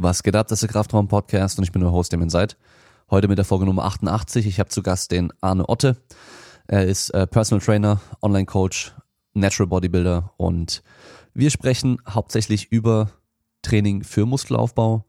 [0.00, 2.56] Was geht ab, das ist der Kraftraum Podcast und ich bin der Host, dem seid.
[3.10, 4.46] Heute mit der Folge Nummer 88.
[4.46, 5.96] Ich habe zu Gast den Arne Otte.
[6.68, 8.94] Er ist äh, Personal Trainer, Online Coach,
[9.34, 10.84] Natural Bodybuilder und
[11.34, 13.10] wir sprechen hauptsächlich über
[13.62, 15.04] Training für Muskelaufbau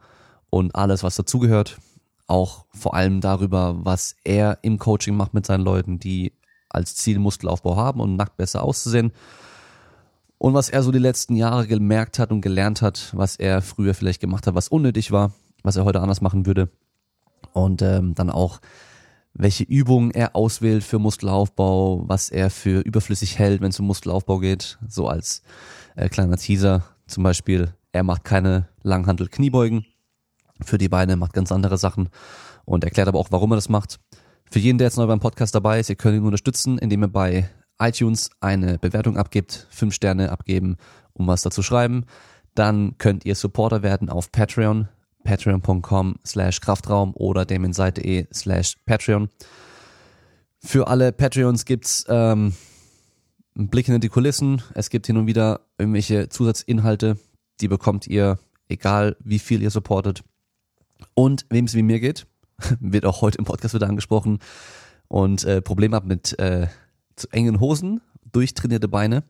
[0.49, 1.77] und alles, was dazugehört.
[2.25, 6.33] Auch vor allem darüber, was er im Coaching macht mit seinen Leuten, die
[6.67, 9.11] als Ziel Muskelaufbau haben und nackt besser auszusehen
[10.39, 13.93] und was er so die letzten Jahre gemerkt hat und gelernt hat, was er früher
[13.93, 15.33] vielleicht gemacht hat, was unnötig war,
[15.63, 16.69] was er heute anders machen würde.
[17.51, 18.61] Und ähm, dann auch,
[19.33, 24.39] welche Übungen er auswählt für Muskelaufbau, was er für überflüssig hält, wenn es um Muskelaufbau
[24.39, 24.79] geht.
[24.87, 25.43] So als
[25.97, 29.85] äh, kleiner Teaser zum Beispiel, er macht keine Langhantel-Kniebeugen
[30.61, 32.09] für die Beine, macht ganz andere Sachen
[32.63, 33.99] und erklärt aber auch, warum er das macht.
[34.49, 37.09] Für jeden, der jetzt neu beim Podcast dabei ist, ihr könnt ihn unterstützen, indem ihr
[37.09, 40.77] bei iTunes eine Bewertung abgibt, fünf Sterne abgeben,
[41.13, 42.05] um was dazu schreiben.
[42.55, 44.89] Dann könnt ihr Supporter werden auf Patreon,
[45.23, 49.29] patreon.com slash Kraftraum oder demenseite.de slash Patreon.
[50.59, 52.53] Für alle Patreons gibt's ähm,
[53.55, 54.61] einen Blick hinter die Kulissen.
[54.73, 57.17] Es gibt hin und wieder irgendwelche Zusatzinhalte,
[57.61, 60.23] die bekommt ihr, egal wie viel ihr supportet.
[61.13, 62.27] Und wem es wie mir geht,
[62.79, 64.39] wird auch heute im Podcast wieder angesprochen
[65.07, 66.67] und äh, Probleme habt mit äh,
[67.25, 69.23] engen Hosen, durchtrainierte Beine,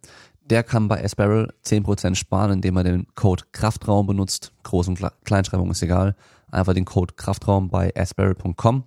[0.50, 4.52] der kann bei Asparrel 10% sparen, indem er den Code Kraftraum benutzt.
[4.64, 6.16] Groß- und Kleinschreibung ist egal.
[6.52, 8.86] Einfach den Code Kraftraum bei asparrel.com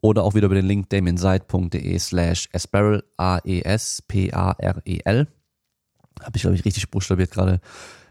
[0.00, 3.58] oder auch wieder über den Link damienseid.de slash asparrel, A-E-S-P-A-R-E-L.
[6.20, 7.60] Habe ich, glaube ich, richtig buchstabiert gerade.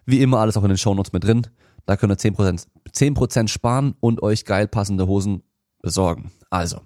[0.05, 1.47] Wie immer alles auch in den Shownotes mit drin.
[1.85, 5.43] Da könnt ihr 10%, 10 sparen und euch geil passende Hosen
[5.81, 6.31] besorgen.
[6.49, 6.81] Also,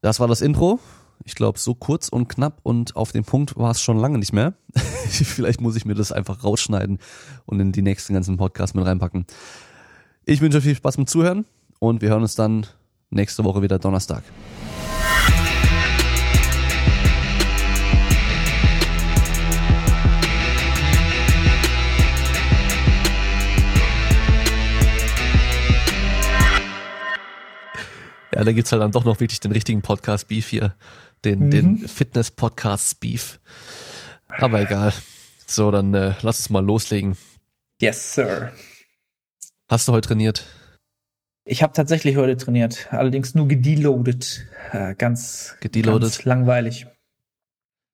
[0.00, 0.78] das war das Intro.
[1.24, 4.32] Ich glaube, so kurz und knapp und auf den Punkt war es schon lange nicht
[4.32, 4.54] mehr.
[4.74, 6.98] Vielleicht muss ich mir das einfach rausschneiden
[7.46, 9.26] und in die nächsten ganzen Podcasts mit reinpacken.
[10.24, 11.44] Ich wünsche euch viel Spaß mit Zuhören
[11.78, 12.66] und wir hören uns dann
[13.10, 14.22] nächste Woche wieder Donnerstag.
[28.38, 30.76] Ja, da gibt's halt dann doch noch wirklich den richtigen Podcast Beef hier
[31.24, 31.50] den, mhm.
[31.50, 33.40] den Fitness-Podcast Beef.
[34.28, 34.92] Aber egal.
[35.46, 37.16] So, dann äh, lass uns mal loslegen.
[37.80, 38.52] Yes, Sir.
[39.68, 40.44] Hast du heute trainiert?
[41.44, 44.46] Ich habe tatsächlich heute trainiert, allerdings nur gedeloadet.
[44.72, 46.02] Äh, ganz, gedeloadet.
[46.02, 46.86] ganz langweilig.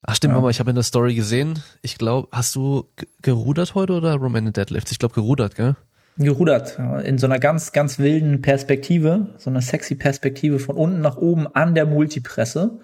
[0.02, 0.38] Ach stimmt, ja.
[0.38, 1.62] Mama, ich habe in der Story gesehen.
[1.80, 2.88] Ich glaube, hast du
[3.22, 4.90] gerudert heute oder Romanian Deadlift?
[4.90, 5.76] Ich glaube gerudert, gell?
[6.16, 11.16] Gerudert, in so einer ganz, ganz wilden Perspektive, so einer sexy Perspektive von unten nach
[11.16, 12.78] oben an der Multipresse.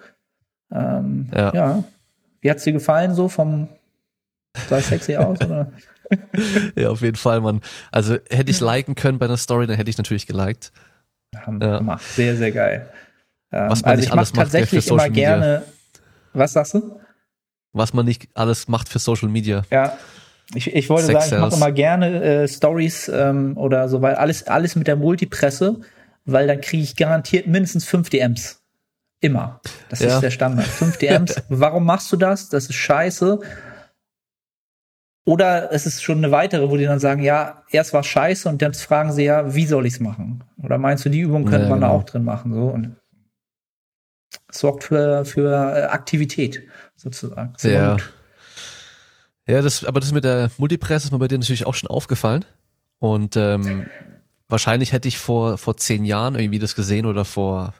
[0.71, 1.53] Ähm, ja.
[1.53, 1.83] ja.
[2.41, 3.67] Wie hat's dir gefallen so vom
[4.69, 5.71] sah sexy aus oder?
[6.75, 7.61] ja, auf jeden Fall, Mann.
[7.91, 10.71] Also hätte ich liken können bei einer Story, dann hätte ich natürlich geliked.
[11.35, 11.77] Haben ja.
[11.77, 12.03] gemacht.
[12.03, 12.89] Sehr, sehr geil.
[13.51, 15.37] Ähm, was man also nicht alles macht tatsächlich immer Media.
[15.37, 15.63] gerne.
[16.33, 16.99] Was sagst du?
[17.73, 19.63] Was man nicht alles macht für Social Media.
[19.69, 19.97] Ja.
[20.53, 24.15] Ich, ich wollte Sex sagen, ich mache immer gerne äh, Stories ähm, oder so, weil
[24.15, 25.79] alles, alles mit der Multipresse,
[26.25, 28.60] weil dann kriege ich garantiert mindestens fünf DMs.
[29.21, 29.61] Immer.
[29.89, 30.15] Das ja.
[30.15, 30.65] ist der Standard.
[30.65, 31.43] 5 DMs.
[31.49, 32.49] Warum machst du das?
[32.49, 33.39] Das ist scheiße.
[35.25, 38.61] Oder es ist schon eine weitere, wo die dann sagen, ja, erst war scheiße und
[38.63, 40.43] dann fragen sie ja, wie soll ich es machen?
[40.63, 41.93] Oder meinst du, die Übung könnte ja, man genau.
[41.93, 42.53] da auch drin machen?
[42.53, 42.95] So und
[44.49, 46.63] sorgt für, für äh, Aktivität
[46.95, 47.53] sozusagen.
[47.57, 47.97] Sehr ja.
[49.47, 52.45] Ja, das, aber das mit der Multipress ist mir bei dir natürlich auch schon aufgefallen.
[52.99, 53.87] Und ähm,
[54.47, 57.73] wahrscheinlich hätte ich vor, vor zehn Jahren irgendwie das gesehen oder vor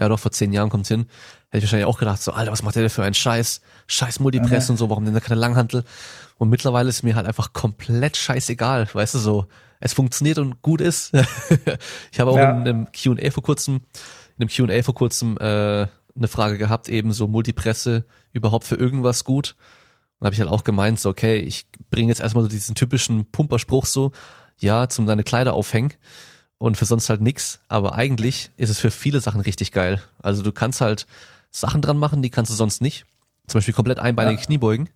[0.00, 1.06] ja doch vor zehn Jahren kommt's hin,
[1.50, 4.18] hätte ich wahrscheinlich auch gedacht, so, Alter, was macht der denn für einen Scheiß, Scheiß
[4.20, 4.72] Multipress ja.
[4.72, 5.84] und so, warum denn da keine Langhantel?
[6.38, 9.46] Und mittlerweile ist mir halt einfach komplett scheißegal, weißt du, so,
[9.78, 11.12] es funktioniert und gut ist.
[12.12, 12.50] ich habe auch ja.
[12.50, 13.82] in einem Q&A vor kurzem,
[14.38, 15.86] in einem Q&A vor kurzem äh,
[16.16, 19.54] eine Frage gehabt, eben so Multipresse überhaupt für irgendwas gut.
[20.18, 23.30] Und habe ich halt auch gemeint, so, okay, ich bringe jetzt erstmal so diesen typischen
[23.30, 24.12] Pumperspruch so,
[24.58, 25.94] ja, zum deine Kleider aufhängen
[26.60, 27.60] und für sonst halt nix.
[27.68, 30.02] Aber eigentlich ist es für viele Sachen richtig geil.
[30.22, 31.06] Also du kannst halt
[31.50, 33.06] Sachen dran machen, die kannst du sonst nicht.
[33.46, 34.44] Zum Beispiel komplett einbeinige ja.
[34.44, 34.90] Kniebeugen.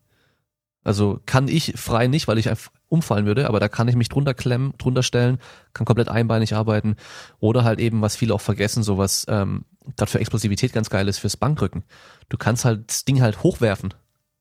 [0.84, 4.10] Also kann ich frei nicht, weil ich einfach umfallen würde, aber da kann ich mich
[4.10, 5.38] drunter klemmen, drunter stellen,
[5.72, 6.96] kann komplett einbeinig arbeiten.
[7.40, 9.64] Oder halt eben, was viele auch vergessen, sowas ähm,
[9.96, 11.82] gerade für Explosivität ganz geil ist, fürs Bankrücken.
[12.28, 13.94] Du kannst halt das Ding halt hochwerfen,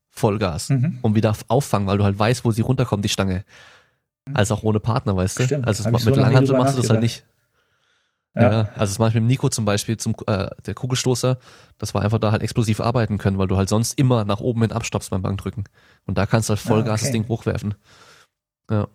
[0.10, 1.00] Vollgas, mhm.
[1.02, 3.46] und wieder auffangen, weil du halt weißt, wo sie runterkommt, die Stange.
[4.34, 5.44] Als auch ohne Partner, weißt du?
[5.44, 5.68] Stimmt.
[5.68, 7.26] Also mit so Langhantel machst du das halt nicht.
[8.36, 8.52] Ja.
[8.52, 8.60] ja.
[8.76, 11.38] also das mache ich mit Nico zum Beispiel, zum äh, der Kugelstoßer,
[11.78, 14.62] dass wir einfach da halt explosiv arbeiten können, weil du halt sonst immer nach oben
[14.62, 15.66] hin abstoppst beim Bankdrücken.
[16.06, 17.04] Und da kannst du halt Vollgas ah, okay.
[17.04, 17.76] das Ding hochwerfen.
[18.72, 18.88] Ja.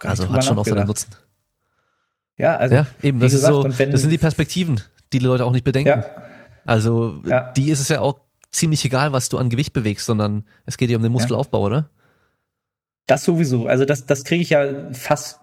[0.00, 1.10] also hat schon auch seinen Nutzen.
[2.36, 4.80] Ja, also ja, eben, das gesagt, ist so, das sind die Perspektiven,
[5.12, 5.88] die die Leute auch nicht bedenken.
[5.88, 6.04] Ja.
[6.64, 7.52] Also ja.
[7.52, 8.20] die ist es ja auch
[8.50, 11.90] ziemlich egal, was du an Gewicht bewegst, sondern es geht ja um den Muskelaufbau, oder?
[13.06, 13.66] Das sowieso.
[13.66, 15.40] Also das, das kriege ich ja fast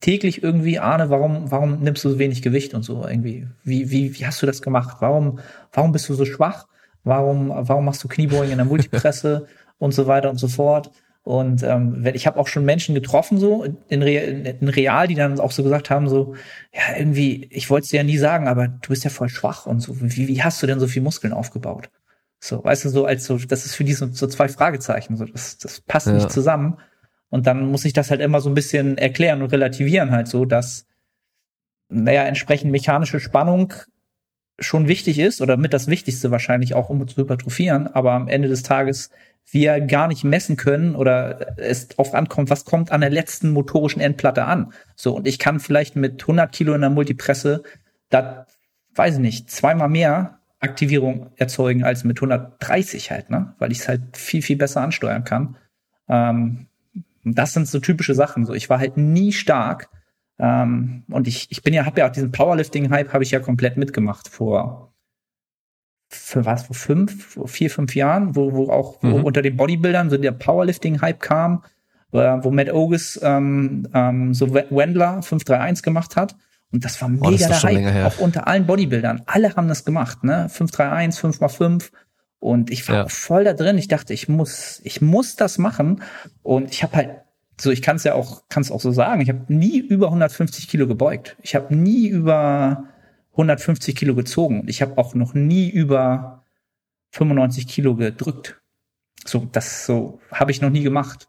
[0.00, 3.48] täglich irgendwie, Arne, warum, warum nimmst du so wenig Gewicht und so irgendwie?
[3.64, 4.98] Wie, wie, wie hast du das gemacht?
[5.00, 5.40] Warum,
[5.72, 6.66] warum bist du so schwach?
[7.04, 9.46] Warum, warum machst du Kniebeugen in der Multipresse
[9.78, 10.90] und so weiter und so fort?
[11.22, 15.40] Und ähm, ich habe auch schon Menschen getroffen, so in, Real, in Real, die dann
[15.40, 16.34] auch so gesagt haben, so,
[16.72, 19.66] ja, irgendwie, ich wollte es dir ja nie sagen, aber du bist ja voll schwach
[19.66, 20.00] und so.
[20.00, 21.90] Wie, wie hast du denn so viel Muskeln aufgebaut?
[22.40, 25.24] So, weißt du, so als so, das ist für die so, so zwei Fragezeichen, so,
[25.26, 26.14] das, das passt ja.
[26.14, 26.78] nicht zusammen.
[27.30, 30.44] Und dann muss ich das halt immer so ein bisschen erklären und relativieren halt so,
[30.44, 30.86] dass,
[31.88, 33.74] naja, entsprechend mechanische Spannung
[34.58, 38.48] schon wichtig ist oder mit das Wichtigste wahrscheinlich auch, um zu hypertrophieren, aber am Ende
[38.48, 39.10] des Tages
[39.50, 44.02] wir gar nicht messen können oder es drauf ankommt, was kommt an der letzten motorischen
[44.02, 44.72] Endplatte an.
[44.94, 47.62] So, und ich kann vielleicht mit 100 Kilo in der Multipresse
[48.10, 48.46] da,
[48.94, 53.54] weiß ich nicht, zweimal mehr Aktivierung erzeugen als mit 130 halt, ne?
[53.58, 55.56] Weil ich es halt viel, viel besser ansteuern kann.
[56.08, 56.67] Ähm,
[57.34, 58.44] das sind so typische Sachen.
[58.44, 59.88] So, ich war halt nie stark.
[60.38, 63.76] Ähm, und ich, ich bin ja, habe ja auch diesen Powerlifting-Hype habe ich ja komplett
[63.76, 64.88] mitgemacht vor
[66.10, 69.24] für was, vor fünf, vor vier, fünf Jahren, wo, wo auch wo mhm.
[69.24, 71.64] unter den Bodybuildern so der Powerlifting-Hype kam,
[72.12, 76.34] äh, wo Matt Ogus ähm, ähm, so Wendler 531 gemacht hat.
[76.70, 79.22] Und das war mega oh, das der Hype, auch unter allen Bodybuildern.
[79.26, 80.48] Alle haben das gemacht, ne?
[80.50, 81.90] 531, 5x5.
[82.40, 83.08] Und ich war ja.
[83.08, 83.78] voll da drin.
[83.78, 86.02] Ich dachte, ich muss, ich muss das machen.
[86.42, 87.10] Und ich habe halt,
[87.60, 89.20] so ich kann es ja auch, kann es auch so sagen.
[89.20, 91.36] Ich habe nie über 150 Kilo gebeugt.
[91.42, 92.84] Ich habe nie über
[93.32, 94.60] 150 Kilo gezogen.
[94.60, 96.44] Und ich habe auch noch nie über
[97.10, 98.60] 95 Kilo gedrückt.
[99.24, 101.28] So, das so habe ich noch nie gemacht.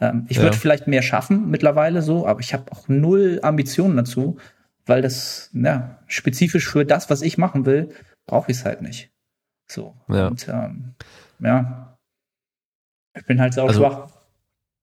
[0.00, 0.44] Ähm, ich ja.
[0.44, 4.38] würde vielleicht mehr schaffen mittlerweile so, aber ich habe auch null Ambitionen dazu,
[4.86, 7.90] weil das, ja, spezifisch für das, was ich machen will,
[8.26, 9.10] brauche ich es halt nicht.
[9.70, 9.94] So.
[10.08, 10.28] Ja.
[10.28, 10.94] Und ähm,
[11.40, 11.98] ja,
[13.14, 14.10] ich bin halt also, schwach.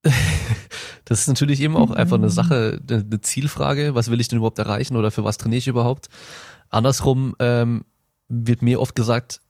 [1.05, 3.95] das ist natürlich eben auch einfach eine Sache, eine Zielfrage.
[3.95, 6.09] Was will ich denn überhaupt erreichen oder für was trainiere ich überhaupt?
[6.69, 7.85] Andersrum ähm,
[8.27, 9.41] wird mir oft gesagt,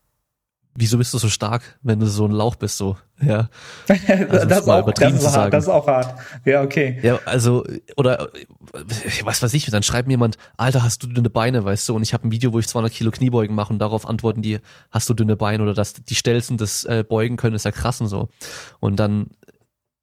[0.75, 3.49] wieso bist du so stark, wenn du so ein Lauch bist, so, ja.
[3.87, 6.19] Also, das, ist auch, das, ist hart, das ist auch hart.
[6.43, 6.99] Ja, okay.
[7.01, 7.63] Ja, also,
[7.95, 8.29] oder,
[9.23, 12.03] was weiß ich, dann schreibt mir jemand, Alter, hast du dünne Beine, weißt du, und
[12.03, 14.59] ich habe ein Video, wo ich 200 Kilo Kniebeugen mache und darauf antworten die,
[14.91, 18.01] hast du dünne Beine oder dass die Stelzen das äh, beugen können, ist ja krass
[18.01, 18.27] und so.
[18.79, 19.27] Und dann,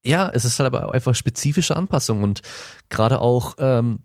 [0.02, 2.40] ja, es ist halt aber einfach spezifische Anpassung und
[2.88, 4.00] gerade auch, ähm,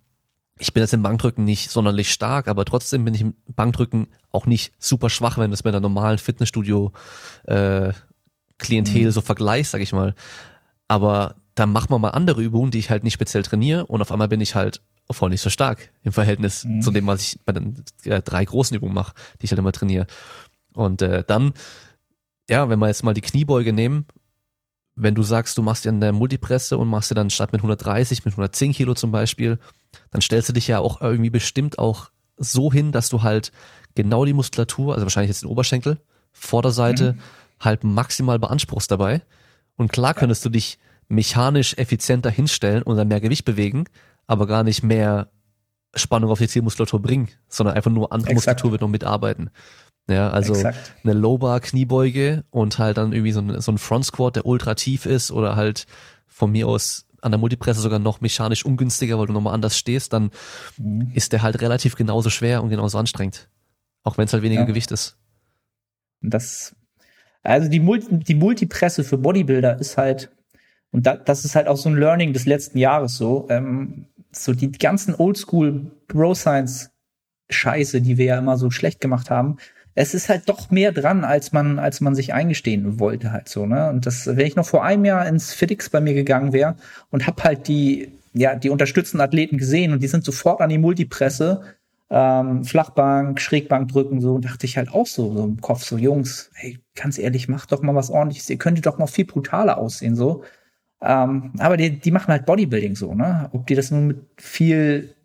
[0.59, 4.45] ich bin jetzt im Bankdrücken nicht sonderlich stark, aber trotzdem bin ich im Bankdrücken auch
[4.45, 6.91] nicht super schwach, wenn du es mit einer normalen Fitnessstudio
[7.45, 7.93] äh,
[8.57, 9.11] Klientel mhm.
[9.11, 10.15] so vergleichst, sag ich mal.
[10.87, 14.11] Aber dann machen wir mal andere Übungen, die ich halt nicht speziell trainiere und auf
[14.11, 16.81] einmal bin ich halt voll nicht so stark im Verhältnis mhm.
[16.81, 19.71] zu dem, was ich bei den äh, drei großen Übungen mache, die ich halt immer
[19.71, 20.07] trainiere.
[20.73, 21.53] Und äh, dann,
[22.49, 24.05] ja, wenn wir jetzt mal die Kniebeuge nehmen,
[24.97, 28.25] wenn du sagst, du machst ja eine Multipresse und machst dir dann statt mit 130,
[28.25, 29.59] mit 110 Kilo zum Beispiel,
[30.11, 33.51] dann stellst du dich ja auch irgendwie bestimmt auch so hin, dass du halt
[33.95, 35.99] genau die Muskulatur, also wahrscheinlich jetzt den Oberschenkel,
[36.31, 37.19] Vorderseite, mhm.
[37.59, 39.21] halt maximal beanspruchst dabei.
[39.75, 43.85] Und klar könntest du dich mechanisch effizienter hinstellen und dann mehr Gewicht bewegen,
[44.25, 45.29] aber gar nicht mehr
[45.93, 48.63] Spannung auf die Zielmuskulatur bringen, sondern einfach nur andere Exakt.
[48.63, 49.51] Muskulatur wird noch mitarbeiten.
[50.09, 50.95] Ja, also Exakt.
[51.03, 54.75] eine Low-Bar Kniebeuge und halt dann irgendwie so ein, so ein Front Squat, der ultra
[54.75, 55.85] tief ist oder halt
[56.27, 60.13] von mir aus an der Multipresse sogar noch mechanisch ungünstiger, weil du nochmal anders stehst,
[60.13, 60.31] dann
[60.77, 61.11] mhm.
[61.13, 63.49] ist der halt relativ genauso schwer und genauso anstrengend.
[64.03, 64.67] Auch wenn es halt weniger ja.
[64.67, 65.17] Gewicht ist.
[66.21, 66.75] Das,
[67.43, 70.29] also die, Multi, die Multipresse für Bodybuilder ist halt,
[70.91, 74.53] und da, das ist halt auch so ein Learning des letzten Jahres so, ähm, so
[74.53, 76.91] die ganzen Oldschool Bro Science
[77.49, 79.57] Scheiße, die wir ja immer so schlecht gemacht haben,
[79.99, 83.65] es ist halt doch mehr dran, als man, als man sich eingestehen wollte halt so,
[83.65, 83.89] ne?
[83.89, 86.75] Und das, wenn ich noch vor einem Jahr ins FitX bei mir gegangen wäre
[87.09, 90.77] und hab halt die, ja, die unterstützenden Athleten gesehen und die sind sofort an die
[90.77, 91.63] Multipresse,
[92.11, 96.51] ähm, Flachbank, Schrägbank drücken, so, dachte ich halt auch so, so im Kopf, so, Jungs,
[96.53, 100.15] hey, ganz ehrlich, macht doch mal was ordentliches, ihr könntet doch noch viel brutaler aussehen,
[100.15, 100.43] so.
[101.01, 103.49] Ähm, aber die, die machen halt Bodybuilding so, ne?
[103.51, 105.15] Ob die das nun mit viel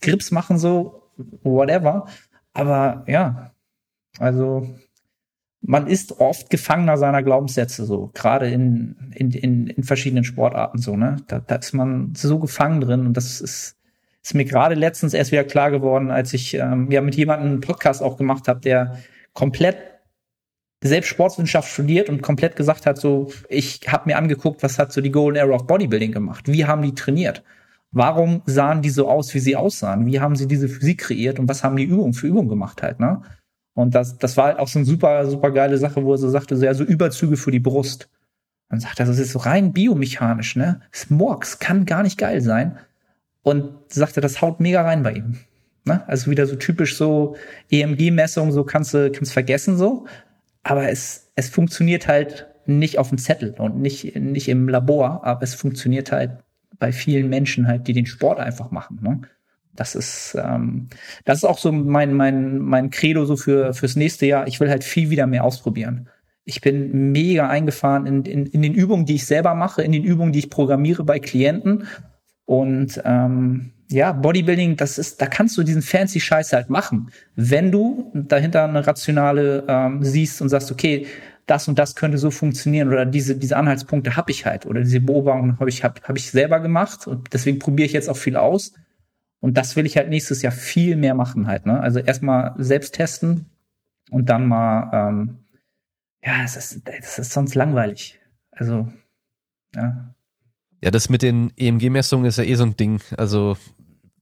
[0.00, 1.02] Grips machen, so,
[1.42, 2.06] whatever.
[2.52, 3.53] Aber ja,
[4.18, 4.68] also
[5.66, 10.96] man ist oft Gefangener seiner Glaubenssätze so, gerade in, in, in, in verschiedenen Sportarten so,
[10.96, 11.16] ne?
[11.26, 13.76] Da, da ist man so gefangen drin und das ist,
[14.22, 17.60] ist mir gerade letztens erst wieder klar geworden, als ich ähm, ja mit jemandem einen
[17.60, 18.98] Podcast auch gemacht habe, der
[19.32, 19.76] komplett
[20.82, 25.00] selbst Sportswissenschaft studiert und komplett gesagt hat, so, ich habe mir angeguckt, was hat so
[25.00, 27.42] die Golden Era of Bodybuilding gemacht, wie haben die trainiert?
[27.90, 30.04] Warum sahen die so aus, wie sie aussahen?
[30.04, 33.00] Wie haben sie diese Physik kreiert und was haben die Übungen für Übungen gemacht halt,
[33.00, 33.22] ne?
[33.74, 36.28] Und das, das war halt auch so eine super, super geile Sache, wo er so
[36.28, 38.08] sagte, so, ja, so Überzüge für die Brust.
[38.70, 40.80] Dann sagt das ist so rein biomechanisch, ne?
[40.92, 42.78] Smorks kann gar nicht geil sein.
[43.42, 45.36] Und sagte, das haut mega rein bei ihm.
[45.84, 46.02] Ne?
[46.08, 47.36] Also wieder so typisch so
[47.70, 50.06] EMG-Messung, so kannst du kannst vergessen so.
[50.62, 55.42] Aber es, es funktioniert halt nicht auf dem Zettel und nicht, nicht im Labor, aber
[55.42, 56.38] es funktioniert halt
[56.78, 58.98] bei vielen Menschen halt, die den Sport einfach machen.
[59.02, 59.20] Ne?
[59.76, 60.88] Das ist, ähm,
[61.24, 64.46] das ist auch so mein, mein, mein Credo so für, fürs nächste Jahr.
[64.46, 66.08] Ich will halt viel wieder mehr ausprobieren.
[66.44, 70.04] Ich bin mega eingefahren in, in, in den Übungen, die ich selber mache, in den
[70.04, 71.86] Übungen, die ich programmiere bei Klienten.
[72.44, 77.72] Und ähm, ja, Bodybuilding, das ist, da kannst du diesen fancy Scheiß halt machen, wenn
[77.72, 81.06] du dahinter eine rationale ähm, siehst und sagst, okay,
[81.46, 85.00] das und das könnte so funktionieren oder diese diese Anhaltspunkte habe ich halt oder diese
[85.00, 88.36] Beobachtungen habe ich hab, hab ich selber gemacht und deswegen probiere ich jetzt auch viel
[88.36, 88.72] aus
[89.44, 91.78] und das will ich halt nächstes Jahr viel mehr machen halt ne?
[91.78, 93.44] Also erstmal selbst testen
[94.10, 95.44] und dann mal ähm,
[96.24, 98.18] ja es ist es ist sonst langweilig.
[98.52, 98.88] Also
[99.74, 100.14] ja.
[100.82, 103.02] Ja das mit den EMG-Messungen ist ja eh so ein Ding.
[103.18, 103.58] Also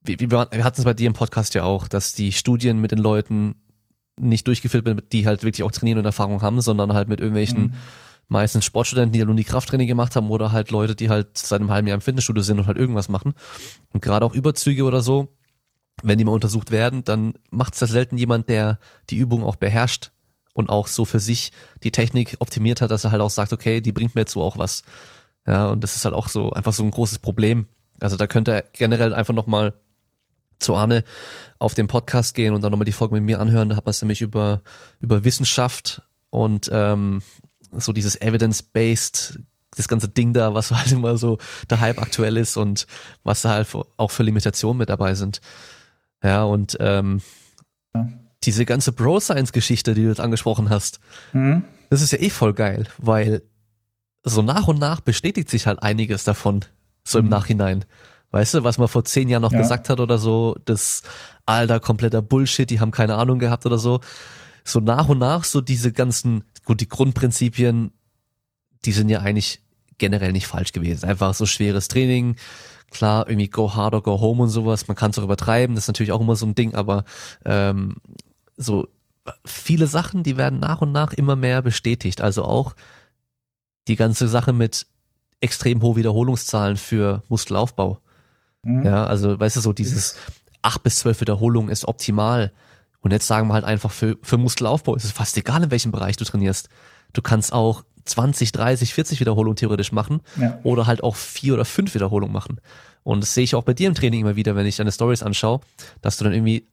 [0.03, 2.99] wir, wir hatten es bei dir im Podcast ja auch, dass die Studien mit den
[2.99, 3.55] Leuten
[4.21, 7.63] nicht durchgeführt werden, die halt wirklich auch trainieren und Erfahrung haben, sondern halt mit irgendwelchen
[7.63, 7.75] mhm.
[8.33, 11.61] Meistens Sportstudenten, die halt nur die Krafttraining gemacht haben oder halt Leute, die halt seit
[11.61, 13.35] einem halben Jahr im Fitnessstudio sind und halt irgendwas machen.
[13.93, 15.29] Und gerade auch Überzüge oder so,
[16.03, 18.79] wenn die mal untersucht werden, dann macht es das selten jemand, der
[19.11, 20.11] die Übung auch beherrscht
[20.55, 21.53] und auch so für sich
[21.85, 24.43] die Technik optimiert hat, dass er halt auch sagt, okay, die bringt mir jetzt so
[24.43, 24.83] auch was.
[25.47, 27.67] Ja, und das ist halt auch so einfach so ein großes Problem.
[28.01, 29.75] Also da könnte er generell einfach nochmal
[30.59, 31.05] zu Arne
[31.59, 33.69] auf den Podcast gehen und dann nochmal die Folge mit mir anhören.
[33.69, 34.63] Da hat man es nämlich über,
[35.01, 37.23] über Wissenschaft und ähm,
[37.73, 39.39] so dieses Evidence-Based,
[39.77, 41.39] das ganze Ding da, was halt immer so
[41.71, 42.87] der Hype aktuell ist und
[43.25, 45.41] was da halt auch für Limitationen mit dabei sind.
[46.23, 47.21] Ja, und ähm,
[47.95, 48.09] ja.
[48.45, 51.01] diese ganze Bro-Science-Geschichte, die du jetzt angesprochen hast,
[51.33, 51.65] mhm.
[51.91, 53.43] das ist ja eh voll geil, weil
[54.25, 56.65] so nach und nach bestätigt sich halt einiges davon,
[57.05, 57.31] so im mhm.
[57.31, 57.85] Nachhinein.
[58.31, 59.59] Weißt du, was man vor zehn Jahren noch ja.
[59.59, 61.03] gesagt hat oder so, das
[61.45, 64.01] alter kompletter Bullshit, die haben keine Ahnung gehabt oder so.
[64.65, 67.93] So nach und nach so diese ganzen, gut, die Grundprinzipien,
[68.85, 69.61] die sind ja eigentlich
[69.99, 71.07] generell nicht falsch gewesen.
[71.07, 72.37] Einfach so schweres Training,
[72.91, 75.85] klar, irgendwie go hard or go home und sowas, man kann es auch übertreiben, das
[75.85, 77.05] ist natürlich auch immer so ein Ding, aber
[77.45, 77.97] ähm,
[78.57, 78.89] so
[79.45, 82.21] viele Sachen, die werden nach und nach immer mehr bestätigt.
[82.21, 82.75] Also auch
[83.89, 84.87] die ganze Sache mit
[85.41, 87.99] extrem hohen Wiederholungszahlen für Muskelaufbau.
[88.63, 88.85] Mhm.
[88.85, 90.17] Ja, also weißt du, so dieses
[90.63, 92.53] acht bis zwölf Wiederholungen ist optimal.
[93.03, 95.93] Und jetzt sagen wir halt einfach, für, für Muskelaufbau ist es fast egal, in welchem
[95.93, 96.69] Bereich du trainierst.
[97.13, 100.59] Du kannst auch 20, 30, 40 Wiederholungen theoretisch machen ja.
[100.63, 102.61] oder halt auch vier oder fünf Wiederholungen machen.
[103.03, 105.23] Und das sehe ich auch bei dir im Training immer wieder, wenn ich deine Stories
[105.23, 105.61] anschaue,
[106.01, 106.69] dass du dann irgendwie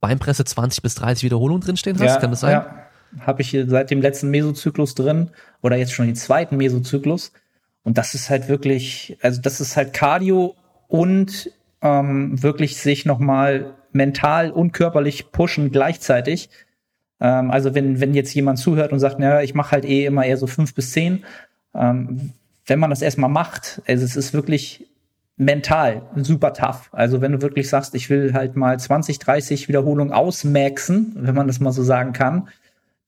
[0.00, 2.06] Beinpresse 20 bis 30 Wiederholungen drinstehen hast.
[2.06, 2.52] Ja, Kann das sein?
[2.52, 2.86] Ja,
[3.20, 7.32] habe ich hier seit dem letzten Mesozyklus drin oder jetzt schon den zweiten Mesozyklus.
[7.82, 10.54] Und das ist halt wirklich, also das ist halt Cardio
[10.88, 11.50] und
[11.82, 16.48] ähm, wirklich sich nochmal mental und körperlich pushen gleichzeitig.
[17.20, 20.24] Ähm, also wenn, wenn jetzt jemand zuhört und sagt, naja, ich mache halt eh immer
[20.24, 21.24] eher so fünf bis zehn,
[21.74, 22.32] ähm,
[22.66, 24.86] wenn man das erstmal macht, also es ist wirklich
[25.36, 26.90] mental super tough.
[26.92, 31.46] Also wenn du wirklich sagst, ich will halt mal 20, 30 Wiederholungen ausmaxen, wenn man
[31.46, 32.48] das mal so sagen kann,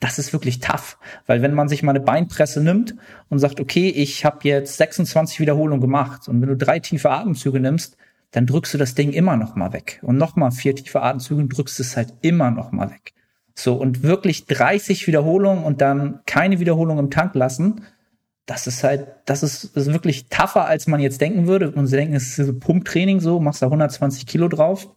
[0.01, 0.99] das ist wirklich tough.
[1.27, 2.95] Weil wenn man sich mal eine Beinpresse nimmt
[3.29, 7.61] und sagt, okay, ich habe jetzt 26 Wiederholungen gemacht und wenn du drei tiefe Atemzüge
[7.61, 7.97] nimmst,
[8.35, 10.01] dann drückst du das Ding immer noch mal weg.
[10.03, 13.13] Und noch mal vier tiefe Atemzüge und drückst es halt immer noch mal weg.
[13.55, 17.83] So, und wirklich 30 Wiederholungen und dann keine Wiederholung im Tank lassen,
[18.45, 21.71] das ist halt, das ist, ist wirklich tougher, als man jetzt denken würde.
[21.71, 24.89] Und sie denken, es ist so Pumptraining so, machst da 120 Kilo drauf.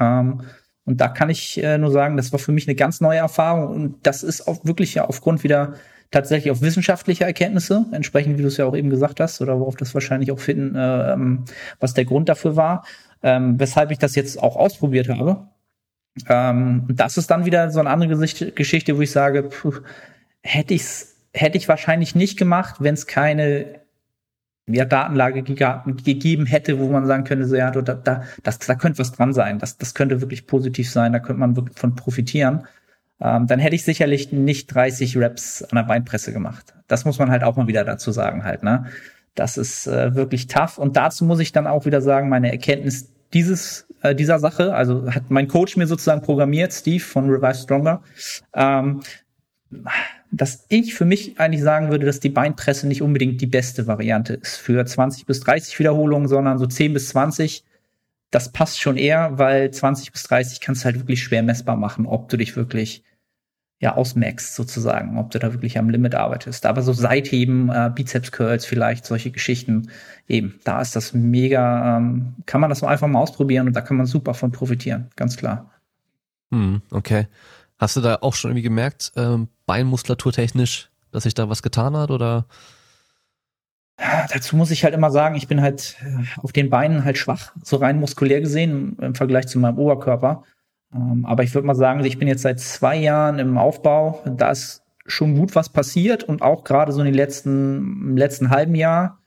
[0.00, 0.42] Ähm,
[0.84, 3.68] und da kann ich äh, nur sagen, das war für mich eine ganz neue Erfahrung
[3.68, 5.74] und das ist auch wirklich ja aufgrund wieder
[6.10, 9.76] tatsächlich auf wissenschaftliche Erkenntnisse, entsprechend wie du es ja auch eben gesagt hast, oder worauf
[9.76, 11.44] das wahrscheinlich auch finden, äh, ähm,
[11.80, 12.84] was der Grund dafür war,
[13.22, 15.48] ähm, weshalb ich das jetzt auch ausprobiert habe.
[16.28, 19.74] Ähm, das ist dann wieder so eine andere Geschichte, wo ich sage, puh,
[20.42, 23.80] hätte ich's, hätte ich wahrscheinlich nicht gemacht, wenn es keine
[24.68, 28.98] ja, Datenlage gegeben hätte, wo man sagen könnte, so, ja, da, da, das, da könnte
[28.98, 32.66] was dran sein, das, das könnte wirklich positiv sein, da könnte man wirklich von profitieren,
[33.20, 36.74] ähm, dann hätte ich sicherlich nicht 30 Reps an der Beinpresse gemacht.
[36.86, 38.86] Das muss man halt auch mal wieder dazu sagen halt, ne?
[39.34, 43.10] Das ist äh, wirklich tough und dazu muss ich dann auch wieder sagen, meine Erkenntnis
[43.34, 48.02] dieses äh, dieser Sache, also hat mein Coach mir sozusagen programmiert, Steve von Revive Stronger,
[48.54, 49.02] ähm,
[50.30, 54.34] dass ich für mich eigentlich sagen würde, dass die Beinpresse nicht unbedingt die beste Variante
[54.34, 57.64] ist für 20 bis 30 Wiederholungen, sondern so 10 bis 20
[58.36, 62.04] das passt schon eher, weil 20 bis 30 kannst du halt wirklich schwer messbar machen,
[62.04, 63.02] ob du dich wirklich
[63.78, 66.66] ja ausmaxst sozusagen, ob du da wirklich am Limit arbeitest.
[66.66, 69.90] Aber so Seitheben, äh, Bizeps Curls vielleicht, solche Geschichten,
[70.28, 73.96] eben, da ist das mega, ähm, kann man das einfach mal ausprobieren und da kann
[73.96, 75.70] man super von profitieren, ganz klar.
[76.50, 77.28] Hm, okay.
[77.78, 81.96] Hast du da auch schon irgendwie gemerkt, ähm, Beinmuskulatur technisch, dass sich da was getan
[81.96, 82.44] hat oder?
[83.96, 87.52] Dazu muss ich halt immer sagen, ich bin halt äh, auf den Beinen halt schwach,
[87.62, 90.44] so rein muskulär gesehen im Vergleich zu meinem Oberkörper.
[90.94, 94.22] Ähm, aber ich würde mal sagen, ich bin jetzt seit zwei Jahren im Aufbau.
[94.26, 97.76] Da ist schon gut was passiert und auch gerade so in den letzten,
[98.10, 99.18] im letzten halben Jahr.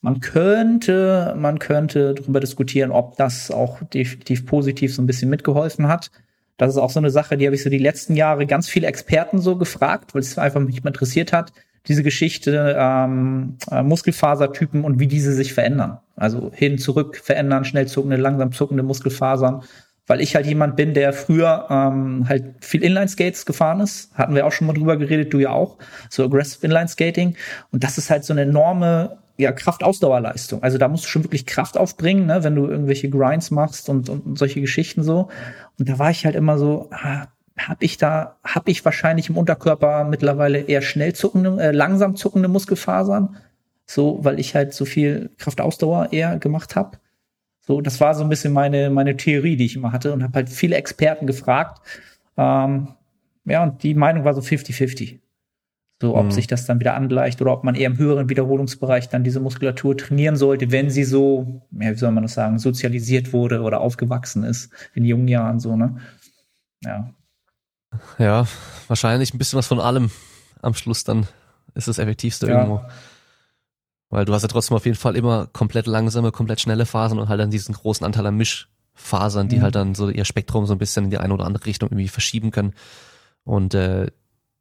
[0.00, 5.88] Man könnte, man könnte darüber diskutieren, ob das auch definitiv positiv so ein bisschen mitgeholfen
[5.88, 6.10] hat.
[6.56, 8.86] Das ist auch so eine Sache, die habe ich so die letzten Jahre ganz viele
[8.86, 11.52] Experten so gefragt, weil es einfach mich interessiert hat,
[11.88, 15.98] diese Geschichte ähm, äh, Muskelfasertypen und wie diese sich verändern.
[16.16, 19.62] Also hin, zurück verändern, schnell zuckende, langsam zuckende Muskelfasern
[20.06, 24.14] weil ich halt jemand bin, der früher ähm, halt viel Inline-Skates gefahren ist.
[24.14, 25.78] Hatten wir auch schon mal drüber geredet, du ja auch.
[26.10, 27.36] So Aggressive Inline-Skating.
[27.72, 30.62] Und das ist halt so eine enorme ja, Kraftausdauerleistung.
[30.62, 34.08] Also da musst du schon wirklich Kraft aufbringen, ne, wenn du irgendwelche Grinds machst und,
[34.08, 35.28] und solche Geschichten so.
[35.78, 37.26] Und da war ich halt immer so, ah,
[37.56, 42.48] hab ich da, hab ich wahrscheinlich im Unterkörper mittlerweile eher schnell zuckende, äh, langsam zuckende
[42.48, 43.36] Muskelfasern.
[43.86, 46.98] So, weil ich halt so viel Kraftausdauer eher gemacht habe.
[47.60, 50.34] So, das war so ein bisschen meine, meine Theorie, die ich immer hatte und habe
[50.34, 51.80] halt viele Experten gefragt.
[52.36, 52.88] Ähm,
[53.44, 55.20] ja, und die Meinung war so 50-50.
[56.00, 56.30] So, ob mhm.
[56.30, 59.96] sich das dann wieder angleicht oder ob man eher im höheren Wiederholungsbereich dann diese Muskulatur
[59.96, 64.44] trainieren sollte, wenn sie so, ja, wie soll man das sagen, sozialisiert wurde oder aufgewachsen
[64.44, 65.96] ist in jungen Jahren, so, ne?
[66.84, 67.14] Ja.
[68.18, 68.46] Ja,
[68.88, 70.10] wahrscheinlich ein bisschen was von allem.
[70.62, 71.28] Am Schluss dann
[71.74, 72.54] ist das effektivste ja.
[72.54, 72.82] irgendwo.
[74.08, 77.28] Weil du hast ja trotzdem auf jeden Fall immer komplett langsame, komplett schnelle Fasern und
[77.28, 79.62] halt dann diesen großen Anteil an Mischfasern, die mhm.
[79.62, 82.08] halt dann so ihr Spektrum so ein bisschen in die eine oder andere Richtung irgendwie
[82.08, 82.74] verschieben können.
[83.44, 84.06] Und äh,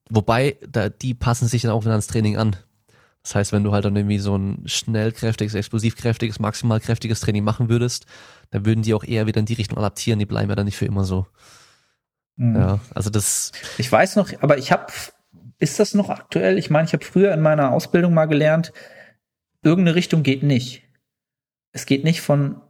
[0.10, 2.56] wobei, da, die passen sich dann auch wieder ans Training an.
[3.24, 7.70] Das heißt, wenn du halt dann irgendwie so ein schnellkräftiges, explosivkräftiges, maximal kräftiges Training machen
[7.70, 8.06] würdest,
[8.52, 10.78] dann würden die auch eher wieder in die Richtung adaptieren, die bleiben ja dann nicht
[10.78, 11.26] für immer so.
[12.38, 12.56] Mhm.
[12.56, 13.52] Ja, also das.
[13.78, 14.92] Ich weiß noch, aber ich habe,
[15.60, 16.58] ist das noch aktuell?
[16.58, 18.74] Ich meine, ich habe früher in meiner Ausbildung mal gelernt,
[19.64, 20.84] irgendeine Richtung geht nicht.
[21.72, 22.62] Es geht nicht von,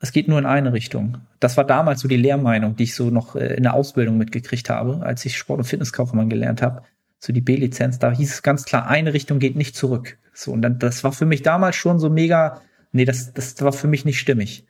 [0.00, 1.18] es geht nur in eine Richtung.
[1.40, 4.70] Das war damals so die Lehrmeinung, die ich so noch äh, in der Ausbildung mitgekriegt
[4.70, 6.82] habe, als ich Sport- und Fitnesskaufmann gelernt habe.
[7.18, 10.18] So die B-Lizenz, da hieß es ganz klar, eine Richtung geht nicht zurück.
[10.32, 12.60] So, und dann, das war für mich damals schon so mega,
[12.92, 14.66] nee, das, das war für mich nicht stimmig.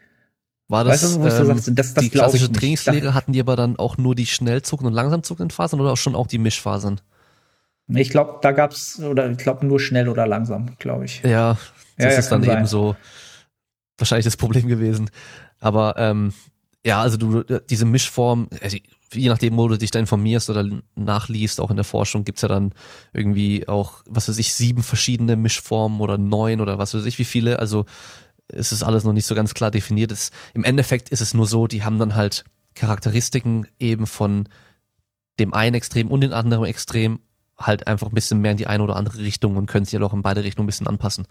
[0.68, 1.70] War das, weißt du, was ähm, du sagst?
[1.74, 5.50] Das, das die klassische Trainingslehre hatten die aber dann auch nur die Schnellzucken und langsamzuckenden
[5.50, 7.00] Fasern oder auch schon auch die Mischfasern?
[7.88, 11.22] Ich glaube, da gab's oder ich glaube nur schnell oder langsam, glaube ich.
[11.22, 11.57] Ja,
[11.96, 12.59] das ja, ja, ist dann sein.
[12.59, 12.96] eben so
[13.96, 15.11] wahrscheinlich das Problem gewesen.
[15.61, 16.33] Aber ähm,
[16.85, 18.76] ja, also du diese Mischform, also
[19.12, 22.48] je nachdem, wo du dich da informierst oder nachliest, auch in der Forschung gibt's ja
[22.48, 22.72] dann
[23.12, 27.24] irgendwie auch, was weiß ich, sieben verschiedene Mischformen oder neun oder was weiß ich, wie
[27.24, 27.61] viele.
[27.61, 27.87] Also
[28.48, 30.12] es ist alles noch nicht so ganz klar definiert.
[30.12, 34.48] Es, Im Endeffekt ist es nur so, die haben dann halt Charakteristiken eben von
[35.38, 37.20] dem einen Extrem und dem anderen Extrem
[37.59, 40.00] halt einfach ein bisschen mehr in die eine oder andere Richtung und können sich ja
[40.00, 41.26] halt auch in beide Richtungen ein bisschen anpassen.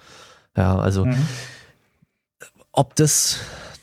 [0.58, 1.28] Ja, also mhm.
[2.72, 3.40] ob das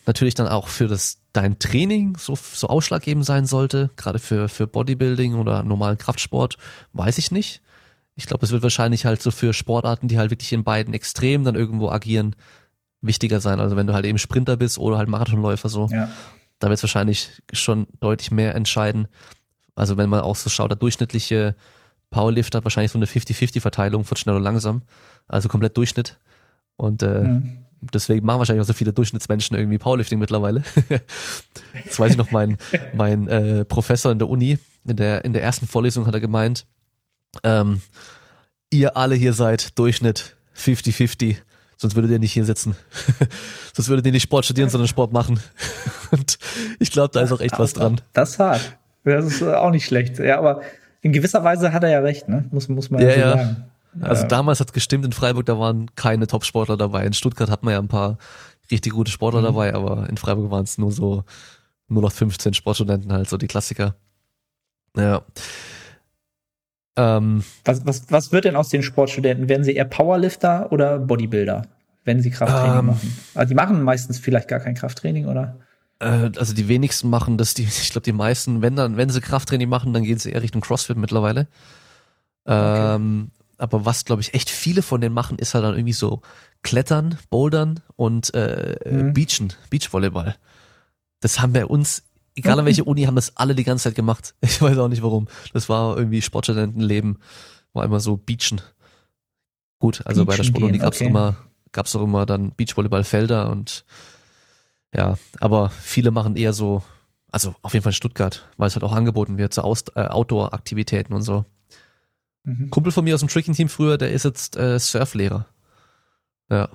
[0.06, 4.66] natürlich dann auch für das dein Training so, so ausschlaggebend sein sollte, gerade für, für
[4.66, 6.58] Bodybuilding oder normalen Kraftsport,
[6.92, 7.62] weiß ich nicht.
[8.14, 11.44] Ich glaube, es wird wahrscheinlich halt so für Sportarten, die halt wirklich in beiden Extremen
[11.44, 12.36] dann irgendwo agieren,
[13.02, 13.60] wichtiger sein.
[13.60, 16.08] Also wenn du halt eben Sprinter bist oder halt Marathonläufer so, ja.
[16.58, 19.08] da wird es wahrscheinlich schon deutlich mehr entscheiden.
[19.74, 21.54] Also wenn man auch so schaut, der durchschnittliche
[22.10, 24.82] Powerlifter hat wahrscheinlich so eine 50-50-Verteilung von schnell und langsam.
[25.28, 26.18] Also komplett Durchschnitt.
[26.76, 27.58] Und äh, mhm.
[27.80, 30.62] deswegen machen wahrscheinlich auch so viele Durchschnittsmenschen irgendwie Powerlifting mittlerweile.
[31.86, 32.58] das weiß ich noch, mein,
[32.94, 36.66] mein äh, Professor in der Uni, in der, in der ersten Vorlesung hat er gemeint,
[37.42, 37.80] ähm,
[38.70, 41.36] ihr alle hier seid Durchschnitt 50-50,
[41.82, 42.74] sonst würdet ihr nicht hier sitzen.
[43.74, 45.38] sonst würdet ihr nicht Sport studieren, sondern Sport machen.
[46.10, 46.38] Und
[46.78, 48.00] ich glaube, da ist auch echt was dran.
[48.14, 48.78] Das ist hart.
[49.04, 50.18] Das ist auch nicht schlecht.
[50.18, 50.62] Ja, aber
[51.02, 52.44] in gewisser Weise hat er ja recht, ne?
[52.52, 53.36] Muss, muss man ja, ja so ja.
[53.36, 53.64] sagen.
[54.00, 57.04] Also damals hat es gestimmt, in Freiburg, da waren keine Top-Sportler dabei.
[57.04, 58.16] In Stuttgart hat man ja ein paar
[58.70, 59.46] richtig gute Sportler mhm.
[59.46, 61.24] dabei, aber in Freiburg waren es nur so
[61.88, 63.96] nur noch 15 Sportstudenten halt, so die Klassiker.
[64.96, 65.22] Ja.
[66.96, 69.48] Ähm, was, was, was wird denn aus den Sportstudenten?
[69.48, 71.62] Werden sie eher Powerlifter oder Bodybuilder,
[72.04, 73.16] wenn sie Krafttraining ähm, machen?
[73.34, 75.56] Also die machen meistens vielleicht gar kein Krafttraining, oder?
[75.98, 79.20] Äh, also die wenigsten machen das, die, ich glaube die meisten, wenn dann, wenn sie
[79.20, 81.48] Krafttraining machen, dann gehen sie eher Richtung CrossFit mittlerweile.
[82.44, 82.94] Okay.
[82.96, 86.20] Ähm, aber was, glaube ich, echt viele von denen machen, ist halt dann irgendwie so
[86.62, 89.12] Klettern, Bouldern und äh, mhm.
[89.14, 90.34] Beachen, Beachvolleyball.
[91.20, 92.02] das haben bei uns,
[92.34, 94.34] egal an welche Uni, haben das alle die ganze Zeit gemacht.
[94.42, 95.28] Ich weiß auch nicht warum.
[95.52, 97.18] Das war irgendwie Sportstudentenleben,
[97.72, 98.60] war immer so Beachen.
[99.78, 101.08] Gut, also Beachen bei der Sportuni gab's okay.
[101.08, 101.36] immer,
[101.72, 103.84] gab's auch immer dann Beachvolleyballfelder und
[104.94, 106.82] ja, aber viele machen eher so,
[107.30, 111.14] also auf jeden Fall Stuttgart, weil es halt auch angeboten wird, so Aus, äh, Outdoor-Aktivitäten
[111.14, 111.46] und so.
[112.44, 112.70] Mhm.
[112.70, 115.46] Kumpel von mir aus dem Tricking-Team früher, der ist jetzt äh, Surflehrer.
[116.50, 116.68] Ja.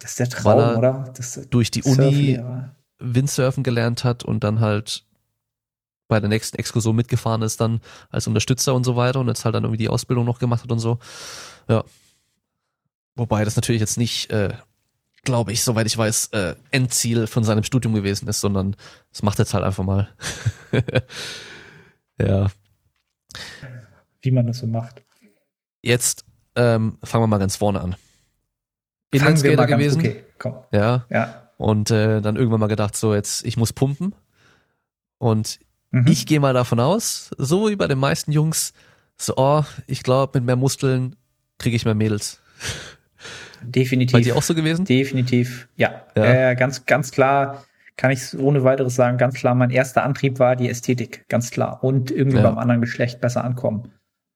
[0.00, 1.12] Das ist der Traum, oder?
[1.16, 2.38] Das durch die Uni
[3.02, 5.04] Windsurfen gelernt hat und dann halt
[6.08, 9.54] bei der nächsten Exkursion mitgefahren ist, dann als Unterstützer und so weiter und jetzt halt
[9.54, 10.98] dann irgendwie die Ausbildung noch gemacht hat und so.
[11.68, 11.84] Ja.
[13.14, 14.54] Wobei das natürlich jetzt nicht, äh,
[15.24, 18.76] glaube ich, soweit ich weiß, äh, Endziel von seinem Studium gewesen ist, sondern
[19.10, 20.08] das macht jetzt halt einfach mal.
[22.18, 22.48] ja.
[24.20, 25.02] Wie man das so macht.
[25.80, 26.24] Jetzt
[26.56, 27.96] ähm, fangen wir mal ganz vorne an.
[29.12, 30.00] Inlineskater gewesen.
[30.00, 30.56] Okay, komm.
[30.72, 31.06] Ja.
[31.10, 31.41] ja.
[31.62, 34.16] Und äh, dann irgendwann mal gedacht, so jetzt, ich muss pumpen.
[35.18, 35.60] Und
[35.92, 36.08] mhm.
[36.08, 38.72] ich gehe mal davon aus, so wie bei den meisten Jungs,
[39.16, 41.14] so, oh, ich glaube, mit mehr Muskeln
[41.58, 42.40] kriege ich mehr Mädels.
[43.62, 44.14] Definitiv.
[44.14, 44.84] War die auch so gewesen?
[44.84, 46.02] Definitiv, ja.
[46.16, 46.50] ja.
[46.50, 47.64] Äh, ganz, ganz klar
[47.96, 51.84] kann ich ohne weiteres sagen, ganz klar, mein erster Antrieb war die Ästhetik, ganz klar.
[51.84, 52.42] Und irgendwie ja.
[52.42, 53.92] beim anderen Geschlecht besser ankommen.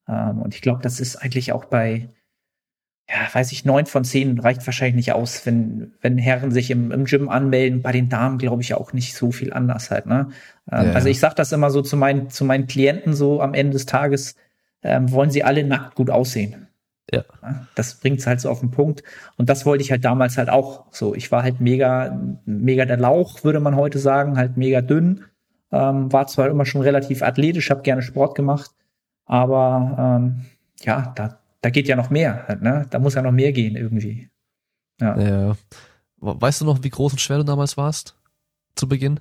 [0.08, 2.08] Ähm, und ich glaube, das ist eigentlich auch bei,
[3.09, 6.90] ja, weiß ich, neun von zehn reicht wahrscheinlich nicht aus, wenn, wenn Herren sich im,
[6.90, 7.81] im Gym anmelden.
[7.83, 10.31] Bei den Damen glaube ich auch nicht so viel anders halt, ne?
[10.71, 10.92] Ähm, ja.
[10.92, 13.87] Also ich sag das immer so zu meinen, zu meinen Klienten so am Ende des
[13.87, 14.35] Tages,
[14.83, 16.66] ähm, wollen sie alle nackt gut aussehen.
[17.12, 17.23] Ja.
[17.77, 19.05] Das bringt's halt so auf den Punkt.
[19.37, 21.14] Und das wollte ich halt damals halt auch so.
[21.14, 25.25] Ich war halt mega, mega der Lauch, würde man heute sagen, halt mega dünn.
[25.71, 28.71] Ähm, war zwar immer schon relativ athletisch, habe gerne Sport gemacht,
[29.25, 30.47] aber ähm,
[30.81, 32.87] ja, da da geht ja noch mehr, ne?
[32.90, 34.31] Da muss ja noch mehr gehen irgendwie.
[35.00, 35.18] Ja.
[35.18, 35.57] ja.
[36.18, 38.16] Weißt du noch, wie groß und schwer du damals warst?
[38.76, 39.18] Zu Beginn?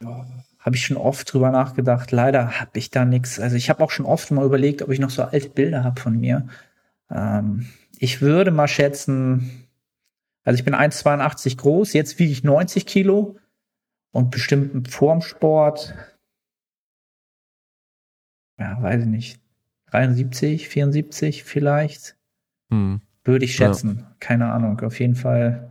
[0.00, 0.24] Ja,
[0.58, 2.10] habe ich schon oft drüber nachgedacht.
[2.10, 3.38] Leider habe ich da nichts.
[3.38, 6.00] Also ich habe auch schon oft mal überlegt, ob ich noch so alte Bilder habe
[6.00, 6.48] von mir.
[7.10, 7.66] Ähm,
[7.98, 9.68] ich würde mal schätzen,
[10.44, 13.36] also ich bin 1,82 groß, jetzt wiege ich 90 Kilo
[14.12, 15.94] und bestimmt vorm Sport,
[18.58, 19.41] ja, weiß ich nicht,
[19.92, 22.16] 73, 74 vielleicht.
[22.70, 23.02] Hm.
[23.24, 23.98] Würde ich schätzen.
[24.00, 24.16] Ja.
[24.18, 24.80] Keine Ahnung.
[24.80, 25.70] Auf jeden Fall,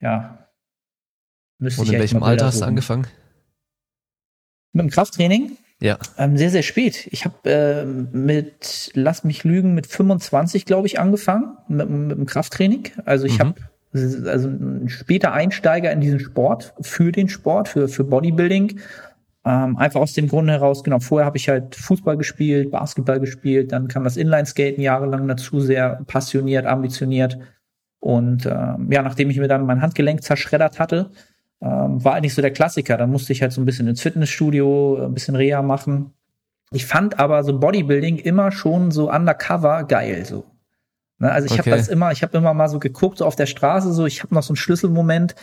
[0.00, 0.48] ja.
[1.58, 3.08] Müsste Und in welchem Alter hast du angefangen?
[4.72, 5.56] Mit dem Krafttraining?
[5.80, 5.98] Ja.
[6.18, 7.08] Ähm, sehr, sehr spät.
[7.10, 12.26] Ich habe äh, mit, lass mich lügen, mit 25, glaube ich, angefangen mit, mit dem
[12.26, 12.90] Krafttraining.
[13.04, 13.40] Also ich mhm.
[13.40, 13.54] habe
[14.28, 18.80] also ein später Einsteiger in diesen Sport, für den Sport, für, für Bodybuilding.
[19.48, 23.72] Ähm, einfach aus dem Grunde heraus, genau, vorher habe ich halt Fußball gespielt, Basketball gespielt,
[23.72, 27.38] dann kam das Inline-Skaten jahrelang dazu, sehr passioniert, ambitioniert.
[27.98, 31.12] Und ähm, ja, nachdem ich mir dann mein Handgelenk zerschreddert hatte,
[31.62, 32.98] ähm, war eigentlich so der Klassiker.
[32.98, 36.12] Dann musste ich halt so ein bisschen ins Fitnessstudio, ein bisschen Reha machen.
[36.70, 40.44] Ich fand aber so Bodybuilding immer schon so undercover geil, so.
[41.20, 41.70] Ne, also ich okay.
[41.70, 44.22] habe das immer, ich habe immer mal so geguckt, so auf der Straße, so ich
[44.22, 45.34] habe noch so einen Schlüsselmoment,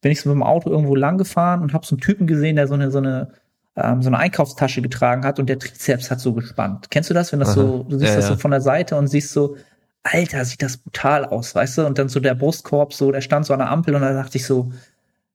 [0.00, 2.56] bin ich so mit dem Auto irgendwo lang gefahren und habe so einen Typen gesehen,
[2.56, 3.32] der so eine so eine
[3.76, 6.90] ähm, so eine Einkaufstasche getragen hat und der Trizeps hat so gespannt.
[6.90, 7.54] Kennst du das, wenn das Aha.
[7.54, 9.56] so, du siehst ja, das so von der Seite und siehst so,
[10.02, 11.86] Alter, sieht das brutal aus, weißt du?
[11.86, 14.38] Und dann so der Brustkorb, so, der stand so an der Ampel und da dachte
[14.38, 14.72] ich so,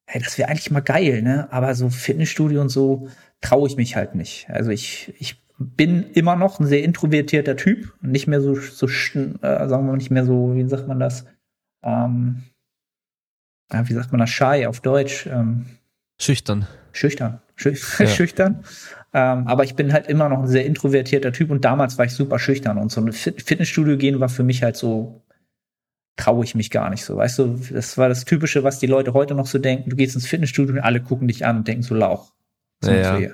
[0.08, 1.48] hey, das wäre eigentlich mal geil, ne?
[1.52, 3.08] Aber so Fitnessstudio und so
[3.42, 4.50] traue ich mich halt nicht.
[4.50, 8.90] Also ich, ich bin immer noch ein sehr introvertierter Typ, nicht mehr so, so äh,
[8.90, 11.26] sagen wir mal nicht mehr so, wie sagt man das?
[11.84, 12.44] Ähm,
[13.72, 14.30] wie sagt man das?
[14.30, 15.28] Shy auf Deutsch.
[15.28, 15.66] Ähm,
[16.20, 16.68] schüchtern.
[16.92, 17.42] Schüchtern.
[17.58, 18.08] Ja.
[18.08, 18.64] schüchtern.
[19.14, 22.12] Ähm, aber ich bin halt immer noch ein sehr introvertierter Typ und damals war ich
[22.12, 25.24] super schüchtern und so ein Fitnessstudio gehen war für mich halt so,
[26.18, 27.16] traue ich mich gar nicht so.
[27.18, 29.90] Weißt du, das war das Typische, was die Leute heute noch so denken.
[29.90, 32.34] Du gehst ins Fitnessstudio und alle gucken dich an und denken so Lauch.
[32.82, 33.30] So ja, ja.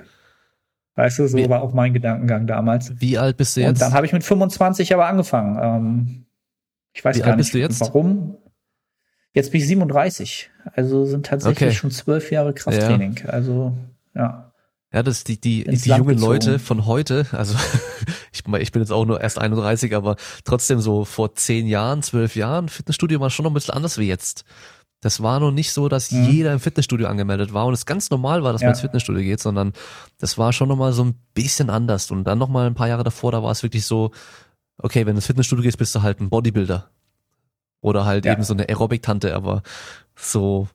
[0.94, 2.92] Weißt du, so wie, war auch mein Gedankengang damals.
[3.00, 3.70] Wie alt bist du jetzt?
[3.70, 5.58] Und dann habe ich mit 25 aber angefangen.
[5.60, 6.26] Ähm,
[6.92, 8.36] ich weiß wie gar nicht, warum.
[9.34, 10.50] Jetzt bin ich 37.
[10.74, 11.76] Also sind tatsächlich okay.
[11.76, 13.16] schon zwölf Jahre Krafttraining.
[13.24, 13.30] Ja.
[13.30, 13.74] Also,
[14.14, 14.52] ja.
[14.94, 17.56] Ja, das die die die jungen Leute von heute, also
[18.32, 22.36] ich, ich bin jetzt auch nur erst 31, aber trotzdem so vor zehn Jahren, zwölf
[22.36, 24.44] Jahren, Fitnessstudio war schon noch ein bisschen anders wie jetzt.
[25.00, 26.30] Das war noch nicht so, dass mhm.
[26.30, 28.68] jeder im Fitnessstudio angemeldet war und es ganz normal war, dass ja.
[28.68, 29.72] man ins Fitnessstudio geht, sondern
[30.18, 32.10] das war schon nochmal so ein bisschen anders.
[32.12, 34.12] Und dann nochmal ein paar Jahre davor, da war es wirklich so,
[34.78, 36.88] okay, wenn du ins Fitnessstudio gehst, bist du halt ein Bodybuilder.
[37.80, 38.32] Oder halt ja.
[38.32, 39.62] eben so eine Aerobic-Tante, aber
[40.14, 40.68] so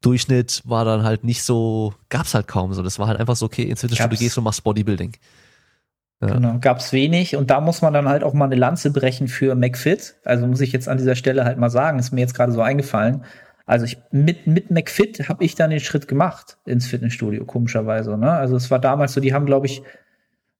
[0.00, 2.82] Durchschnitt war dann halt nicht so, gab's halt kaum so.
[2.82, 5.16] Das war halt einfach so, okay, ins Fitnessstudio gehst du machst Bodybuilding.
[6.20, 6.34] Ja.
[6.34, 9.54] Genau, gab's wenig und da muss man dann halt auch mal eine Lanze brechen für
[9.54, 10.16] McFit.
[10.24, 12.60] Also muss ich jetzt an dieser Stelle halt mal sagen, ist mir jetzt gerade so
[12.60, 13.24] eingefallen.
[13.66, 18.16] Also ich mit mit McFit habe ich dann den Schritt gemacht ins Fitnessstudio komischerweise.
[18.16, 18.32] Ne?
[18.32, 19.82] Also es war damals so, die haben glaube ich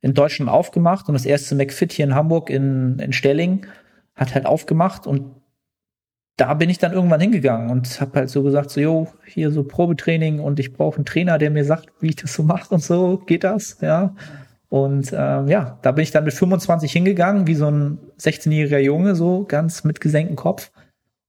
[0.01, 3.67] in Deutschland aufgemacht und das erste McFit hier in Hamburg in in Stelling
[4.15, 5.38] hat halt aufgemacht und
[6.39, 9.65] da bin ich dann irgendwann hingegangen und habe halt so gesagt, so, jo, hier so
[9.65, 12.83] Probetraining und ich brauche einen Trainer, der mir sagt, wie ich das so mache und
[12.83, 14.15] so, geht das, ja.
[14.69, 19.17] Und ähm, ja, da bin ich dann mit 25 hingegangen, wie so ein 16-jähriger Junge,
[19.17, 20.71] so ganz mit gesenktem Kopf.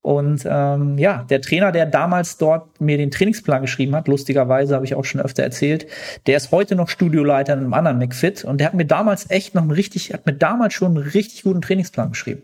[0.02, 4.86] Und ähm, ja, der Trainer, der damals dort mir den Trainingsplan geschrieben hat, lustigerweise habe
[4.86, 5.88] ich auch schon öfter erzählt,
[6.28, 9.56] der ist heute noch Studioleiter in einem anderen McFit und der hat mir damals echt
[9.56, 12.44] noch einen richtig, hat mir damals schon einen richtig guten Trainingsplan geschrieben.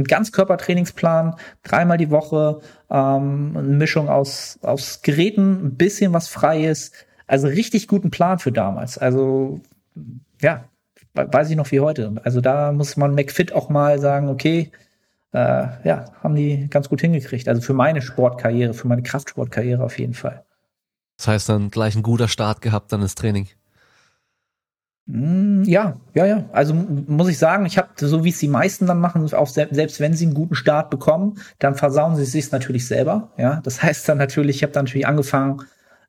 [0.00, 2.60] Ein Ganzkörpertrainingsplan, dreimal die Woche,
[2.90, 6.92] ähm, eine Mischung aus, aus Geräten, ein bisschen was Freies.
[7.26, 8.98] Also richtig guten Plan für damals.
[8.98, 9.60] Also
[10.40, 10.64] ja,
[11.14, 12.14] weiß ich noch wie heute.
[12.24, 14.72] Also da muss man McFit auch mal sagen, okay,
[15.32, 17.48] äh, ja, haben die ganz gut hingekriegt.
[17.48, 20.44] Also für meine Sportkarriere, für meine Kraftsportkarriere auf jeden Fall.
[21.18, 23.48] Das heißt dann gleich ein guter Start gehabt dann das Training.
[25.12, 26.44] Mm, ja, ja, ja.
[26.52, 29.98] Also muss ich sagen, ich habe, so wie es die meisten dann machen, auch selbst
[30.00, 33.32] wenn sie einen guten Start bekommen, dann versauen sie sich natürlich selber.
[33.36, 35.62] Ja, das heißt dann natürlich, ich habe dann natürlich angefangen,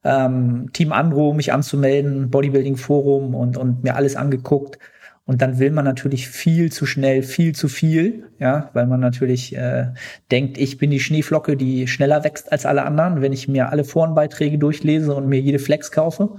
[0.03, 4.77] ähm, Team Andro mich anzumelden, Bodybuilding Forum und und mir alles angeguckt.
[5.25, 9.55] Und dann will man natürlich viel zu schnell, viel zu viel, ja, weil man natürlich
[9.55, 9.87] äh,
[10.31, 13.83] denkt, ich bin die Schneeflocke, die schneller wächst als alle anderen, wenn ich mir alle
[13.83, 16.31] Forenbeiträge durchlese und mir jede Flex kaufe.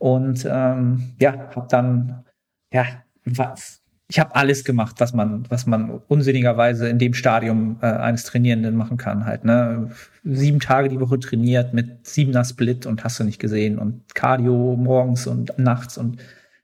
[0.00, 2.24] Und ähm, ja, habe dann,
[2.72, 2.86] ja,
[3.26, 8.24] was, ich habe alles gemacht, was man, was man unsinnigerweise in dem Stadium äh, eines
[8.24, 9.26] Trainierenden machen kann.
[9.26, 9.90] Halt, ne?
[10.24, 14.74] Sieben Tage die Woche trainiert mit siebener Split und hast du nicht gesehen und Cardio
[14.74, 16.18] morgens und nachts und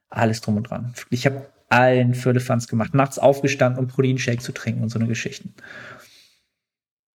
[0.09, 0.95] alles drum und dran.
[1.11, 5.53] Ich habe allen Firlefanz gemacht, nachts aufgestanden, um Proteinshake zu trinken und so eine Geschichten.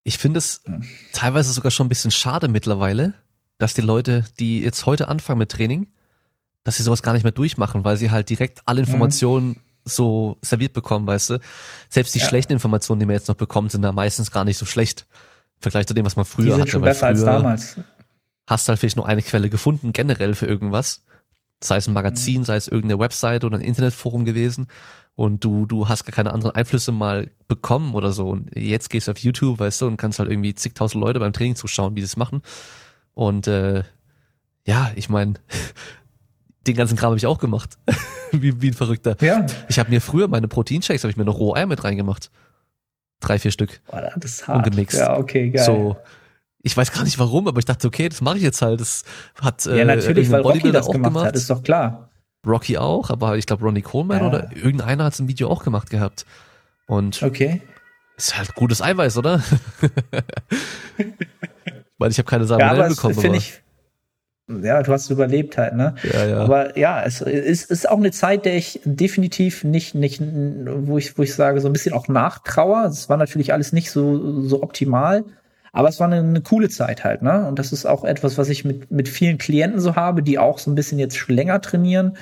[0.03, 0.82] Ich finde es ja.
[1.13, 3.13] teilweise sogar schon ein bisschen schade mittlerweile,
[3.58, 5.88] dass die Leute, die jetzt heute anfangen mit Training,
[6.63, 9.56] dass sie sowas gar nicht mehr durchmachen, weil sie halt direkt alle Informationen mhm.
[9.86, 11.39] so serviert bekommen, weißt du.
[11.89, 12.28] Selbst die ja.
[12.28, 15.08] schlechten Informationen, die man jetzt noch bekommt, sind da meistens gar nicht so schlecht.
[15.58, 16.72] Im Vergleich zu dem, was man früher die sind hatte.
[16.72, 17.78] Schon besser als damals.
[18.48, 21.04] Hast halt vielleicht nur eine Quelle gefunden, generell für irgendwas.
[21.62, 22.45] Sei es ein Magazin, mhm.
[22.45, 24.67] sei es irgendeine Website oder ein Internetforum gewesen.
[25.15, 28.30] Und du, du hast gar keine anderen Einflüsse mal bekommen oder so.
[28.30, 31.34] Und jetzt gehst du auf YouTube, weißt du, und kannst halt irgendwie zigtausend Leute beim
[31.34, 32.41] Training zuschauen, wie es machen.
[33.13, 33.84] Und äh,
[34.65, 35.34] ja, ich meine,
[36.67, 37.78] den ganzen Kram habe ich auch gemacht.
[38.32, 39.15] wie, wie ein Verrückter.
[39.22, 39.45] Ja.
[39.67, 42.32] Ich habe mir früher meine Proteinshakes, habe ich mir noch roh Eier mit reingemacht.
[43.19, 43.82] Drei, vier Stück.
[43.89, 44.65] Boah, das ist hart.
[44.65, 44.98] Und gemixt.
[44.98, 45.63] Ja, okay, geil.
[45.63, 45.98] So,
[46.62, 48.82] ich weiß gar nicht warum, aber ich dachte, okay, das mache ich jetzt halt.
[48.82, 49.04] Das
[49.41, 52.10] hat äh, ja natürlich, weil Rocky das auch gemacht, gemacht, hat, ist doch klar.
[52.45, 54.28] Rocky auch, aber ich glaube Ronnie Coleman ja.
[54.28, 56.26] oder irgendeiner hat ein Video auch gemacht gehabt.
[56.88, 57.62] Und okay.
[58.17, 59.43] ist halt gutes Eiweiß, oder?
[61.98, 63.15] weil ich habe keine Salmonellen ja, bekommen.
[63.15, 63.62] Finde ich,
[64.63, 65.95] ja, du hast überlebt halt, ne?
[66.12, 66.38] Ja, ja.
[66.39, 71.17] Aber ja, es ist, ist auch eine Zeit, der ich definitiv nicht, nicht, wo ich,
[71.17, 72.85] wo ich sage, so ein bisschen auch nachtrauer.
[72.85, 75.23] Es war natürlich alles nicht so, so optimal.
[75.71, 77.47] Aber es war eine, eine, coole Zeit halt, ne?
[77.47, 80.57] Und das ist auch etwas, was ich mit, mit vielen Klienten so habe, die auch
[80.57, 82.17] so ein bisschen jetzt länger trainieren.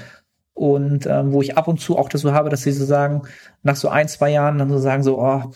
[0.53, 3.21] Und ähm, wo ich ab und zu auch das so habe, dass sie so sagen,
[3.63, 5.51] nach so ein, zwei Jahren dann so sagen, so, oh,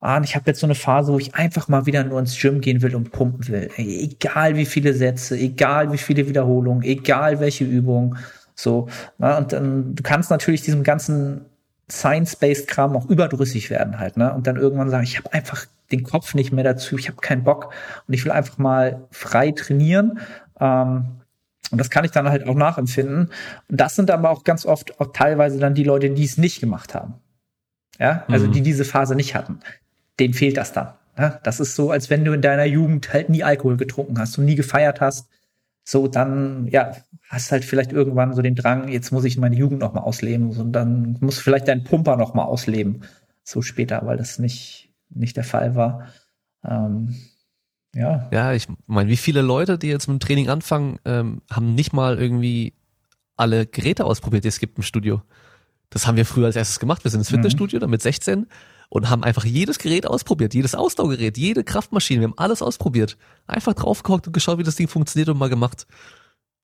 [0.00, 2.60] ah, ich habe jetzt so eine Phase, wo ich einfach mal wieder nur ins Gym
[2.60, 3.70] gehen will und pumpen will.
[3.76, 8.18] Ey, egal wie viele Sätze, egal wie viele Wiederholungen, egal welche Übungen.
[8.54, 11.42] So, na, und dann, du kannst natürlich diesem ganzen
[11.90, 14.32] Science-Based Kram auch überdrüssig werden halt, ne?
[14.34, 17.44] Und dann irgendwann sagen, ich habe einfach den Kopf nicht mehr dazu, ich habe keinen
[17.44, 17.72] Bock
[18.06, 20.18] und ich will einfach mal frei trainieren.
[20.60, 21.06] Ähm,
[21.70, 23.30] und das kann ich dann halt auch nachempfinden.
[23.68, 26.60] Und das sind aber auch ganz oft auch teilweise dann die Leute, die es nicht
[26.60, 27.14] gemacht haben.
[27.98, 28.52] Ja, also mhm.
[28.52, 29.60] die diese Phase nicht hatten.
[30.18, 30.92] Denen fehlt das dann.
[31.16, 31.40] Ja?
[31.42, 34.44] Das ist so, als wenn du in deiner Jugend halt nie Alkohol getrunken hast und
[34.44, 35.28] nie gefeiert hast.
[35.84, 36.92] So, dann, ja,
[37.28, 40.50] hast halt vielleicht irgendwann so den Drang, jetzt muss ich meine Jugend noch mal ausleben.
[40.50, 43.02] Und dann muss vielleicht dein Pumper noch mal ausleben.
[43.42, 46.08] So später, weil das nicht, nicht der Fall war.
[46.64, 47.16] Ähm,
[47.94, 48.28] ja.
[48.32, 51.92] Ja, ich meine, wie viele Leute, die jetzt mit dem Training anfangen, ähm, haben nicht
[51.92, 52.74] mal irgendwie
[53.36, 55.22] alle Geräte ausprobiert, die es gibt im Studio.
[55.90, 57.04] Das haben wir früher als erstes gemacht.
[57.04, 57.36] Wir sind ins mhm.
[57.36, 58.46] Fitnessstudio, dann mit 16
[58.88, 62.20] und haben einfach jedes Gerät ausprobiert, jedes Ausdauergerät, jede Kraftmaschine.
[62.20, 63.18] Wir haben alles ausprobiert.
[63.46, 65.86] Einfach draufgeguckt und geschaut, wie das Ding funktioniert und mal gemacht.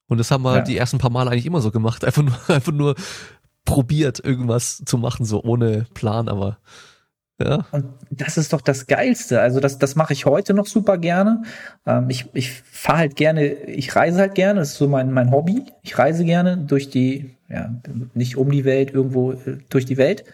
[0.06, 0.62] Und das haben wir ja.
[0.62, 2.04] die ersten paar Mal eigentlich immer so gemacht.
[2.04, 2.94] Einfach nur, einfach nur
[3.64, 6.58] probiert, irgendwas zu machen, so ohne Plan, aber
[7.40, 7.66] ja.
[7.72, 9.40] Und das ist doch das Geilste.
[9.40, 11.42] Also das, das mache ich heute noch super gerne.
[11.84, 15.30] Ähm, ich ich fahre halt gerne, ich reise halt gerne, das ist so mein, mein
[15.30, 15.64] Hobby.
[15.82, 17.74] Ich reise gerne durch die, ja,
[18.14, 20.24] nicht um die Welt, irgendwo äh, durch die Welt.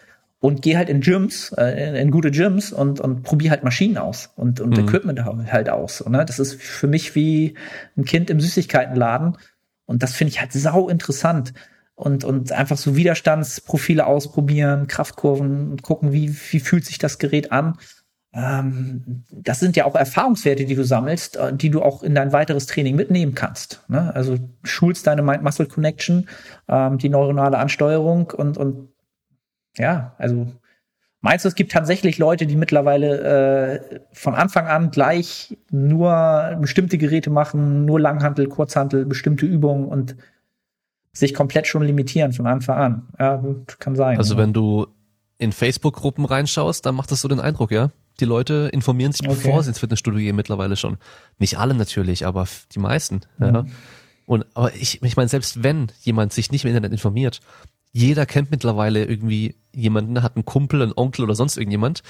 [0.41, 3.97] Und gehe halt in Gyms, äh, in, in, gute Gyms und, und probiere halt Maschinen
[3.97, 4.87] aus und, und mhm.
[4.87, 6.03] Equipment halt aus.
[6.07, 6.25] Ne?
[6.25, 7.53] Das ist für mich wie
[7.95, 9.37] ein Kind im Süßigkeitenladen.
[9.85, 11.53] Und das finde ich halt sau interessant.
[11.93, 17.51] Und, und einfach so Widerstandsprofile ausprobieren, Kraftkurven und gucken, wie, wie fühlt sich das Gerät
[17.51, 17.77] an.
[18.33, 22.33] Ähm, das sind ja auch Erfahrungswerte, die du sammelst, äh, die du auch in dein
[22.33, 23.83] weiteres Training mitnehmen kannst.
[23.89, 24.11] Ne?
[24.15, 26.27] Also schulst deine Mind-Muscle-Connection,
[26.67, 28.90] ähm, die neuronale Ansteuerung und, und
[29.77, 30.51] ja, also
[31.21, 36.97] meinst du, es gibt tatsächlich Leute, die mittlerweile äh, von Anfang an gleich nur bestimmte
[36.97, 40.15] Geräte machen, nur Langhantel, Kurzhantel, bestimmte Übungen und
[41.13, 43.07] sich komplett schon limitieren von Anfang an?
[43.19, 43.43] Ja,
[43.79, 44.17] kann sein.
[44.17, 44.39] Also ja.
[44.39, 44.87] wenn du
[45.37, 47.89] in Facebook-Gruppen reinschaust, dann macht das so den Eindruck, ja?
[48.19, 49.35] Die Leute informieren sich, okay.
[49.35, 50.97] bevor sie ins Fitnessstudio gehen, mittlerweile schon.
[51.39, 53.21] Nicht alle natürlich, aber die meisten.
[53.37, 53.45] Mhm.
[53.45, 53.65] Ja.
[54.27, 57.41] Und aber ich, ich meine, selbst wenn jemand sich nicht im Internet informiert,
[57.91, 62.03] jeder kennt mittlerweile irgendwie jemanden, hat einen Kumpel, einen Onkel oder sonst irgendjemand,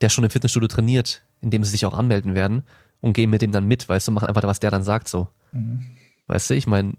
[0.00, 2.64] der schon im Fitnessstudio trainiert, in dem sie sich auch anmelden werden
[3.00, 5.28] und gehen mit dem dann mit, weißt du, machen einfach, was der dann sagt so.
[5.52, 5.86] Mhm.
[6.26, 6.94] Weißt du, ich meine,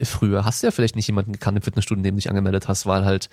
[0.00, 2.68] früher hast du ja vielleicht nicht jemanden gekannt im Fitnessstudio, in dem du dich angemeldet
[2.68, 3.28] hast, weil halt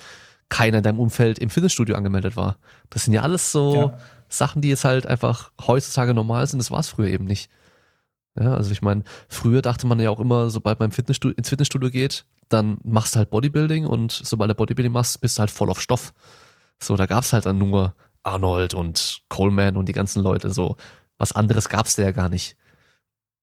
[0.49, 2.57] keiner in deinem Umfeld im Fitnessstudio angemeldet war.
[2.89, 3.97] Das sind ja alles so ja.
[4.27, 6.59] Sachen, die jetzt halt einfach heutzutage normal sind.
[6.59, 7.49] Das war es früher eben nicht.
[8.39, 11.89] Ja, also ich meine, früher dachte man ja auch immer, sobald man Fitnessstudio, ins Fitnessstudio
[11.89, 15.69] geht, dann machst du halt Bodybuilding und sobald du Bodybuilding machst, bist du halt voll
[15.69, 16.13] auf Stoff.
[16.81, 20.77] So, da gab's halt dann nur Arnold und Coleman und die ganzen Leute so.
[21.17, 22.55] Was anderes gab's da ja gar nicht.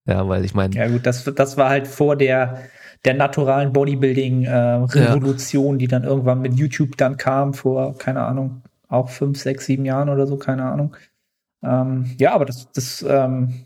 [0.06, 0.74] Ja, weil ich meine.
[0.74, 2.62] Ja gut, das, das war halt vor der,
[3.04, 5.78] der naturalen Bodybuilding-Revolution, äh, ja.
[5.78, 10.08] die dann irgendwann mit YouTube dann kam, vor, keine Ahnung, auch fünf, sechs, sieben Jahren
[10.08, 10.96] oder so, keine Ahnung.
[11.62, 13.65] Ähm, ja, aber das, das ähm,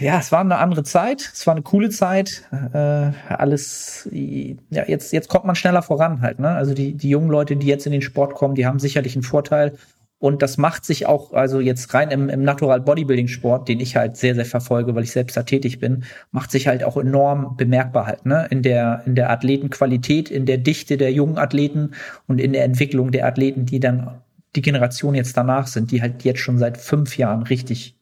[0.00, 2.42] ja, es war eine andere Zeit, es war eine coole Zeit.
[2.72, 6.48] Äh, alles, ja, jetzt, jetzt kommt man schneller voran halt, ne?
[6.48, 9.22] Also die, die jungen Leute, die jetzt in den Sport kommen, die haben sicherlich einen
[9.22, 9.76] Vorteil.
[10.20, 13.94] Und das macht sich auch, also jetzt rein im, im Natural Bodybuilding Sport, den ich
[13.94, 17.56] halt sehr, sehr verfolge, weil ich selbst da tätig bin, macht sich halt auch enorm
[17.56, 18.48] bemerkbar halt, ne?
[18.50, 21.92] In der, in der Athletenqualität, in der Dichte der jungen Athleten
[22.26, 24.22] und in der Entwicklung der Athleten, die dann
[24.56, 27.97] die Generation jetzt danach sind, die halt jetzt schon seit fünf Jahren richtig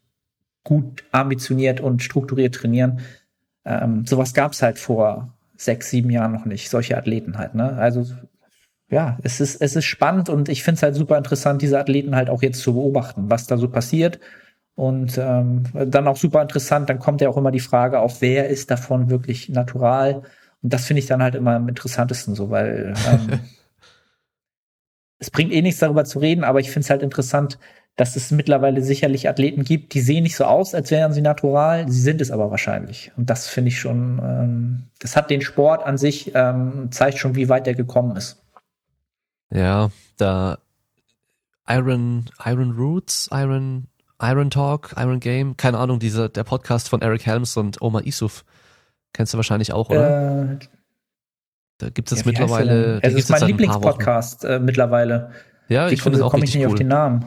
[0.66, 3.00] gut ambitioniert und strukturiert trainieren.
[3.64, 7.54] Ähm, sowas gab es halt vor sechs, sieben Jahren noch nicht, solche Athleten halt.
[7.54, 7.72] Ne?
[7.74, 8.04] Also
[8.90, 12.16] ja, es ist, es ist spannend und ich finde es halt super interessant, diese Athleten
[12.16, 14.18] halt auch jetzt zu beobachten, was da so passiert.
[14.74, 18.48] Und ähm, dann auch super interessant, dann kommt ja auch immer die Frage auf, wer
[18.48, 20.22] ist davon wirklich natural?
[20.62, 23.40] Und das finde ich dann halt immer am interessantesten so, weil ähm,
[25.18, 27.58] es bringt eh nichts darüber zu reden, aber ich finde es halt interessant,
[27.96, 31.88] dass es mittlerweile sicherlich Athleten gibt, die sehen nicht so aus, als wären sie natural,
[31.88, 33.10] sie sind es aber wahrscheinlich.
[33.16, 37.34] Und das finde ich schon, ähm, das hat den Sport an sich, ähm, zeigt schon,
[37.34, 38.42] wie weit er gekommen ist.
[39.50, 40.58] Ja, da
[41.68, 43.86] Iron, Iron Roots, Iron,
[44.20, 48.44] Iron Talk, Iron Game, keine Ahnung, dieser, der Podcast von Eric Helms und Omar Isuf.
[49.14, 50.52] Kennst du wahrscheinlich auch, oder?
[50.52, 50.58] Äh,
[51.78, 53.00] da gibt es ja, mittlerweile.
[53.02, 55.30] Es ist mein Lieblingspodcast äh, mittlerweile.
[55.68, 56.72] Ja, ich finde es auch komme ich nicht cool.
[56.72, 57.24] auf den Namen.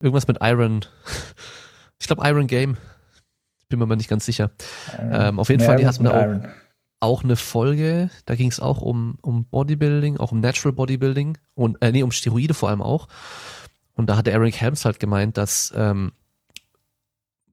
[0.00, 0.84] Irgendwas mit Iron.
[2.00, 2.76] Ich glaube Iron Game.
[3.68, 4.52] Bin mir mal nicht ganz sicher.
[4.98, 6.48] Ähm, auf jeden Fall, die hatten da auch,
[7.00, 11.82] auch eine Folge, da ging es auch um, um Bodybuilding, auch um Natural Bodybuilding und
[11.82, 13.08] äh, nee, um Steroide vor allem auch.
[13.94, 16.12] Und da hat der Eric Helms halt gemeint, dass ähm,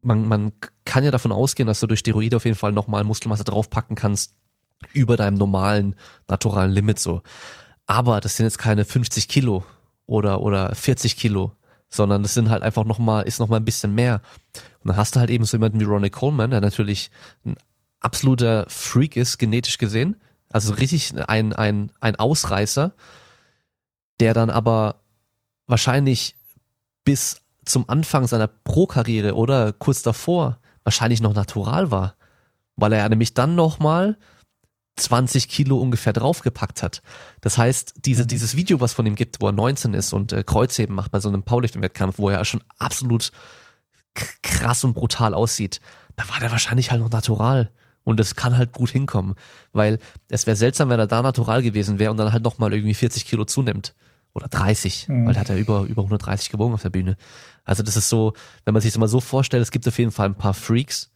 [0.02, 0.54] man, man
[0.86, 4.36] kann ja davon ausgehen, dass du durch Steroide auf jeden Fall nochmal Muskelmasse draufpacken kannst
[4.94, 5.96] über deinem normalen,
[6.28, 7.22] naturalen Limit so.
[7.88, 9.64] Aber das sind jetzt keine 50 Kilo
[10.06, 11.54] oder, oder 40 Kilo,
[11.90, 14.22] sondern das sind halt einfach nochmal, ist nochmal ein bisschen mehr.
[14.84, 17.12] Und dann hast du halt eben so jemanden wie Ronnie Coleman, der natürlich
[17.46, 17.56] ein
[18.00, 20.18] absoluter Freak ist, genetisch gesehen.
[20.52, 22.94] Also richtig ein, ein, ein Ausreißer,
[24.20, 25.02] der dann aber
[25.68, 26.36] wahrscheinlich
[27.04, 32.16] bis zum Anfang seiner Pro-Karriere oder kurz davor wahrscheinlich noch natural war.
[32.76, 34.18] Weil er nämlich dann nochmal
[34.96, 37.02] 20 Kilo ungefähr draufgepackt hat.
[37.42, 38.28] Das heißt, diese, mhm.
[38.28, 41.20] dieses Video, was von ihm gibt, wo er 19 ist und äh, Kreuzheben macht bei
[41.20, 43.32] so einem Powerlifting-Wettkampf, wo er schon absolut
[44.42, 45.82] krass und brutal aussieht,
[46.16, 47.72] da war der wahrscheinlich halt noch natural.
[48.04, 49.34] Und es kann halt gut hinkommen,
[49.74, 49.98] weil
[50.30, 53.26] es wäre seltsam, wenn er da natural gewesen wäre und dann halt nochmal irgendwie 40
[53.26, 53.96] Kilo zunimmt.
[54.34, 55.26] Oder 30, mhm.
[55.26, 57.18] weil da hat er über, über 130 gewogen auf der Bühne.
[57.64, 58.34] Also das ist so,
[58.64, 61.10] wenn man sich das mal so vorstellt, es gibt auf jeden Fall ein paar Freaks,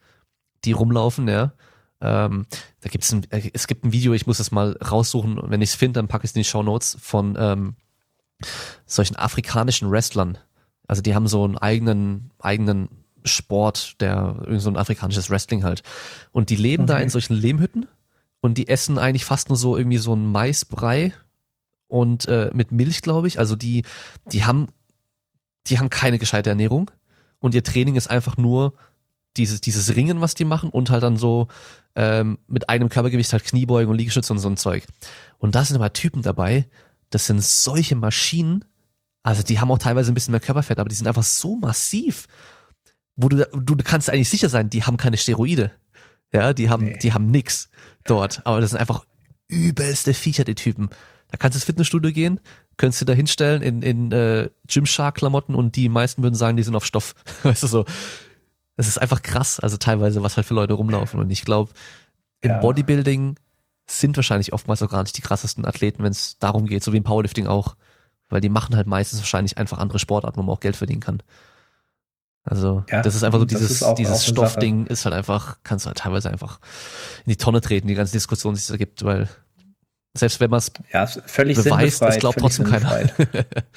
[0.65, 1.53] die rumlaufen, ja,
[2.01, 2.45] ähm,
[2.81, 5.71] da gibt's ein, äh, es gibt ein Video, ich muss es mal raussuchen wenn ich
[5.71, 7.75] es finde, dann packe ich es in die Show Notes von ähm,
[8.85, 10.37] solchen afrikanischen Wrestlern.
[10.87, 12.89] Also die haben so einen eigenen, eigenen
[13.25, 15.83] Sport, der irgendwie so ein afrikanisches Wrestling halt.
[16.31, 16.93] Und die leben okay.
[16.93, 17.87] da in solchen Lehmhütten
[18.41, 21.13] und die essen eigentlich fast nur so irgendwie so ein Maisbrei
[21.87, 23.39] und äh, mit Milch, glaube ich.
[23.39, 23.83] Also die,
[24.31, 24.67] die haben,
[25.67, 26.89] die haben keine gescheite Ernährung
[27.39, 28.73] und ihr Training ist einfach nur
[29.37, 31.47] dieses, dieses Ringen, was die machen und halt dann so
[31.99, 34.85] ähm, mit einem Körpergewicht halt Kniebeugen und Liegestütze und so ein Zeug.
[35.37, 36.65] Und da sind aber Typen dabei,
[37.09, 38.63] das sind solche Maschinen,
[39.21, 42.27] also die haben auch teilweise ein bisschen mehr Körperfett, aber die sind einfach so massiv,
[43.17, 45.71] wo du, du kannst eigentlich sicher sein, die haben keine Steroide.
[46.31, 46.99] Ja, die haben, nee.
[46.99, 47.69] die haben nix
[48.05, 48.45] dort.
[48.45, 49.03] Aber das sind einfach
[49.49, 50.89] übelste Viecher, die Typen.
[51.31, 52.39] Da kannst du ins Fitnessstudio gehen,
[52.77, 56.75] könntest du da hinstellen in, in äh, Gymshark-Klamotten und die meisten würden sagen, die sind
[56.75, 57.13] auf Stoff.
[57.43, 57.85] Weißt du so.
[58.79, 61.19] Das ist einfach krass, also teilweise, was halt für Leute rumlaufen.
[61.19, 61.69] Und ich glaube,
[62.39, 62.59] im ja.
[62.59, 63.35] Bodybuilding
[63.85, 66.97] sind wahrscheinlich oftmals auch gar nicht die krassesten Athleten, wenn es darum geht, so wie
[66.97, 67.75] im Powerlifting auch.
[68.29, 71.21] Weil die machen halt meistens wahrscheinlich einfach andere Sportarten, wo man auch Geld verdienen kann.
[72.45, 75.83] Also ja, das ist einfach so dieses, auch, dieses auch Stoffding ist halt einfach, kannst
[75.83, 76.61] du halt teilweise einfach
[77.25, 79.27] in die Tonne treten, die ganze Diskussion, die es da gibt, weil
[80.13, 83.09] selbst wenn man es ja, völlig beweist, das glaubt trotzdem keiner.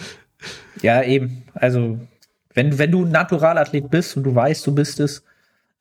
[0.81, 1.43] ja, eben.
[1.55, 1.99] Also
[2.55, 5.23] wenn, wenn du Naturalathlet bist und du weißt, du bist es,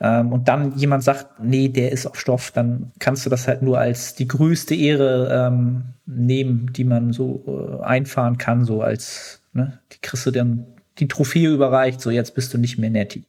[0.01, 3.61] ähm, und dann jemand sagt, nee, der ist auf Stoff, dann kannst du das halt
[3.61, 9.43] nur als die größte Ehre ähm, nehmen, die man so äh, einfahren kann, so als,
[9.53, 10.65] ne, die kriegst du dann
[10.97, 13.25] die Trophäe überreicht, so jetzt bist du nicht mehr Netty.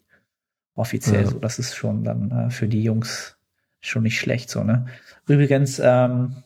[0.75, 1.31] Offiziell, ja.
[1.31, 3.37] so, das ist schon dann äh, für die Jungs
[3.81, 4.87] schon nicht schlecht, so, ne.
[5.29, 6.37] Übrigens, ähm,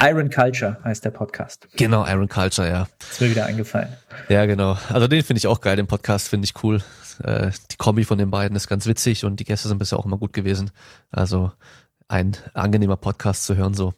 [0.00, 1.68] Iron Culture heißt der Podcast.
[1.76, 2.88] Genau, Iron Culture, ja.
[3.10, 3.88] Ist mir wieder eingefallen.
[4.28, 4.76] Ja, genau.
[4.88, 6.82] Also den finde ich auch geil, den Podcast finde ich cool.
[7.22, 10.06] Äh, die Kombi von den beiden ist ganz witzig und die Gäste sind bisher auch
[10.06, 10.70] immer gut gewesen.
[11.10, 11.52] Also
[12.08, 13.94] ein angenehmer Podcast zu hören so.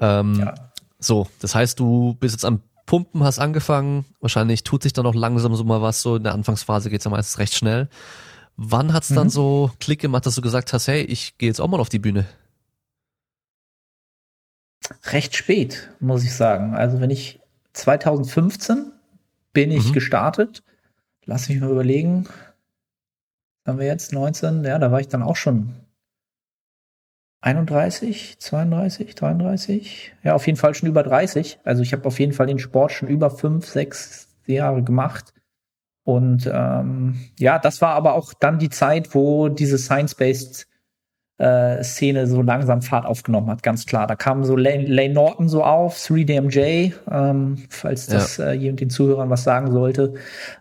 [0.00, 0.54] Ähm, ja.
[0.98, 4.06] So, das heißt, du bist jetzt am Pumpen, hast angefangen.
[4.20, 6.02] Wahrscheinlich tut sich dann noch langsam so mal was.
[6.02, 7.88] So in der Anfangsphase geht's ja meistens recht schnell.
[8.56, 9.14] Wann hat's mhm.
[9.14, 11.90] dann so Klick gemacht, dass du gesagt hast, hey, ich gehe jetzt auch mal auf
[11.90, 12.26] die Bühne?
[15.04, 16.74] Recht spät, muss ich sagen.
[16.74, 17.40] Also wenn ich
[17.72, 18.92] 2015
[19.52, 19.92] bin ich mhm.
[19.92, 20.62] gestartet
[21.28, 22.26] lass mich mal überlegen.
[23.64, 24.64] Haben wir jetzt 19?
[24.64, 25.74] Ja, da war ich dann auch schon
[27.42, 30.14] 31, 32, 33.
[30.24, 31.60] Ja, auf jeden Fall schon über 30.
[31.64, 35.34] Also ich habe auf jeden Fall den Sport schon über fünf, sechs Jahre gemacht.
[36.02, 40.66] Und ähm, ja, das war aber auch dann die Zeit, wo diese Science-Based
[41.38, 44.06] äh, Szene so langsam Fahrt aufgenommen hat, ganz klar.
[44.06, 48.52] Da kam so Lane, Lane Norton so auf, 3DMJ, ähm, falls das ja.
[48.52, 50.14] äh, den Zuhörern was sagen sollte.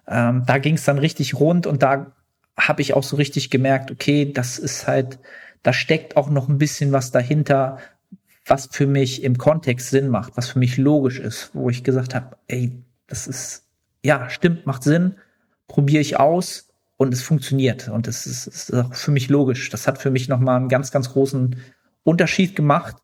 [0.08, 2.14] Ähm, da ging es dann richtig rund und da
[2.58, 5.20] habe ich auch so richtig gemerkt, okay, das ist halt,
[5.64, 7.80] da steckt auch noch ein bisschen was dahinter,
[8.46, 12.16] was für mich im Kontext Sinn macht, was für mich logisch ist, wo ich gesagt
[12.16, 12.72] habe, ey,
[13.08, 13.66] das ist,
[14.04, 15.16] ja, stimmt, macht Sinn,
[15.68, 16.67] probiere ich aus,
[16.98, 17.88] und es funktioniert.
[17.88, 19.70] Und das ist, ist auch für mich logisch.
[19.70, 21.56] Das hat für mich nochmal einen ganz, ganz großen
[22.04, 22.98] Unterschied gemacht.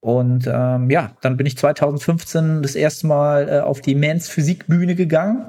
[0.00, 4.94] Und ähm, ja, dann bin ich 2015 das erste Mal äh, auf die Mans Physikbühne
[4.94, 5.46] gegangen.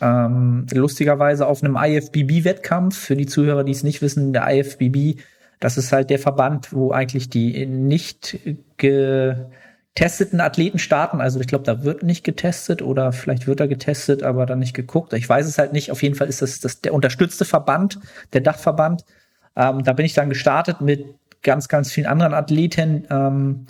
[0.00, 2.96] Ähm, lustigerweise auf einem IFBB-Wettkampf.
[2.96, 5.20] Für die Zuhörer, die es nicht wissen, der IFBB,
[5.60, 8.38] das ist halt der Verband, wo eigentlich die nicht
[8.78, 9.36] ge
[9.94, 11.20] testeten Athleten starten.
[11.20, 14.74] Also ich glaube, da wird nicht getestet oder vielleicht wird er getestet, aber dann nicht
[14.74, 15.12] geguckt.
[15.12, 15.90] Ich weiß es halt nicht.
[15.90, 17.98] Auf jeden Fall ist das, das der unterstützte Verband,
[18.32, 19.04] der Dachverband.
[19.54, 21.04] Ähm, da bin ich dann gestartet mit
[21.42, 23.66] ganz, ganz vielen anderen Athleten, ähm,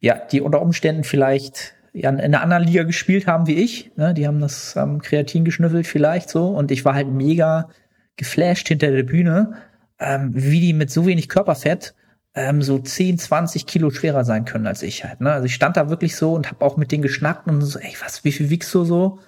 [0.00, 3.92] ja, die unter Umständen vielleicht ja, in einer anderen Liga gespielt haben wie ich.
[3.96, 4.14] Ne?
[4.14, 6.48] Die haben das ähm, Kreatin geschnüffelt vielleicht so.
[6.48, 7.68] Und ich war halt mega
[8.16, 9.54] geflasht hinter der Bühne,
[10.00, 11.94] ähm, wie die mit so wenig Körperfett
[12.34, 15.20] ähm, so 10, 20 Kilo schwerer sein können als ich halt.
[15.20, 15.32] Ne?
[15.32, 17.94] Also ich stand da wirklich so und habe auch mit denen geschnackt und so, ey,
[18.02, 19.18] was, wie viel wiegst du so?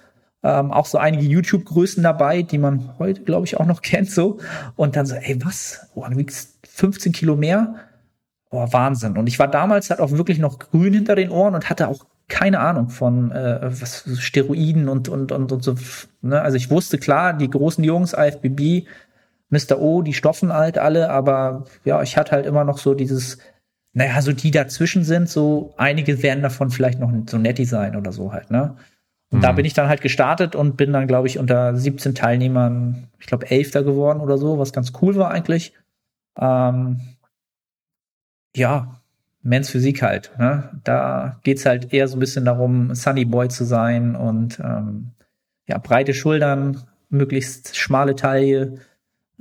[0.43, 4.39] Ähm, auch so einige YouTube-Größen dabei, die man heute, glaube ich, auch noch kennt so.
[4.75, 5.87] Und dann so, ey, was?
[5.95, 7.75] Oh, du wiegst 15 Kilo mehr?
[8.49, 9.17] Oh, Wahnsinn.
[9.17, 12.05] Und ich war damals halt auch wirklich noch grün hinter den Ohren und hatte auch
[12.27, 15.75] keine Ahnung von äh, was Steroiden und und und und so.
[16.21, 16.41] Ne?
[16.41, 18.87] Also ich wusste klar, die großen Jungs, IFBB,
[19.53, 19.79] Mr.
[19.79, 23.37] O, die stoffen halt alle, aber ja, ich hatte halt immer noch so dieses,
[23.93, 28.11] naja, so die dazwischen sind, so einige werden davon vielleicht noch so netty sein oder
[28.11, 28.75] so halt, ne?
[29.29, 29.43] Und mhm.
[29.43, 33.27] da bin ich dann halt gestartet und bin dann, glaube ich, unter 17 Teilnehmern, ich
[33.27, 35.73] glaube, Elfter geworden oder so, was ganz cool war eigentlich.
[36.37, 37.01] Ähm,
[38.55, 38.99] ja,
[39.43, 40.31] Men's Physik halt.
[40.39, 40.69] Ne?
[40.83, 45.11] Da geht's halt eher so ein bisschen darum, Sunny Boy zu sein und ähm,
[45.67, 48.79] ja, breite Schultern, möglichst schmale Taille,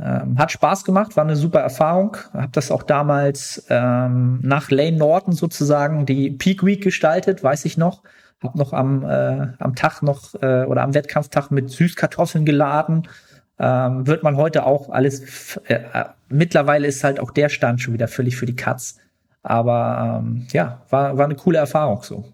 [0.03, 2.17] ähm, hat Spaß gemacht, war eine super Erfahrung.
[2.33, 7.79] Hab das auch damals ähm, nach Lane Norton sozusagen die Peak Week gestaltet, weiß ich
[7.79, 8.03] noch.
[8.43, 13.07] Hab noch am, äh, am Tag noch äh, oder am Wettkampftag mit Süßkartoffeln geladen.
[13.61, 15.57] Ähm, wird man heute auch alles.
[15.69, 18.99] Äh, äh, mittlerweile ist halt auch der Stand schon wieder völlig für die Katz.
[19.45, 22.25] Aber ähm, ja, war, war eine coole Erfahrung so.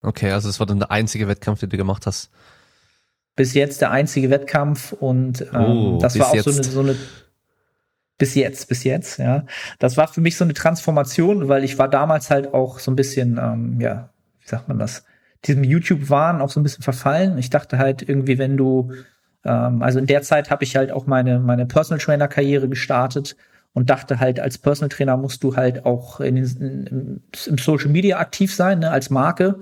[0.00, 2.30] Okay, also das war dann der einzige Wettkampf, den du gemacht hast.
[3.34, 6.96] Bis jetzt der einzige Wettkampf und ähm, oh, das war auch so eine, so eine
[8.18, 9.44] bis jetzt, bis jetzt, ja.
[9.78, 12.96] Das war für mich so eine Transformation, weil ich war damals halt auch so ein
[12.96, 14.10] bisschen, ähm, ja,
[14.40, 15.04] wie sagt man das,
[15.44, 17.36] diesem YouTube-Wahn auch so ein bisschen verfallen.
[17.38, 18.92] Ich dachte halt irgendwie, wenn du,
[19.44, 23.36] ähm, also in der Zeit habe ich halt auch meine, meine Personal Trainer-Karriere gestartet
[23.72, 28.18] und dachte halt, als Personal Trainer musst du halt auch in, in, im Social Media
[28.18, 29.58] aktiv sein, ne, als Marke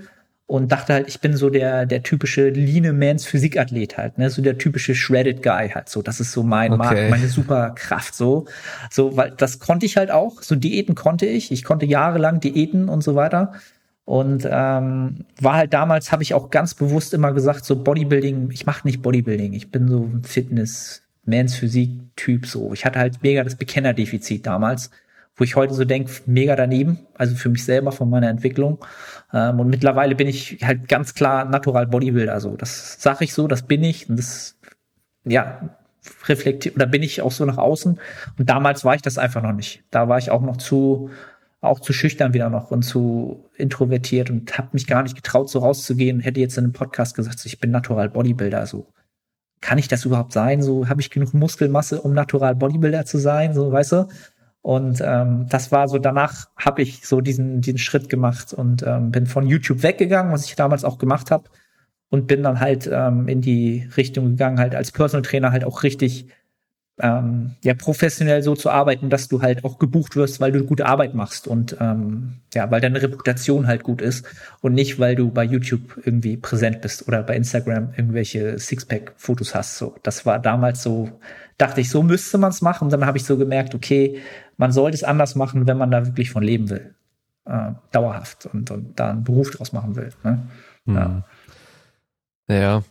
[0.50, 4.42] und dachte halt, ich bin so der der typische Line Mans Physikathlet halt, ne, so
[4.42, 6.02] der typische shredded Guy halt so.
[6.02, 7.08] Das ist so mein okay.
[7.08, 8.46] meine Superkraft so.
[8.90, 11.52] So, weil das konnte ich halt auch, so Diäten konnte ich.
[11.52, 13.52] Ich konnte jahrelang Diäten und so weiter.
[14.04, 18.66] Und ähm, war halt damals, habe ich auch ganz bewusst immer gesagt, so Bodybuilding, ich
[18.66, 22.72] mache nicht Bodybuilding, ich bin so ein Fitness, Mans Physik-Typ so.
[22.72, 24.90] Ich hatte halt mega das Bekennerdefizit damals
[25.40, 28.84] wo ich heute so denke, mega daneben, also für mich selber von meiner Entwicklung.
[29.32, 32.38] Ähm, und mittlerweile bin ich halt ganz klar Natural Bodybuilder.
[32.40, 34.10] So, das sage ich so, das bin ich.
[34.10, 34.58] Und das,
[35.24, 35.70] ja,
[36.28, 37.98] reflektiert, oder bin ich auch so nach außen.
[38.38, 39.82] Und damals war ich das einfach noch nicht.
[39.90, 41.08] Da war ich auch noch zu,
[41.62, 45.60] auch zu schüchtern wieder noch und zu introvertiert und habe mich gar nicht getraut, so
[45.60, 46.20] rauszugehen.
[46.20, 48.66] Hätte jetzt in einem Podcast gesagt, ich bin Natural Bodybuilder.
[48.66, 48.88] So,
[49.62, 50.60] kann ich das überhaupt sein?
[50.60, 53.54] So, habe ich genug Muskelmasse, um Natural Bodybuilder zu sein?
[53.54, 54.08] So, weißt du?
[54.62, 59.10] Und ähm, das war so, danach habe ich so diesen, diesen Schritt gemacht und ähm,
[59.10, 61.44] bin von YouTube weggegangen, was ich damals auch gemacht habe.
[62.10, 65.84] Und bin dann halt ähm, in die Richtung gegangen, halt als Personal Trainer halt auch
[65.84, 66.26] richtig
[66.98, 70.86] ähm, ja professionell so zu arbeiten, dass du halt auch gebucht wirst, weil du gute
[70.86, 74.26] Arbeit machst und ähm, ja, weil deine Reputation halt gut ist
[74.60, 79.78] und nicht, weil du bei YouTube irgendwie präsent bist oder bei Instagram irgendwelche Sixpack-Fotos hast.
[79.78, 81.08] So, das war damals so
[81.60, 82.84] dachte ich, so müsste man es machen.
[82.84, 84.18] Und dann habe ich so gemerkt, okay,
[84.60, 86.94] man sollte es anders machen, wenn man da wirklich von leben will.
[87.46, 90.10] Äh, dauerhaft und, und da einen Beruf draus machen will.
[90.22, 90.46] Ne?
[90.84, 90.94] Hm.
[90.94, 91.24] Ja.
[92.48, 92.82] ja.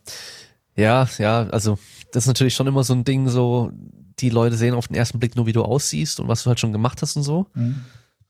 [0.75, 1.77] Ja, ja, also
[2.11, 3.71] das ist natürlich schon immer so ein Ding, so
[4.19, 6.59] die Leute sehen auf den ersten Blick nur, wie du aussiehst und was du halt
[6.59, 7.47] schon gemacht hast und so.
[7.53, 7.83] Mhm.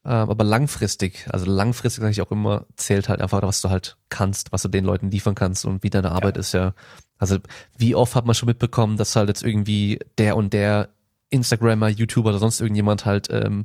[0.04, 3.96] Ähm, aber langfristig, also langfristig sage ich auch immer, zählt halt einfach, was du halt
[4.08, 6.40] kannst, was du den Leuten liefern kannst und wie deine Arbeit ja.
[6.40, 6.74] ist ja.
[7.18, 7.38] Also
[7.78, 10.90] wie oft hat man schon mitbekommen, dass halt jetzt irgendwie der und der
[11.30, 13.64] Instagrammer, YouTuber oder sonst irgendjemand halt ähm,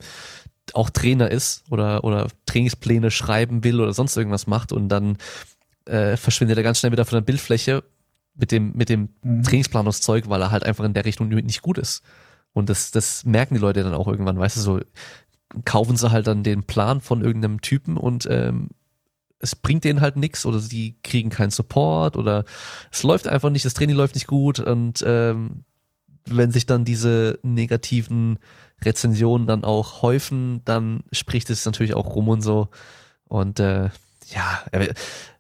[0.74, 5.18] auch Trainer ist oder oder Trainingspläne schreiben will oder sonst irgendwas macht und dann
[5.86, 7.84] äh, verschwindet er ganz schnell wieder von der Bildfläche
[8.36, 9.44] mit dem mit dem mhm.
[9.44, 12.04] Trainingsplanungszeug, weil er halt einfach in der Richtung nicht gut ist.
[12.54, 14.80] Und das das merken die Leute dann auch irgendwann, weißt du so
[15.64, 18.70] kaufen sie halt dann den Plan von irgendeinem Typen und ähm,
[19.40, 22.46] es bringt denen halt nichts oder sie kriegen keinen Support oder
[22.92, 25.64] es läuft einfach nicht, das Training läuft nicht gut und ähm,
[26.28, 28.40] wenn sich dann diese negativen
[28.84, 32.70] Rezensionen dann auch häufen, dann spricht es natürlich auch rum und so
[33.28, 33.90] und äh,
[34.34, 34.64] ja,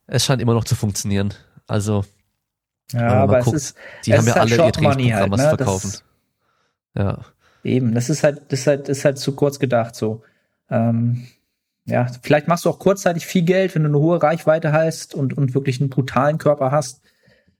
[0.07, 1.33] es scheint immer noch zu funktionieren.
[1.67, 2.05] Also
[2.91, 5.37] ja, aber guckt, es ist, die haben ja halt alle ihr Trainingsprogramm, halt, ne?
[5.37, 5.91] was verkaufen.
[6.93, 7.19] Das, ja.
[7.63, 10.21] Eben, das ist halt, das ist halt, das ist halt zu kurz gedacht so.
[10.69, 11.27] Ähm,
[11.85, 15.37] ja, vielleicht machst du auch kurzzeitig viel Geld, wenn du eine hohe Reichweite hast und,
[15.37, 17.01] und wirklich einen brutalen Körper hast.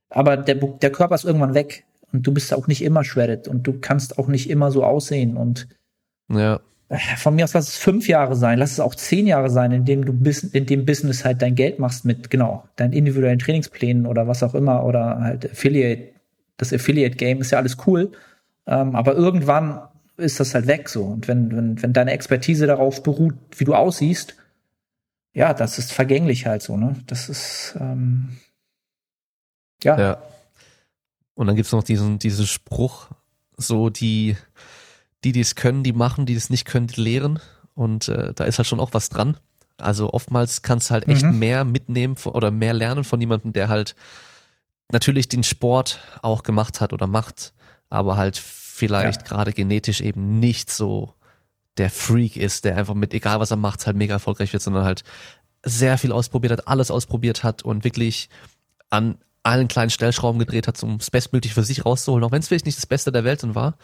[0.09, 3.65] Aber der, der Körper ist irgendwann weg und du bist auch nicht immer shredded und
[3.67, 5.67] du kannst auch nicht immer so aussehen und
[6.29, 6.59] ja.
[6.89, 9.71] Äh, von mir aus lass es fünf Jahre sein, lass es auch zehn Jahre sein,
[9.71, 13.39] in dem du bis, in dem Business halt dein Geld machst mit, genau, deinen individuellen
[13.39, 16.13] Trainingsplänen oder was auch immer oder halt Affiliate,
[16.57, 18.11] das Affiliate Game ist ja alles cool.
[18.67, 19.81] Ähm, aber irgendwann
[20.17, 21.03] ist das halt weg so.
[21.03, 24.35] Und wenn, wenn, wenn deine Expertise darauf beruht, wie du aussiehst,
[25.33, 26.95] ja, das ist vergänglich halt so, ne?
[27.07, 28.37] Das ist ähm,
[29.83, 29.99] ja.
[29.99, 30.17] ja.
[31.35, 33.09] Und dann gibt's noch diesen, diesen Spruch,
[33.57, 34.35] so die,
[35.23, 37.39] die, die es können, die machen, die es nicht können, die lehren.
[37.73, 39.37] Und äh, da ist halt schon auch was dran.
[39.77, 41.39] Also oftmals kannst du halt echt mhm.
[41.39, 43.95] mehr mitnehmen oder mehr lernen von jemandem, der halt
[44.91, 47.53] natürlich den Sport auch gemacht hat oder macht,
[47.89, 49.27] aber halt vielleicht ja.
[49.27, 51.13] gerade genetisch eben nicht so
[51.77, 54.85] der Freak ist, der einfach mit egal was er macht, halt mega erfolgreich wird, sondern
[54.85, 55.03] halt
[55.63, 58.29] sehr viel ausprobiert hat, alles ausprobiert hat und wirklich
[58.89, 62.47] an allen kleinen Stellschrauben gedreht hat, um das Bestmögliche für sich rauszuholen, auch wenn es
[62.47, 63.77] vielleicht nicht das Beste der Welt war,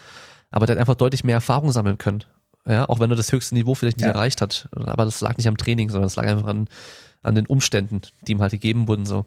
[0.50, 2.24] aber der hat einfach deutlich mehr Erfahrung sammeln können.
[2.66, 4.12] Ja, auch wenn er das höchste Niveau vielleicht nicht ja.
[4.12, 4.70] erreicht hat.
[4.72, 6.68] Aber das lag nicht am Training, sondern es lag einfach an,
[7.24, 9.26] an den Umständen, die ihm halt gegeben wurden, so.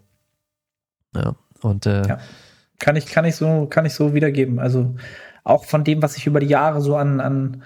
[1.16, 2.18] Ja, und, äh, ja.
[2.78, 4.58] Kann ich, kann ich so, kann ich so wiedergeben.
[4.58, 4.94] Also,
[5.42, 7.62] auch von dem, was ich über die Jahre so an, an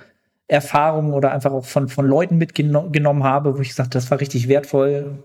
[0.46, 4.48] Erfahrungen oder einfach auch von, von Leuten mitgenommen habe, wo ich gesagt, das war richtig
[4.48, 5.22] wertvoll,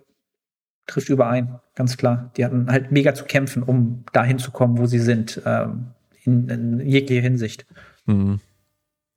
[0.87, 2.31] trifft überein, ganz klar.
[2.37, 5.91] Die hatten halt mega zu kämpfen, um dahin zu kommen, wo sie sind, ähm,
[6.23, 7.65] in, in jeglicher Hinsicht.
[8.05, 8.39] Mhm.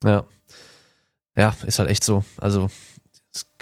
[0.05, 0.25] Ja.
[1.37, 2.25] Ja, ist halt echt so.
[2.39, 2.71] Also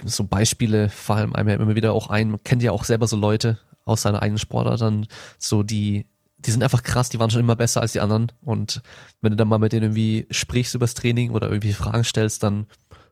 [0.03, 3.17] so Beispiele fallen einem ja immer wieder auch ein, man kennt ja auch selber so
[3.17, 6.05] Leute aus seiner eigenen Sportart, dann so die,
[6.37, 8.81] die sind einfach krass, die waren schon immer besser als die anderen und
[9.21, 12.67] wenn du dann mal mit denen irgendwie sprichst übers Training oder irgendwie Fragen stellst, dann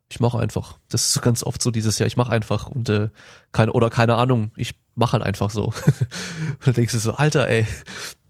[0.09, 0.77] ich mache einfach.
[0.89, 3.09] Das ist ganz oft so dieses Jahr, ich mache einfach und äh,
[3.51, 5.65] keine oder keine Ahnung, ich mache halt einfach so.
[5.65, 7.65] und dann denkst du so, Alter, ey.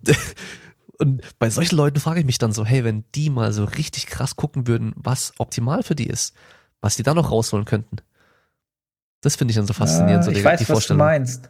[1.00, 4.08] und bei solchen Leuten frage ich mich dann so, hey, wenn die mal so richtig
[4.08, 6.36] krass gucken würden, was optimal für die ist,
[6.82, 7.98] was die da noch rausholen könnten.
[9.22, 10.24] Das finde ich dann so faszinierend.
[10.24, 11.50] Äh, so ich die, weiß, was du meinst.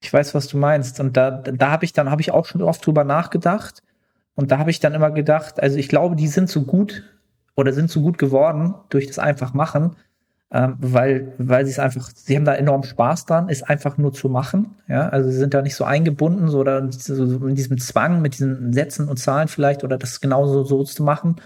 [0.00, 1.00] Ich weiß, was du meinst.
[1.00, 3.82] Und da, da habe ich dann, habe ich auch schon oft drüber nachgedacht.
[4.34, 7.04] Und da habe ich dann immer gedacht, also ich glaube, die sind so gut
[7.54, 9.96] oder sind so gut geworden durch das einfach machen,
[10.52, 14.12] ähm, weil, weil sie es einfach, sie haben da enorm Spaß dran, ist einfach nur
[14.12, 14.76] zu machen.
[14.88, 18.34] Ja, also sie sind da nicht so eingebunden so, oder so in diesem Zwang mit
[18.34, 21.36] diesen Sätzen und Zahlen vielleicht oder das genauso so zu machen.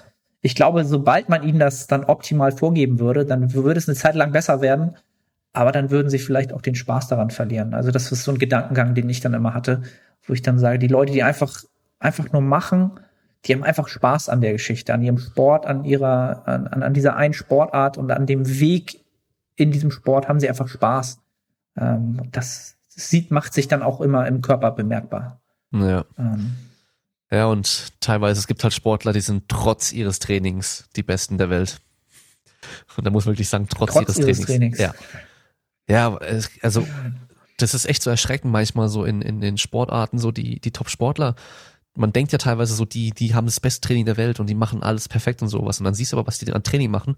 [0.42, 4.14] Ich glaube, sobald man ihnen das dann optimal vorgeben würde, dann würde es eine Zeit
[4.14, 4.96] lang besser werden
[5.52, 7.74] aber dann würden sie vielleicht auch den Spaß daran verlieren.
[7.74, 9.82] Also das ist so ein Gedankengang, den ich dann immer hatte,
[10.22, 11.62] wo ich dann sage, die Leute, die einfach,
[11.98, 13.00] einfach nur machen,
[13.44, 17.16] die haben einfach Spaß an der Geschichte, an ihrem Sport, an ihrer, an, an dieser
[17.16, 19.00] einen Sportart und an dem Weg
[19.56, 21.20] in diesem Sport haben sie einfach Spaß.
[21.76, 25.40] Ähm, das sieht, macht sich dann auch immer im Körper bemerkbar.
[25.72, 26.04] Ja.
[26.18, 26.52] Ähm.
[27.30, 31.48] Ja, und teilweise, es gibt halt Sportler, die sind trotz ihres Trainings die Besten der
[31.48, 31.80] Welt.
[32.96, 34.76] Und da muss man wirklich sagen, trotz, trotz ihres, ihres Trainings.
[34.76, 34.96] Trainings.
[35.88, 36.10] Ja.
[36.12, 36.18] Ja,
[36.62, 36.86] also
[37.58, 41.34] das ist echt so erschreckend manchmal so in, in den Sportarten, so die, die Top-Sportler.
[42.00, 44.54] Man denkt ja teilweise so, die, die haben das beste Training der Welt und die
[44.54, 45.78] machen alles perfekt und sowas.
[45.78, 47.16] Und dann siehst du aber, was die denn an Training machen.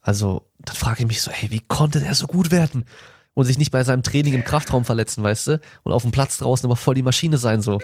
[0.00, 2.84] Also, dann frage ich mich so, hey, wie konnte der so gut werden?
[3.34, 5.60] Und sich nicht bei seinem Training im Kraftraum verletzen, weißt du?
[5.84, 7.80] Und auf dem Platz draußen immer voll die Maschine sein, so.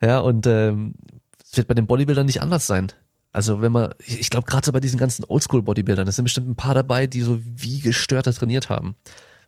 [0.00, 0.94] Ja, und ähm,
[1.44, 2.92] es wird bei den Bodybuildern nicht anders sein.
[3.32, 6.56] Also wenn man, ich glaube gerade so bei diesen ganzen Oldschool-Bodybuildern, es sind bestimmt ein
[6.56, 8.94] paar dabei, die so wie gestörter trainiert haben.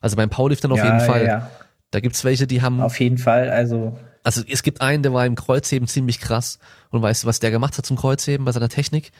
[0.00, 1.22] Also beim Powerlifting auf ja, jeden Fall.
[1.22, 1.50] Ja, ja.
[1.90, 2.80] Da gibt's welche, die haben.
[2.80, 3.96] Auf jeden Fall, also.
[4.24, 6.58] Also es gibt einen, der war im Kreuzheben ziemlich krass.
[6.90, 9.12] Und weißt du, was der gemacht hat zum Kreuzheben bei seiner Technik?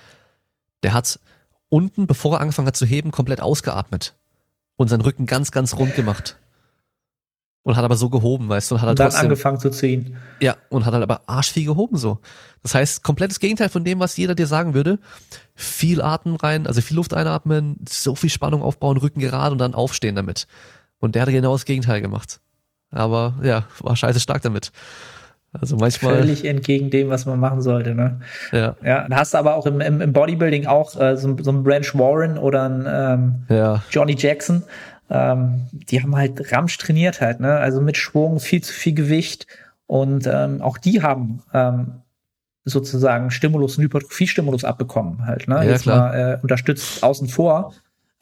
[0.82, 1.20] Der hat
[1.68, 4.14] unten, bevor er angefangen hat zu heben, komplett ausgeatmet.
[4.76, 6.36] Und seinen Rücken ganz, ganz rund gemacht
[7.64, 10.18] und hat aber so gehoben, weißt du, und hat und dann trotzdem, angefangen zu ziehen.
[10.40, 12.18] Ja, und hat halt aber arschviel gehoben so.
[12.62, 14.98] Das heißt, komplettes Gegenteil von dem, was jeder dir sagen würde.
[15.54, 19.74] Viel Atem rein, also viel Luft einatmen, so viel Spannung aufbauen, Rücken gerade und dann
[19.74, 20.46] aufstehen damit.
[20.98, 22.40] Und der hat genau das Gegenteil gemacht.
[22.94, 24.72] Aber ja, war scheiße stark damit.
[25.60, 26.16] Also manchmal.
[26.16, 28.20] Völlig entgegen dem, was man machen sollte, ne?
[28.50, 28.74] Ja.
[28.82, 31.62] Ja, da hast du aber auch im, im, im Bodybuilding auch äh, so, so ein
[31.62, 33.82] Branch Warren oder ein ähm, ja.
[33.90, 34.64] Johnny Jackson,
[35.10, 37.56] ähm, die haben halt Ramsch trainiert halt, ne?
[37.56, 39.46] Also mit Schwung, viel zu viel Gewicht.
[39.86, 42.00] Und ähm, auch die haben ähm,
[42.64, 45.56] sozusagen Stimulus, einen Hypertrophie-Stimulus abbekommen halt, ne?
[45.56, 46.08] Ja, Jetzt klar.
[46.08, 47.74] mal äh, unterstützt außen vor.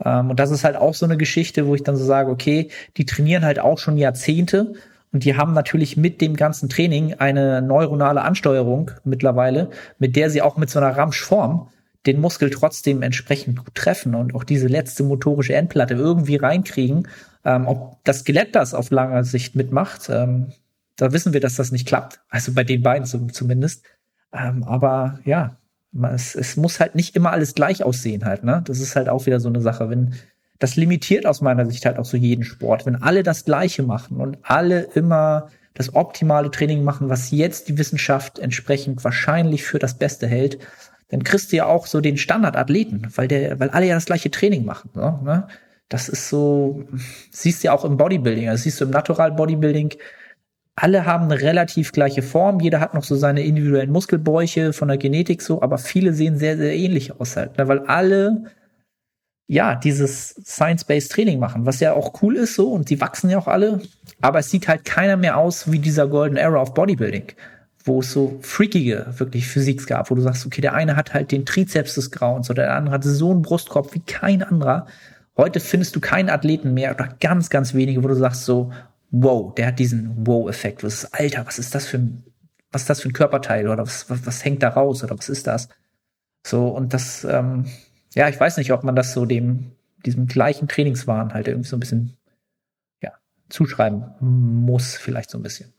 [0.04, 2.68] Ähm, und das ist halt auch so eine Geschichte, wo ich dann so sage, okay,
[2.96, 4.74] die trainieren halt auch schon Jahrzehnte
[5.12, 10.42] und die haben natürlich mit dem ganzen Training eine neuronale Ansteuerung mittlerweile, mit der sie
[10.42, 11.68] auch mit so einer Ramsch-Form
[12.06, 17.06] den Muskel trotzdem entsprechend gut treffen und auch diese letzte motorische Endplatte irgendwie reinkriegen.
[17.44, 20.52] Ähm, ob das Skelett das auf lange Sicht mitmacht, ähm,
[20.96, 22.20] da wissen wir, dass das nicht klappt.
[22.28, 23.84] Also bei den beiden zumindest.
[24.32, 25.56] Ähm, aber ja,
[26.14, 28.44] es, es muss halt nicht immer alles gleich aussehen halt.
[28.44, 28.62] Ne?
[28.66, 29.90] Das ist halt auch wieder so eine Sache.
[29.90, 30.14] Wenn
[30.58, 32.86] das limitiert aus meiner Sicht halt auch so jeden Sport.
[32.86, 37.78] Wenn alle das Gleiche machen und alle immer das optimale Training machen, was jetzt die
[37.78, 40.58] Wissenschaft entsprechend wahrscheinlich für das Beste hält,
[41.08, 44.30] dann kriegst du ja auch so den Standardathleten, weil der, weil alle ja das gleiche
[44.30, 44.90] Training machen.
[44.94, 45.48] So, ne?
[45.88, 46.84] Das ist so,
[47.30, 49.92] siehst du ja auch im Bodybuilding, also siehst du im Natural Bodybuilding,
[50.74, 54.96] alle haben eine relativ gleiche Form, jeder hat noch so seine individuellen Muskelbäuche von der
[54.96, 57.68] Genetik so, aber viele sehen sehr, sehr ähnlich aus halt, ne?
[57.68, 58.44] weil alle
[59.48, 63.38] ja, dieses Science-Based Training machen, was ja auch cool ist so und die wachsen ja
[63.38, 63.82] auch alle,
[64.22, 67.32] aber es sieht halt keiner mehr aus wie dieser Golden Era of Bodybuilding
[67.84, 71.32] wo es so freakige wirklich Physik gab, wo du sagst, okay, der eine hat halt
[71.32, 74.86] den Trizeps des Grauens oder der andere hat so einen Brustkorb wie kein anderer.
[75.36, 78.72] Heute findest du keinen Athleten mehr oder ganz, ganz wenige, wo du sagst so,
[79.12, 80.82] wow, der hat diesen Wow-Effekt.
[80.82, 82.24] Was ist, Alter, was ist das für ein,
[82.72, 85.28] was ist das für ein Körperteil oder was, was, was hängt da raus oder was
[85.28, 85.68] ist das?
[86.44, 87.66] So, und das, ähm,
[88.14, 89.72] ja, ich weiß nicht, ob man das so dem,
[90.04, 92.16] diesem gleichen Trainingswahn halt irgendwie so ein bisschen,
[93.02, 93.12] ja,
[93.48, 95.72] zuschreiben muss, vielleicht so ein bisschen.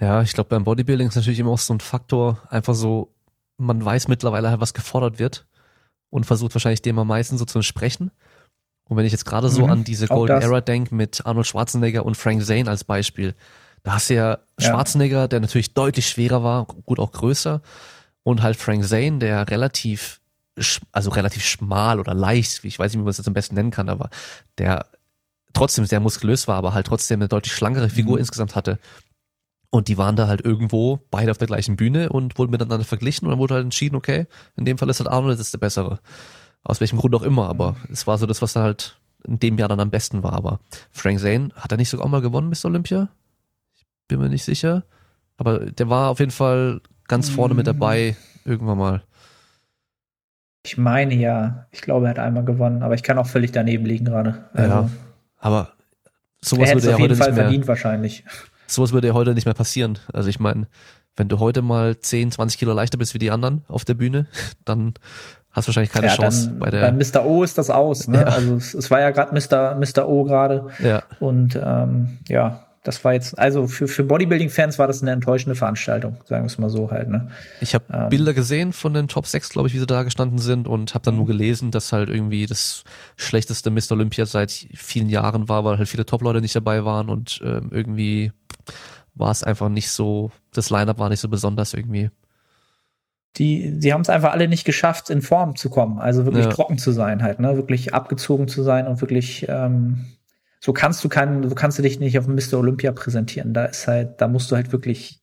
[0.00, 3.14] Ja, ich glaube, beim Bodybuilding ist natürlich immer auch so ein Faktor, einfach so,
[3.58, 5.46] man weiß mittlerweile halt, was gefordert wird
[6.08, 8.10] und versucht wahrscheinlich dem am meisten so zu entsprechen.
[8.90, 12.04] Und wenn ich jetzt gerade so mhm, an diese Golden Era denke mit Arnold Schwarzenegger
[12.04, 13.36] und Frank Zane als Beispiel,
[13.84, 17.62] da hast du ja Schwarzenegger, der natürlich deutlich schwerer war, gut auch größer,
[18.24, 20.20] und halt Frank Zane, der relativ
[20.90, 23.70] also relativ schmal oder leicht, ich weiß nicht, wie man es jetzt am besten nennen
[23.70, 24.10] kann, aber
[24.58, 24.86] der
[25.52, 28.20] trotzdem sehr muskulös war, aber halt trotzdem eine deutlich schlankere Figur mhm.
[28.20, 28.80] insgesamt hatte.
[29.70, 33.26] Und die waren da halt irgendwo beide auf der gleichen Bühne und wurden miteinander verglichen
[33.26, 34.26] und dann wurde halt entschieden, okay,
[34.56, 36.00] in dem Fall ist halt Arnold jetzt der bessere.
[36.62, 39.58] Aus welchem Grund auch immer, aber es war so das, was da halt in dem
[39.58, 40.32] Jahr dann am besten war.
[40.32, 42.66] Aber Frank Zane, hat er nicht sogar mal gewonnen, Mr.
[42.66, 43.08] Olympia?
[43.76, 44.84] Ich bin mir nicht sicher.
[45.36, 49.02] Aber der war auf jeden Fall ganz vorne mit dabei, irgendwann mal.
[50.64, 53.86] Ich meine ja, ich glaube, er hat einmal gewonnen, aber ich kann auch völlig daneben
[53.86, 54.44] liegen gerade.
[54.52, 54.90] Also, ja,
[55.38, 55.72] aber
[56.42, 58.24] sowas er würde ja heute Fall nicht mehr, verdient wahrscheinlich.
[58.66, 59.98] Sowas würde ja heute nicht mehr passieren.
[60.12, 60.68] Also ich meine,
[61.16, 64.26] wenn du heute mal 10, 20 Kilo leichter bist wie die anderen auf der Bühne,
[64.64, 64.94] dann
[65.52, 66.90] hast wahrscheinlich keine ja, Chance dann, bei der.
[66.90, 67.24] Bei Mr.
[67.24, 68.08] O ist das aus.
[68.08, 68.18] Ne?
[68.18, 68.24] Ja.
[68.24, 69.74] Also es, es, war ja gerade Mr.
[69.76, 70.08] Mr.
[70.08, 70.66] O gerade.
[70.82, 71.02] Ja.
[71.18, 76.16] Und ähm, ja, das war jetzt, also für, für Bodybuilding-Fans war das eine enttäuschende Veranstaltung,
[76.24, 77.08] sagen wir es mal so halt.
[77.10, 77.28] Ne?
[77.60, 80.38] Ich habe ähm, Bilder gesehen von den Top 6, glaube ich, wie sie da gestanden
[80.38, 82.84] sind und habe dann nur gelesen, dass halt irgendwie das
[83.16, 83.92] schlechteste Mr.
[83.92, 88.32] Olympia seit vielen Jahren war, weil halt viele Top-Leute nicht dabei waren und ähm, irgendwie
[89.14, 92.10] war es einfach nicht so, das Line-Up war nicht so besonders irgendwie.
[93.36, 96.50] Die, sie haben es einfach alle nicht geschafft, in Form zu kommen, also wirklich ja.
[96.50, 100.04] trocken zu sein halt, ne, wirklich abgezogen zu sein und wirklich ähm,
[100.60, 102.58] so kannst du keinen, so kannst du dich nicht auf Mr.
[102.58, 103.54] Olympia präsentieren.
[103.54, 105.20] Da ist halt, da musst du halt wirklich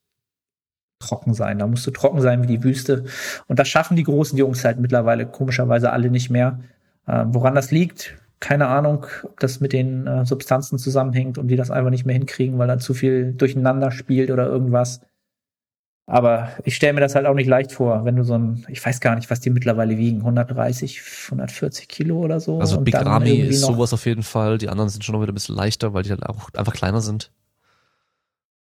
[0.99, 1.59] trocken sein.
[1.59, 3.05] Da musst du trocken sein wie die Wüste.
[3.47, 6.59] Und das schaffen die großen Jungs halt mittlerweile komischerweise alle nicht mehr.
[7.05, 11.55] Äh, woran das liegt, keine Ahnung, ob das mit den äh, Substanzen zusammenhängt und die
[11.55, 15.01] das einfach nicht mehr hinkriegen, weil da zu viel durcheinander spielt oder irgendwas.
[16.09, 18.83] Aber ich stelle mir das halt auch nicht leicht vor, wenn du so ein, ich
[18.83, 22.61] weiß gar nicht, was die mittlerweile wiegen, 130, 140 Kilo oder so.
[22.61, 24.57] Also Big Ramy ist sowas auf jeden Fall.
[24.57, 27.01] Die anderen sind schon noch wieder ein bisschen leichter, weil die halt auch einfach kleiner
[27.01, 27.29] sind.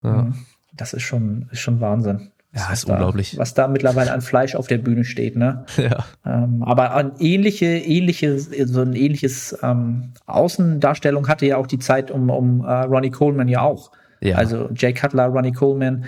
[0.02, 0.22] Ja.
[0.22, 0.34] Mhm.
[0.74, 2.32] Das ist schon, ist schon Wahnsinn.
[2.52, 3.38] Ja, ist da, unglaublich.
[3.38, 5.64] Was da mittlerweile an Fleisch auf der Bühne steht, ne?
[5.76, 6.06] Ja.
[6.26, 12.10] Ähm, aber an ähnliche, ähnliche, so ein ähnliches ähm, Außendarstellung hatte ja auch die Zeit
[12.10, 13.92] um, um uh, Ronnie Coleman ja auch.
[14.20, 14.36] Ja.
[14.36, 16.04] Also Jay Cutler, Ronnie Coleman,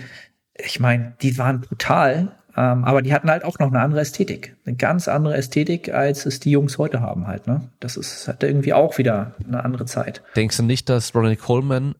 [0.64, 4.56] ich meine, die waren brutal, ähm, aber die hatten halt auch noch eine andere Ästhetik.
[4.64, 7.68] Eine ganz andere Ästhetik, als es die Jungs heute haben halt, ne?
[7.78, 10.22] Das ist halt irgendwie auch wieder eine andere Zeit.
[10.36, 11.94] Denkst du nicht, dass Ronnie Coleman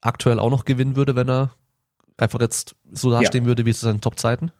[0.00, 1.50] aktuell auch noch gewinnen würde, wenn er
[2.16, 3.48] einfach jetzt so dastehen ja.
[3.48, 4.52] würde wie zu seinen Top-Zeiten?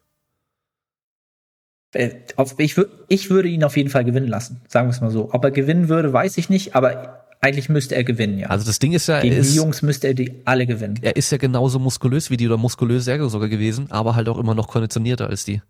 [1.92, 2.10] Äh,
[2.58, 5.28] ich, ich würde ihn auf jeden Fall gewinnen lassen, sagen wir es mal so.
[5.32, 8.46] Ob er gewinnen würde, weiß ich nicht, aber eigentlich müsste er gewinnen, ja.
[8.46, 10.98] Also das Ding ist ja, Gegen ist, die Jungs müsste er die alle gewinnen.
[11.02, 14.54] Er ist ja genauso muskulös wie die oder muskulöser sogar gewesen, aber halt auch immer
[14.54, 15.60] noch konditionierter als die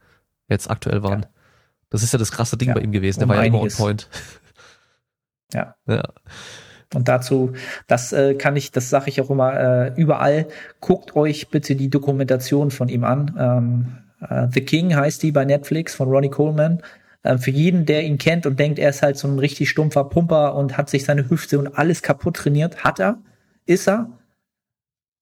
[0.48, 1.22] jetzt aktuell waren.
[1.22, 1.28] Ja.
[1.88, 3.20] Das ist ja das krasse Ding ja, bei ihm gewesen.
[3.20, 4.08] Der um war ja immer on point.
[5.54, 5.74] Ja.
[5.86, 6.02] ja.
[6.94, 7.54] Und dazu,
[7.86, 10.48] das äh, kann ich, das sage ich auch immer äh, überall.
[10.80, 13.34] Guckt euch bitte die Dokumentation von ihm an.
[13.38, 16.82] Ähm, äh, The King heißt die bei Netflix von Ronnie Coleman.
[17.22, 20.04] Äh, für jeden, der ihn kennt und denkt, er ist halt so ein richtig stumpfer
[20.04, 23.18] Pumper und hat sich seine Hüfte und alles kaputt trainiert, hat er,
[23.66, 24.18] ist er.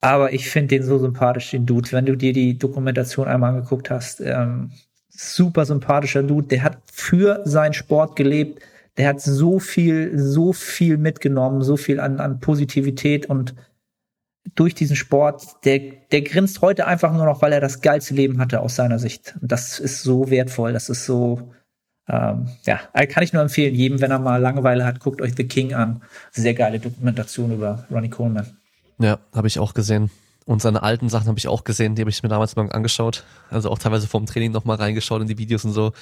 [0.00, 1.92] Aber ich finde den so sympathisch, den Dude.
[1.92, 4.70] Wenn du dir die Dokumentation einmal angeguckt hast, ähm,
[5.08, 6.48] super sympathischer Dude.
[6.48, 8.62] Der hat für seinen Sport gelebt.
[8.96, 13.54] Der hat so viel, so viel mitgenommen, so viel an, an Positivität und
[14.54, 15.80] durch diesen Sport, der,
[16.10, 19.36] der grinst heute einfach nur noch, weil er das geilste Leben hatte aus seiner Sicht.
[19.40, 21.52] Und das ist so wertvoll, das ist so,
[22.10, 25.46] ähm, ja, kann ich nur empfehlen, jedem, wenn er mal Langeweile hat, guckt euch The
[25.46, 26.02] King an.
[26.32, 28.46] Sehr geile Dokumentation über Ronnie Coleman.
[28.98, 30.10] Ja, habe ich auch gesehen.
[30.44, 33.24] Und seine alten Sachen habe ich auch gesehen, die habe ich mir damals mal angeschaut.
[33.50, 35.92] Also auch teilweise vorm Training nochmal reingeschaut in die Videos und so,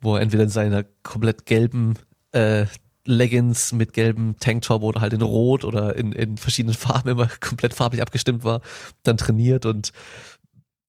[0.00, 1.94] wo er entweder in seiner komplett gelben
[2.30, 2.66] äh,
[3.04, 7.74] Leggings mit gelbem Tanktop oder halt in Rot oder in, in verschiedenen Farben immer komplett
[7.74, 8.60] farblich abgestimmt war,
[9.02, 9.92] dann trainiert und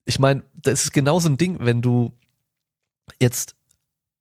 [0.05, 2.11] ich meine, das ist genau so ein Ding, wenn du
[3.21, 3.55] jetzt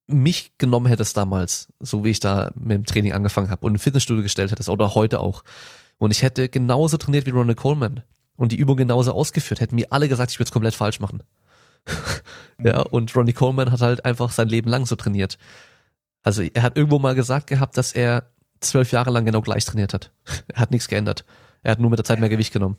[0.09, 3.79] mich genommen hättest damals, so wie ich da mit dem Training angefangen habe und ein
[3.79, 5.45] Fitnessstudio gestellt hättest oder heute auch
[5.99, 8.03] und ich hätte genauso trainiert wie Ronald Coleman
[8.37, 11.23] und die Übung genauso ausgeführt, hätten mir alle gesagt, ich würde es komplett falsch machen.
[12.63, 15.39] ja, und Ronnie Coleman hat halt einfach sein Leben lang so trainiert.
[16.23, 18.31] Also er hat irgendwo mal gesagt gehabt, dass er
[18.61, 20.13] zwölf Jahre lang genau gleich trainiert hat.
[20.49, 21.25] er hat nichts geändert.
[21.63, 22.77] Er hat nur mit der Zeit mehr Gewicht genommen.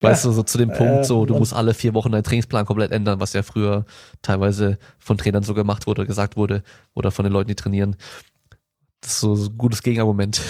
[0.00, 2.22] Weißt ja, du, so zu dem Punkt, so, du ähm, musst alle vier Wochen deinen
[2.22, 3.84] Trainingsplan komplett ändern, was ja früher
[4.22, 6.62] teilweise von Trainern so gemacht wurde, gesagt wurde,
[6.94, 7.96] oder von den Leuten, die trainieren.
[9.00, 10.40] Das ist so ein gutes Gegenargument.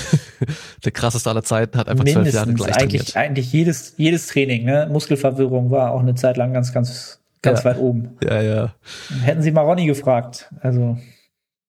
[0.85, 3.17] Der krasseste aller Zeiten hat einfach zwölf Jahre gleich eigentlich, trainiert.
[3.17, 4.89] Eigentlich jedes, jedes Training, ne?
[4.91, 7.65] Muskelverwirrung war auch eine Zeit lang ganz, ganz, ganz ja.
[7.67, 8.17] weit oben.
[8.23, 8.75] Ja, ja.
[9.23, 10.51] Hätten sie Maroni gefragt.
[10.61, 10.99] Also.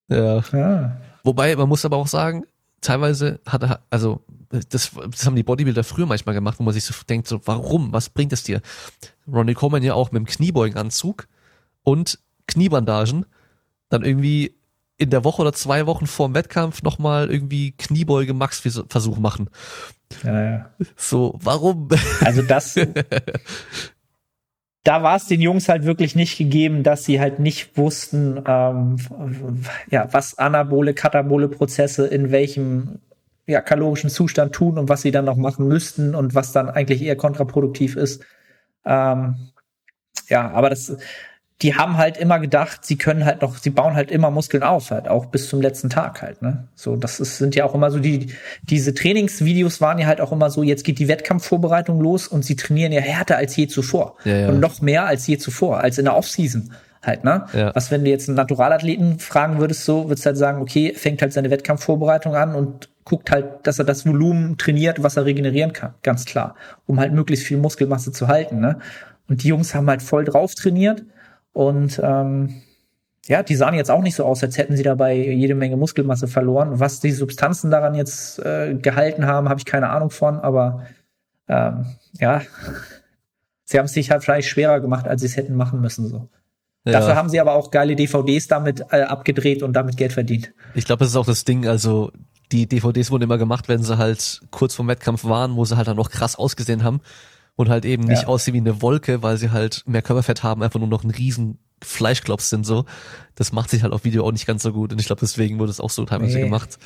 [0.09, 0.41] Ja.
[0.51, 0.97] ja.
[1.23, 2.43] Wobei, man muss aber auch sagen,
[2.81, 6.83] teilweise hat er, also das, das haben die Bodybuilder früher manchmal gemacht, wo man sich
[6.83, 8.61] so denkt, so warum, was bringt es dir?
[9.31, 11.27] Ronnie Coleman ja auch mit dem Kniebeugenanzug
[11.83, 13.25] und Kniebandagen
[13.89, 14.55] dann irgendwie
[14.97, 19.49] in der Woche oder zwei Wochen vor dem Wettkampf nochmal irgendwie Kniebeuge Max Versuch machen.
[20.23, 20.69] Ja, ja.
[20.95, 21.87] So, warum?
[22.21, 22.73] Also das,
[24.83, 28.97] da war es den Jungs halt wirklich nicht gegeben, dass sie halt nicht wussten, ähm,
[29.89, 32.99] ja, was anabole, katabole Prozesse in welchem
[33.49, 37.01] ja, kalorischen Zustand tun und was sie dann noch machen müssten und was dann eigentlich
[37.01, 38.23] eher kontraproduktiv ist.
[38.85, 39.35] Ähm,
[40.27, 40.95] ja, aber das,
[41.61, 44.91] die haben halt immer gedacht, sie können halt noch, sie bauen halt immer Muskeln auf,
[44.91, 46.67] halt auch bis zum letzten Tag halt, ne?
[46.75, 50.31] So, das ist, sind ja auch immer so die, diese Trainingsvideos waren ja halt auch
[50.31, 54.15] immer so, jetzt geht die Wettkampfvorbereitung los und sie trainieren ja härter als je zuvor.
[54.23, 54.49] Ja, ja.
[54.49, 56.71] Und noch mehr als je zuvor, als in der Offseason
[57.01, 57.45] halt, ne?
[57.53, 57.75] Ja.
[57.75, 61.21] Was, wenn du jetzt einen Naturalathleten fragen würdest, so, würdest du halt sagen, okay, fängt
[61.21, 65.73] halt seine Wettkampfvorbereitung an und guckt halt, dass er das Volumen trainiert, was er regenerieren
[65.73, 66.55] kann, ganz klar,
[66.85, 68.79] um halt möglichst viel Muskelmasse zu halten, ne?
[69.27, 71.03] Und die Jungs haben halt voll drauf trainiert
[71.51, 72.61] und ähm,
[73.27, 76.27] ja, die sahen jetzt auch nicht so aus, als hätten sie dabei jede Menge Muskelmasse
[76.27, 76.79] verloren.
[76.79, 80.85] Was die Substanzen daran jetzt äh, gehalten haben, habe ich keine Ahnung von, aber
[81.47, 81.85] ähm,
[82.19, 82.41] ja,
[83.65, 86.07] sie haben es sich halt vielleicht schwerer gemacht, als sie es hätten machen müssen.
[86.07, 86.29] So.
[86.85, 86.93] Ja.
[86.93, 90.53] Dafür haben sie aber auch geile DVDs damit äh, abgedreht und damit Geld verdient.
[90.73, 91.67] Ich glaube, das ist auch das Ding.
[91.67, 92.11] Also
[92.51, 95.87] die DVDs wurden immer gemacht, wenn sie halt kurz vorm Wettkampf waren, wo sie halt
[95.87, 97.01] dann noch krass ausgesehen haben
[97.55, 98.27] und halt eben nicht ja.
[98.27, 101.59] aussehen wie eine Wolke, weil sie halt mehr Körperfett haben, einfach nur noch ein riesen
[101.81, 102.85] Fleischklops sind so.
[103.35, 105.59] Das macht sich halt auf Video auch nicht ganz so gut und ich glaube, deswegen
[105.59, 106.43] wurde es auch so teilweise nee.
[106.43, 106.79] gemacht.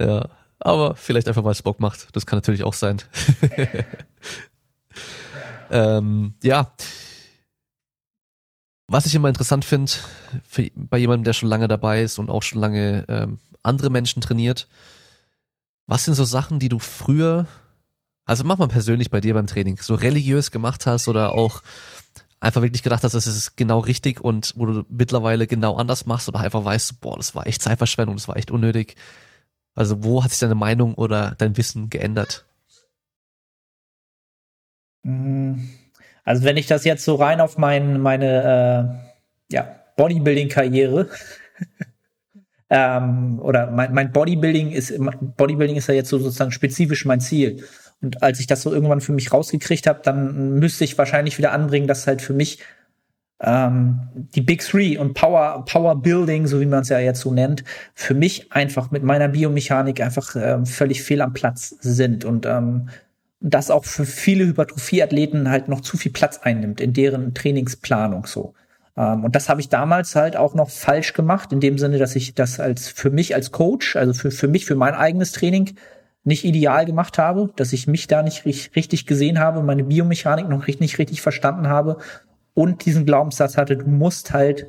[0.00, 0.28] Ja,
[0.60, 2.08] aber vielleicht einfach, weil es Bock macht.
[2.12, 3.00] Das kann natürlich auch sein.
[5.70, 6.72] ähm, ja.
[8.88, 9.92] Was ich immer interessant finde,
[10.74, 14.68] bei jemandem, der schon lange dabei ist und auch schon lange ähm, andere Menschen trainiert,
[15.86, 17.46] was sind so Sachen, die du früher
[18.28, 21.62] also mach mal persönlich bei dir beim Training, so religiös gemacht hast oder auch
[22.40, 26.28] einfach wirklich gedacht hast, das ist genau richtig und wo du mittlerweile genau anders machst
[26.28, 28.96] oder einfach weißt, boah, das war echt Zeitverschwendung, das war echt unnötig.
[29.74, 32.44] Also wo hat sich deine Meinung oder dein Wissen geändert?
[35.04, 35.70] Mhm.
[36.24, 39.00] Also wenn ich das jetzt so rein auf mein, meine
[39.50, 41.08] äh, ja, Bodybuilding-Karriere
[42.70, 44.94] ähm, oder mein, mein Bodybuilding ist
[45.36, 47.64] Bodybuilding ist ja jetzt so sozusagen spezifisch mein Ziel.
[48.00, 51.52] Und als ich das so irgendwann für mich rausgekriegt habe, dann müsste ich wahrscheinlich wieder
[51.52, 52.60] anbringen, dass halt für mich
[53.40, 57.32] ähm, die Big Three und Power, Power Building, so wie man es ja jetzt so
[57.32, 57.64] nennt,
[57.94, 62.88] für mich einfach mit meiner Biomechanik einfach ähm, völlig fehl am Platz sind und ähm,
[63.40, 68.54] das auch für viele Hypertrophie-Athleten halt noch zu viel Platz einnimmt in deren Trainingsplanung so.
[68.98, 72.16] Ähm, und das habe ich damals halt auch noch falsch gemacht, in dem Sinne, dass
[72.16, 75.76] ich das als für mich als Coach, also für, für mich, für mein eigenes Training,
[76.24, 80.66] nicht ideal gemacht habe, dass ich mich da nicht richtig gesehen habe, meine Biomechanik noch
[80.66, 81.98] nicht richtig verstanden habe
[82.52, 84.66] und diesen Glaubenssatz hatte, du musst halt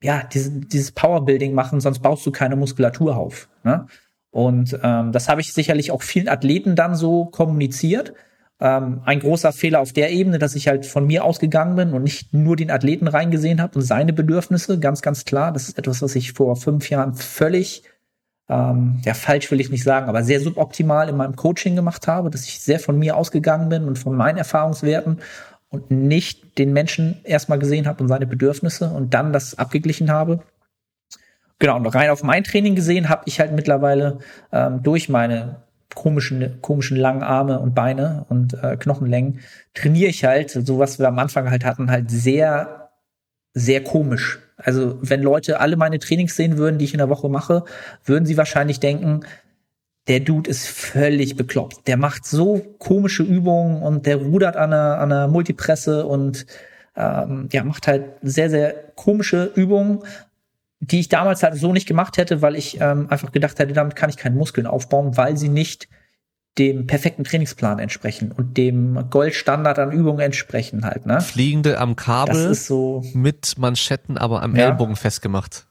[0.00, 3.48] ja diese, dieses Powerbuilding machen, sonst baust du keine Muskulatur auf.
[3.64, 3.86] Ne?
[4.30, 8.14] Und ähm, das habe ich sicherlich auch vielen Athleten dann so kommuniziert.
[8.60, 12.02] Ähm, ein großer Fehler auf der Ebene, dass ich halt von mir ausgegangen bin und
[12.02, 15.52] nicht nur den Athleten reingesehen habe und seine Bedürfnisse, ganz, ganz klar.
[15.52, 17.84] Das ist etwas, was ich vor fünf Jahren völlig
[18.48, 22.30] ähm, ja, falsch will ich nicht sagen, aber sehr suboptimal in meinem Coaching gemacht habe,
[22.30, 25.18] dass ich sehr von mir ausgegangen bin und von meinen Erfahrungswerten
[25.68, 30.40] und nicht den Menschen erstmal gesehen habe und seine Bedürfnisse und dann das abgeglichen habe.
[31.58, 34.18] Genau, und rein auf mein Training gesehen habe ich halt mittlerweile
[34.52, 35.62] ähm, durch meine
[35.94, 39.40] komischen, komischen langen Arme und Beine und äh, Knochenlängen
[39.74, 42.90] trainiere ich halt, so was wir am Anfang halt hatten, halt sehr,
[43.54, 44.38] sehr komisch.
[44.56, 47.64] Also wenn Leute alle meine Trainings sehen würden, die ich in der Woche mache,
[48.04, 49.20] würden sie wahrscheinlich denken,
[50.08, 51.86] der Dude ist völlig bekloppt.
[51.86, 56.46] Der macht so komische Übungen und der rudert an einer, an einer Multipresse und
[56.96, 60.00] ähm, ja, macht halt sehr, sehr komische Übungen,
[60.80, 63.96] die ich damals halt so nicht gemacht hätte, weil ich ähm, einfach gedacht hätte, damit
[63.96, 65.88] kann ich keine Muskeln aufbauen, weil sie nicht
[66.58, 71.20] dem perfekten Trainingsplan entsprechen und dem Goldstandard an Übungen entsprechen halt, ne?
[71.20, 74.66] Fliegende am Kabel so, mit Manschetten, aber am ja.
[74.66, 75.66] Ellbogen festgemacht.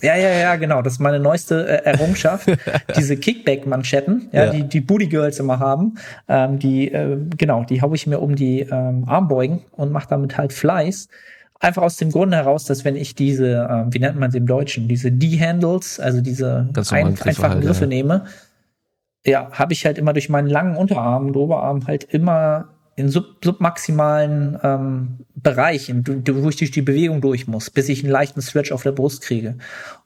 [0.00, 0.82] Ja, ja, ja, genau.
[0.82, 2.50] Das ist meine neueste äh, Errungenschaft.
[2.96, 5.98] Diese Kickback-Manschetten, ja, ja, die die Booty Girls immer haben,
[6.28, 10.38] ähm, die äh, genau, die hau ich mir um die ähm, Armbeugen und mache damit
[10.38, 11.08] halt Fleiß.
[11.62, 14.46] Einfach aus dem Grunde heraus, dass wenn ich diese, äh, wie nennt man sie im
[14.46, 17.86] Deutschen, diese D-Handles, also diese ein, einfachen halt, Griffe ja.
[17.86, 18.24] nehme,
[19.24, 23.36] ja, habe ich halt immer durch meinen langen Unterarm und Oberarm halt immer in sub
[23.44, 28.42] submaximalen ähm, Bereich, in, wo ich durch die Bewegung durch muss, bis ich einen leichten
[28.42, 29.56] Stretch auf der Brust kriege.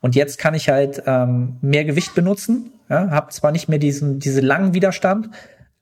[0.02, 4.18] Und jetzt kann ich halt ähm, mehr Gewicht benutzen, ja, habe zwar nicht mehr diesen
[4.18, 5.30] diese langen Widerstand,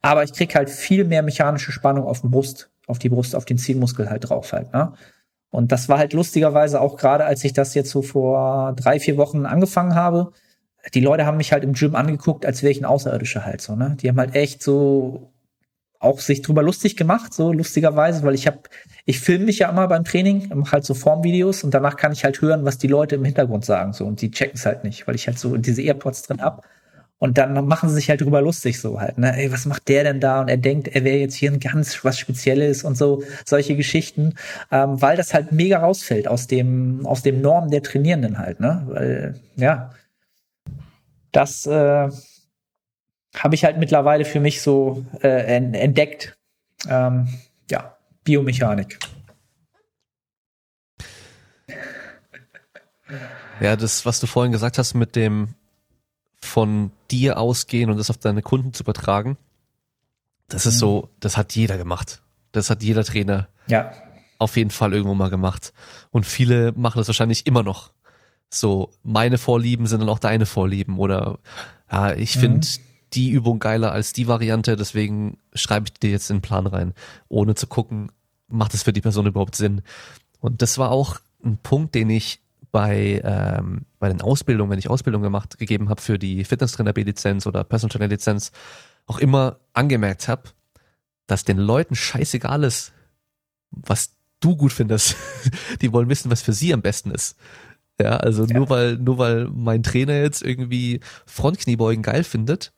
[0.03, 3.45] aber ich krieg halt viel mehr mechanische Spannung auf den Brust, auf die Brust, auf
[3.45, 4.72] den Zielmuskel halt drauf halt.
[4.72, 4.93] Ne?
[5.55, 9.17] Und das war halt lustigerweise auch gerade, als ich das jetzt so vor drei, vier
[9.17, 10.33] Wochen angefangen habe.
[10.95, 13.77] Die Leute haben mich halt im Gym angeguckt, als wäre ich ein Außerirdischer halt so,
[13.77, 13.97] ne?
[14.01, 15.33] Die haben halt echt so
[16.01, 18.59] auch sich drüber lustig gemacht, so lustigerweise, weil ich habe,
[19.07, 22.25] ich filme mich ja immer beim Training, mache halt so Formvideos und danach kann ich
[22.25, 25.07] halt hören, was die Leute im Hintergrund sagen, so und die checken es halt nicht,
[25.07, 26.67] weil ich halt so diese Airpods drin hab.
[27.25, 29.35] Und dann machen sie sich halt drüber lustig so halt, ne?
[29.35, 30.43] Ey, was macht der denn da?
[30.43, 34.35] Und er denkt, er wäre jetzt hier ein ganz was Spezielles und so solche Geschichten,
[34.70, 38.83] ähm, weil das halt mega rausfällt aus dem aus dem Norm der Trainierenden halt, ne?
[38.89, 39.95] Weil ja,
[41.33, 42.11] das äh,
[43.35, 46.37] habe ich halt mittlerweile für mich so äh, entdeckt.
[46.87, 47.27] Ähm,
[47.70, 48.99] ja, Biomechanik.
[53.61, 55.55] Ja, das, was du vorhin gesagt hast mit dem
[56.45, 59.36] von dir ausgehen und das auf deine Kunden zu übertragen,
[60.49, 60.80] das ist mhm.
[60.80, 62.22] so, das hat jeder gemacht.
[62.53, 63.92] Das hat jeder Trainer ja.
[64.38, 65.72] auf jeden Fall irgendwo mal gemacht.
[66.11, 67.92] Und viele machen das wahrscheinlich immer noch.
[68.51, 71.38] So, meine Vorlieben sind dann auch deine Vorlieben oder
[71.90, 72.40] ja, ich mhm.
[72.40, 72.68] finde
[73.12, 76.95] die Übung geiler als die Variante, deswegen schreibe ich dir jetzt in den Plan rein,
[77.28, 78.11] ohne zu gucken,
[78.49, 79.82] macht es für die Person überhaupt Sinn.
[80.40, 82.40] Und das war auch ein Punkt, den ich
[82.75, 87.47] bei, ähm, bei den Ausbildungen, wenn ich Ausbildung gemacht, gegeben habe für die Fitnesstrainer B-Lizenz
[87.47, 88.51] oder Personal Trainer Lizenz,
[89.07, 90.43] auch immer angemerkt habe,
[91.29, 92.93] dass den Leuten scheißegal ist,
[93.70, 95.14] was du gut findest.
[95.83, 97.37] die wollen wissen, was für sie am besten ist.
[98.01, 98.59] Ja, also ja.
[98.59, 102.72] nur weil, nur weil mein Trainer jetzt irgendwie Frontkniebeugen geil findet,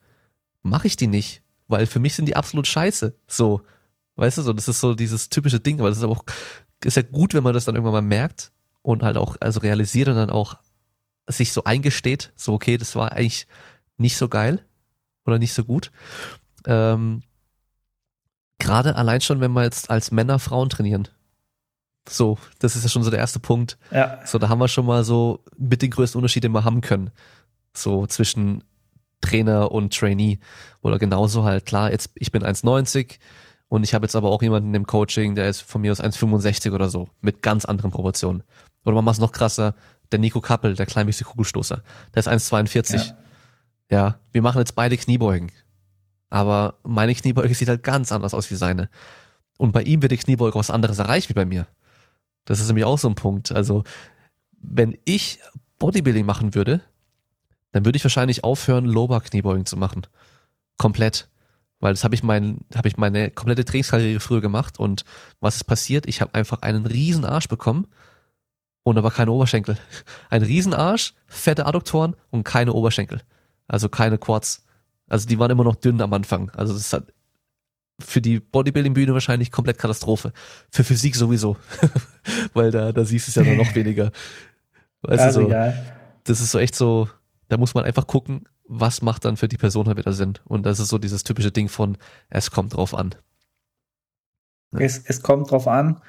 [0.60, 3.16] mache ich die nicht, weil für mich sind die absolut scheiße.
[3.28, 3.62] So,
[4.16, 6.24] weißt du, so, das ist so dieses typische Ding, aber das ist aber auch,
[6.84, 8.52] ist ja gut, wenn man das dann irgendwann mal merkt
[8.86, 10.58] und halt auch, also realisiert und dann auch
[11.26, 13.48] sich so eingesteht, so, okay, das war eigentlich
[13.96, 14.64] nicht so geil
[15.24, 15.90] oder nicht so gut.
[16.66, 17.24] Ähm,
[18.58, 21.08] Gerade allein schon, wenn wir jetzt als Männer Frauen trainieren.
[22.08, 23.76] So, das ist ja schon so der erste Punkt.
[23.90, 24.24] Ja.
[24.24, 27.10] So, da haben wir schon mal so mit den größten Unterschied, den wir haben können.
[27.74, 28.62] So zwischen
[29.20, 30.38] Trainer und Trainee.
[30.80, 33.18] Oder genauso halt, klar, jetzt, ich bin 1,90
[33.66, 36.72] und ich habe jetzt aber auch jemanden im Coaching, der ist von mir aus 1,65
[36.72, 38.44] oder so, mit ganz anderen Proportionen.
[38.86, 39.74] Oder man macht es noch krasser,
[40.12, 41.82] der Nico Kappel, der kleinwüchsige Kugelstoßer,
[42.14, 42.96] der ist 1,42.
[42.96, 43.16] Ja.
[43.90, 45.50] ja, wir machen jetzt beide Kniebeugen.
[46.30, 48.88] Aber meine Kniebeuge sieht halt ganz anders aus wie seine.
[49.58, 51.66] Und bei ihm wird die Kniebeuge was anderes erreicht wie bei mir.
[52.44, 53.50] Das ist nämlich auch so ein Punkt.
[53.50, 53.82] Also,
[54.52, 55.40] wenn ich
[55.80, 56.80] Bodybuilding machen würde,
[57.72, 60.06] dann würde ich wahrscheinlich aufhören, Lower Kniebeugen zu machen.
[60.76, 61.28] Komplett.
[61.80, 65.04] Weil das habe ich mein, habe ich meine komplette Trainingskarriere früher gemacht und
[65.40, 66.06] was ist passiert?
[66.06, 67.88] Ich habe einfach einen riesen Arsch bekommen
[68.86, 69.76] und aber keine Oberschenkel.
[70.30, 73.20] Ein riesen Arsch, fette Adduktoren und keine Oberschenkel.
[73.66, 74.64] Also keine Quads.
[75.08, 76.50] Also die waren immer noch dünn am Anfang.
[76.50, 77.12] Also das hat
[77.98, 80.32] für die Bodybuilding-Bühne wahrscheinlich komplett Katastrophe.
[80.70, 81.56] Für Physik sowieso.
[82.54, 84.12] Weil da, da siehst du es ja noch weniger.
[85.02, 85.72] Weißt also, du, so,
[86.22, 87.08] das ist so echt so,
[87.48, 90.34] da muss man einfach gucken, was macht dann für die Person halt wieder Sinn.
[90.44, 91.98] Und das ist so dieses typische Ding von,
[92.30, 93.16] es kommt drauf an.
[94.70, 96.00] Es, es kommt drauf an.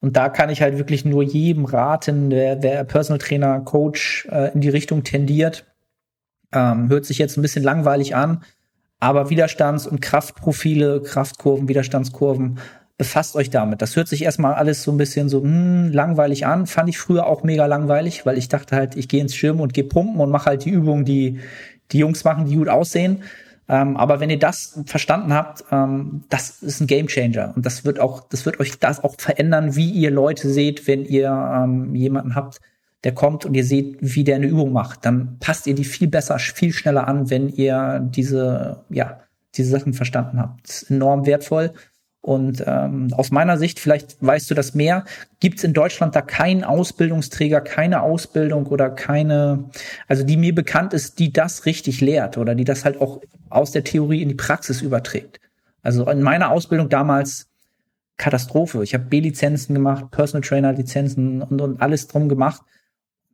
[0.00, 4.52] Und da kann ich halt wirklich nur jedem raten, der, der Personal Trainer, Coach äh,
[4.52, 5.66] in die Richtung tendiert.
[6.52, 8.42] Ähm, hört sich jetzt ein bisschen langweilig an,
[8.98, 12.58] aber Widerstands- und Kraftprofile, Kraftkurven, Widerstandskurven
[13.00, 13.80] befasst euch damit.
[13.80, 16.66] Das hört sich erstmal alles so ein bisschen so hm, langweilig an.
[16.66, 19.72] Fand ich früher auch mega langweilig, weil ich dachte halt, ich gehe ins Schirm und
[19.72, 21.40] gehe pumpen und mache halt die Übungen, die
[21.92, 23.22] die Jungs machen, die gut aussehen.
[23.70, 28.00] Ähm, aber wenn ihr das verstanden habt, ähm, das ist ein Gamechanger und das wird
[28.00, 32.34] auch, das wird euch das auch verändern, wie ihr Leute seht, wenn ihr ähm, jemanden
[32.34, 32.60] habt,
[33.04, 35.06] der kommt und ihr seht, wie der eine Übung macht.
[35.06, 39.20] Dann passt ihr die viel besser, viel schneller an, wenn ihr diese, ja,
[39.54, 40.68] diese Sachen verstanden habt.
[40.68, 41.72] Das ist enorm wertvoll
[42.22, 45.04] und ähm, aus meiner Sicht, vielleicht weißt du das mehr,
[45.40, 49.70] gibt es in Deutschland da keinen Ausbildungsträger, keine Ausbildung oder keine,
[50.06, 53.70] also die mir bekannt ist, die das richtig lehrt oder die das halt auch aus
[53.70, 55.40] der Theorie in die Praxis überträgt.
[55.82, 57.48] Also in meiner Ausbildung damals
[58.18, 58.82] Katastrophe.
[58.84, 62.60] Ich habe B-Lizenzen gemacht, Personal Trainer Lizenzen und, und alles drum gemacht.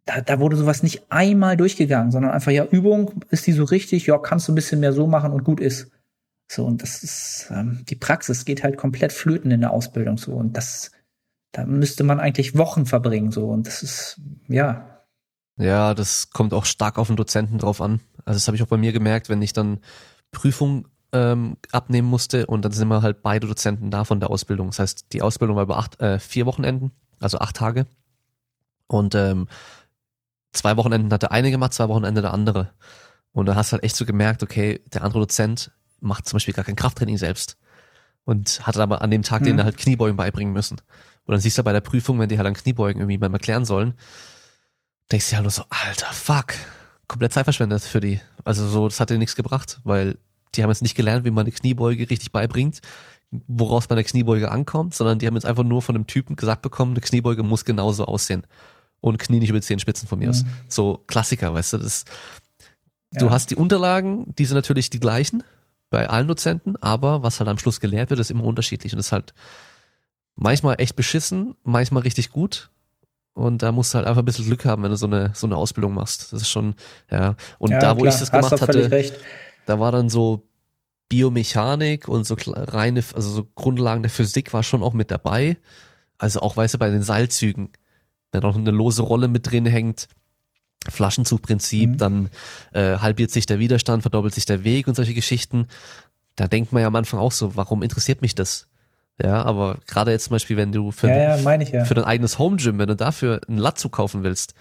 [0.04, 4.06] Da, da wurde sowas nicht einmal durchgegangen, sondern einfach, ja, Übung, ist die so richtig?
[4.06, 5.90] Ja, kannst du ein bisschen mehr so machen und gut ist.
[6.48, 10.32] So, und das ist, ähm, die Praxis geht halt komplett flöten in der Ausbildung so.
[10.32, 10.92] Und das,
[11.52, 13.48] da müsste man eigentlich Wochen verbringen, so.
[13.48, 15.02] Und das ist, ja.
[15.58, 18.00] Ja, das kommt auch stark auf den Dozenten drauf an.
[18.24, 19.80] Also das habe ich auch bei mir gemerkt, wenn ich dann
[20.30, 24.68] Prüfung ähm, abnehmen musste und dann sind wir halt beide Dozenten da von der Ausbildung.
[24.68, 27.86] Das heißt, die Ausbildung war über acht, äh, vier Wochenenden, also acht Tage.
[28.86, 29.48] Und ähm,
[30.52, 32.72] zwei Wochenenden hat der eine gemacht, zwei Wochenende der andere.
[33.32, 35.70] Und da hast du halt echt so gemerkt, okay, der andere Dozent
[36.00, 37.56] macht zum Beispiel gar kein Krafttraining selbst.
[38.24, 39.46] Und hatte aber an dem Tag mhm.
[39.46, 40.80] denen halt Kniebeugen beibringen müssen.
[41.26, 43.64] Und dann siehst du bei der Prüfung, wenn die halt an Kniebeugen irgendwie mal erklären
[43.64, 43.94] sollen,
[45.10, 46.54] denkst du ja halt nur so, alter, fuck,
[47.08, 48.20] komplett Zeit verschwendet für die.
[48.44, 50.18] Also so, das hat dir nichts gebracht, weil
[50.54, 52.80] die haben jetzt nicht gelernt, wie man eine Kniebeuge richtig beibringt,
[53.30, 56.62] woraus man eine Kniebeuge ankommt, sondern die haben jetzt einfach nur von einem Typen gesagt
[56.62, 58.44] bekommen, eine Kniebeuge muss genauso aussehen.
[59.00, 60.30] Und Knie nicht über zehn Spitzen von mir mhm.
[60.30, 60.44] aus.
[60.68, 62.04] So Klassiker, weißt du, das,
[63.12, 63.20] ja.
[63.20, 65.42] du hast die Unterlagen, die sind natürlich die gleichen
[65.90, 69.12] bei allen Dozenten, aber was halt am Schluss gelehrt wird, ist immer unterschiedlich und ist
[69.12, 69.34] halt
[70.34, 72.70] manchmal echt beschissen, manchmal richtig gut.
[73.34, 75.46] Und da musst du halt einfach ein bisschen Glück haben, wenn du so eine, so
[75.46, 76.32] eine Ausbildung machst.
[76.32, 76.74] Das ist schon,
[77.10, 77.36] ja.
[77.58, 79.12] Und ja, da, wo klar, ich das gemacht hatte,
[79.66, 80.48] da war dann so
[81.08, 85.58] Biomechanik und so reine, also so Grundlagen der Physik war schon auch mit dabei.
[86.18, 87.70] Also auch, weißt du, bei den Seilzügen,
[88.32, 90.08] wenn noch eine lose Rolle mit drin hängt,
[90.90, 91.98] Flaschenzugprinzip, mhm.
[91.98, 92.30] dann
[92.72, 95.66] äh, halbiert sich der Widerstand, verdoppelt sich der Weg und solche Geschichten.
[96.36, 98.68] Da denkt man ja am Anfang auch so, warum interessiert mich das?
[99.22, 101.84] Ja, aber gerade jetzt zum Beispiel, wenn du für, ja, ja, ich, ja.
[101.84, 104.54] für dein eigenes Home Gym, wenn du dafür einen Latzug kaufen willst,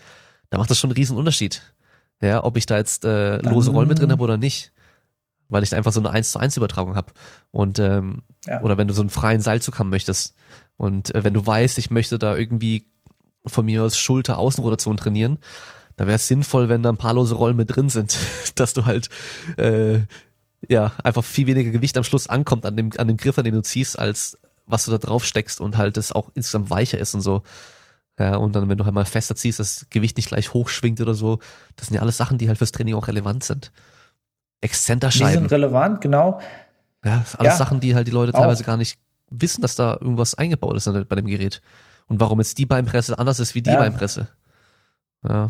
[0.50, 1.62] da macht das schon einen riesen Unterschied.
[2.22, 4.72] Ja, ob ich da jetzt äh, lose Rollen mit drin habe oder nicht.
[5.50, 7.12] Weil ich da einfach so eine 1 zu 1 Übertragung habe.
[7.52, 8.24] Und ähm,
[8.62, 10.36] oder wenn du so einen freien Seilzug haben möchtest.
[10.78, 12.88] Und äh, wenn du weißt, ich möchte da irgendwie
[13.46, 15.38] von mir aus Schulter-Außenrotation trainieren,
[15.98, 18.18] da wäre es sinnvoll, wenn da ein paar lose Rollen mit drin sind,
[18.56, 19.10] dass du halt
[19.58, 20.00] äh,
[20.68, 23.54] ja einfach viel weniger Gewicht am Schluss ankommt an dem an dem Griff, an den
[23.54, 27.14] du ziehst, als was du da drauf steckst und halt es auch insgesamt weicher ist
[27.14, 27.44] und so.
[28.18, 31.14] Ja, und dann, wenn du halt mal fester ziehst, das Gewicht nicht gleich hochschwingt oder
[31.14, 31.40] so,
[31.76, 33.72] das sind ja alles Sachen, die halt fürs Training auch relevant sind.
[34.62, 35.34] Exzenterscheiben.
[35.34, 36.40] Die sind relevant, genau.
[37.04, 38.68] Ja, alles ja, Sachen, die halt die Leute teilweise auch.
[38.68, 38.98] gar nicht
[39.30, 41.62] wissen, dass da irgendwas eingebaut ist bei dem Gerät.
[42.08, 43.78] Und warum jetzt die Beinpresse anders ist wie die ja.
[43.78, 44.30] Beinpresse.
[45.28, 45.50] Ja.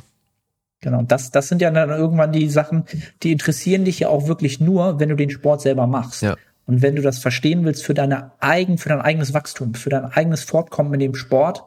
[0.86, 2.84] Genau, das, das sind ja dann irgendwann die Sachen,
[3.24, 6.22] die interessieren dich ja auch wirklich nur, wenn du den Sport selber machst.
[6.22, 6.36] Ja.
[6.68, 10.06] Und wenn du das verstehen willst für deine eigen, für dein eigenes Wachstum, für dein
[10.06, 11.64] eigenes Fortkommen in dem Sport,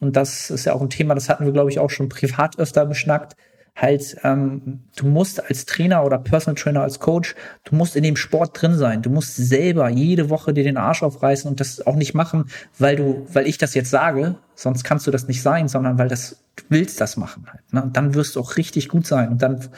[0.00, 2.58] und das ist ja auch ein Thema, das hatten wir, glaube ich, auch schon privat
[2.58, 3.36] öfter beschnackt,
[3.74, 8.16] halt, ähm, du musst als Trainer oder Personal Trainer, als Coach, du musst in dem
[8.16, 9.00] Sport drin sein.
[9.00, 12.96] Du musst selber jede Woche dir den Arsch aufreißen und das auch nicht machen, weil
[12.96, 16.44] du, weil ich das jetzt sage, sonst kannst du das nicht sein, sondern weil das,
[16.68, 17.72] willst das machen halt.
[17.72, 17.82] Ne?
[17.82, 19.28] Und dann wirst du auch richtig gut sein.
[19.28, 19.68] Und dann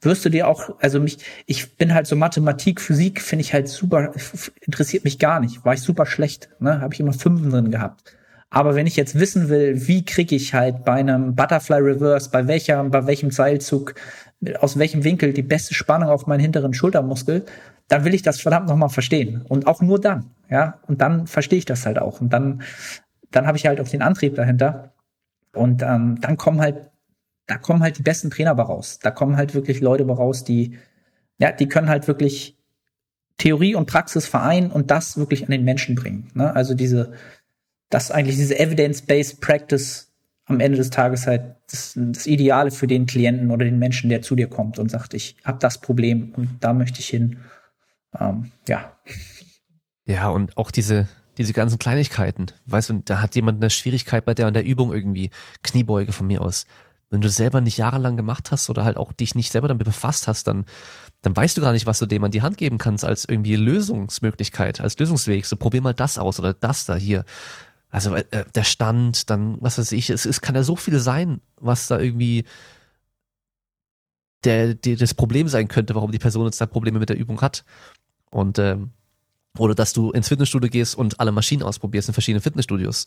[0.00, 3.68] wirst du dir auch, also mich, ich bin halt so Mathematik, Physik finde ich halt
[3.68, 4.12] super,
[4.60, 5.64] interessiert mich gar nicht.
[5.64, 6.80] War ich super schlecht, ne?
[6.80, 8.16] Habe ich immer Fünfen drin gehabt.
[8.50, 12.46] Aber wenn ich jetzt wissen will, wie kriege ich halt bei einem Butterfly Reverse, bei
[12.46, 13.94] welcher, bei welchem Seilzug,
[14.60, 17.44] aus welchem Winkel die beste Spannung auf meinen hinteren Schultermuskel,
[17.88, 19.42] dann will ich das verdammt nochmal verstehen.
[19.48, 20.78] Und auch nur dann, ja.
[20.86, 22.20] Und dann verstehe ich das halt auch.
[22.20, 22.62] Und dann,
[23.32, 24.93] dann habe ich halt auch den Antrieb dahinter.
[25.54, 26.90] Und ähm, dann kommen halt,
[27.46, 28.98] da kommen halt die besten Trainer raus.
[29.02, 30.78] Da kommen halt wirklich Leute raus, die,
[31.38, 32.56] ja, die können halt wirklich
[33.38, 36.30] Theorie und Praxis vereinen und das wirklich an den Menschen bringen.
[36.34, 36.54] Ne?
[36.54, 37.12] Also diese,
[37.90, 40.12] dass eigentlich diese Evidence-Based Practice
[40.46, 44.22] am Ende des Tages halt das, das, Ideale für den Klienten oder den Menschen, der
[44.22, 47.38] zu dir kommt und sagt, ich habe das Problem und da möchte ich hin.
[48.18, 48.96] Ähm, ja.
[50.06, 51.08] Ja, und auch diese,
[51.38, 52.46] diese ganzen Kleinigkeiten.
[52.66, 55.30] Weißt du, da hat jemand eine Schwierigkeit bei der an der Übung irgendwie.
[55.62, 56.66] Kniebeuge von mir aus.
[57.10, 60.26] Wenn du selber nicht jahrelang gemacht hast oder halt auch dich nicht selber damit befasst
[60.26, 60.64] hast, dann,
[61.22, 63.56] dann weißt du gar nicht, was du dem an die Hand geben kannst als irgendwie
[63.56, 65.46] Lösungsmöglichkeit, als Lösungsweg.
[65.46, 67.24] So probier mal das aus oder das da hier
[67.94, 71.40] also äh, der Stand, dann, was weiß ich, es, es kann ja so viel sein,
[71.60, 72.44] was da irgendwie
[74.42, 77.40] der, der das Problem sein könnte, warum die Person jetzt da Probleme mit der Übung
[77.40, 77.64] hat.
[78.32, 78.90] Und ähm,
[79.58, 83.06] oder dass du ins Fitnessstudio gehst und alle Maschinen ausprobierst in verschiedenen Fitnessstudios.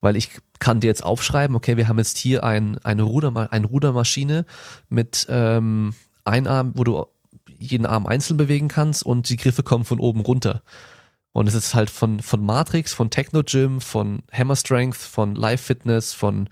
[0.00, 3.66] Weil ich kann dir jetzt aufschreiben, okay, wir haben jetzt hier ein, eine, Ruder, eine
[3.66, 4.44] Rudermaschine
[4.88, 5.94] mit ähm,
[6.24, 7.06] ein Arm, wo du
[7.58, 10.62] jeden Arm einzeln bewegen kannst und die Griffe kommen von oben runter.
[11.32, 15.62] Und es ist halt von, von Matrix, von Techno Gym, von Hammer Strength, von Live
[15.62, 16.48] Fitness, von,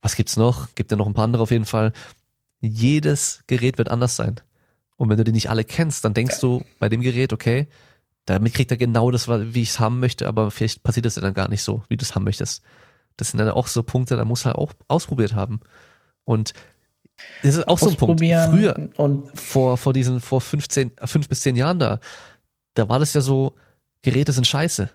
[0.00, 0.74] was gibt's noch?
[0.74, 1.92] Gibt ja noch ein paar andere auf jeden Fall.
[2.60, 4.36] Jedes Gerät wird anders sein.
[4.96, 7.66] Und wenn du die nicht alle kennst, dann denkst du bei dem Gerät, okay,
[8.26, 11.22] damit kriegt er genau das, wie ich es haben möchte, aber vielleicht passiert das ja
[11.22, 12.62] dann gar nicht so, wie du es haben möchtest.
[13.16, 15.60] Das sind dann auch so Punkte, da muss er auch ausprobiert haben.
[16.24, 16.54] Und
[17.42, 18.20] das ist auch so ein Punkt.
[18.20, 22.00] Früher, und vor, vor diesen, vor 15, fünf bis zehn Jahren da,
[22.74, 23.54] da war das ja so,
[24.02, 24.90] Geräte sind scheiße.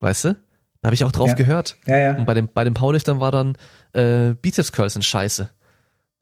[0.00, 0.36] Weißt du?
[0.80, 1.34] Da habe ich auch drauf ja.
[1.34, 1.76] gehört.
[1.86, 2.16] Ja, ja.
[2.16, 3.56] Und bei dem, bei dem Powerliftern war dann
[3.92, 5.50] äh, Bizeps Curls sind scheiße.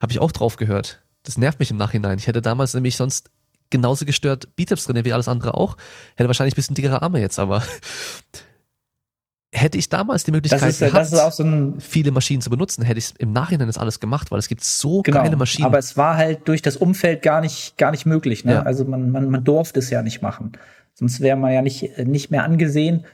[0.00, 1.02] Habe ich auch drauf gehört.
[1.22, 2.18] Das nervt mich im Nachhinein.
[2.18, 3.30] Ich hätte damals nämlich sonst
[3.70, 5.76] genauso gestört Bizeps drin wie alles andere auch.
[6.16, 7.62] Hätte wahrscheinlich ein bisschen dickere Arme jetzt, aber
[9.52, 12.82] hätte ich damals die Möglichkeit das ist, gehabt, das so ein, viele Maschinen zu benutzen,
[12.84, 15.66] hätte ich im Nachhinein das alles gemacht, weil es gibt so genau, geile Maschinen.
[15.66, 18.44] Aber es war halt durch das Umfeld gar nicht, gar nicht möglich.
[18.44, 18.54] Ne?
[18.54, 18.62] Ja.
[18.62, 20.52] Also man, man, man durfte es ja nicht machen.
[20.94, 23.04] Sonst wäre man ja nicht, nicht mehr angesehen.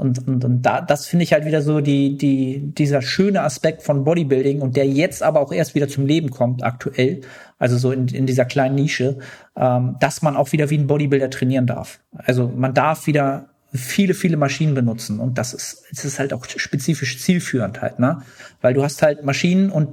[0.00, 3.82] Und, und, und da, das finde ich halt wieder so die, die, dieser schöne Aspekt
[3.82, 7.20] von Bodybuilding und der jetzt aber auch erst wieder zum Leben kommt, aktuell,
[7.58, 9.18] also so in, in dieser kleinen Nische,
[9.56, 12.00] ähm, dass man auch wieder wie ein Bodybuilder trainieren darf.
[12.12, 16.46] Also man darf wieder viele, viele Maschinen benutzen und das ist, es ist halt auch
[16.46, 18.22] spezifisch zielführend halt, ne?
[18.62, 19.90] Weil du hast halt Maschinen und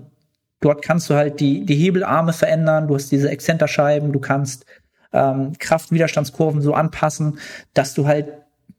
[0.62, 4.66] dort kannst du halt die, die Hebelarme verändern, du hast diese Exzenterscheiben, du kannst
[5.12, 7.40] ähm, Kraftwiderstandskurven so anpassen,
[7.74, 8.28] dass du halt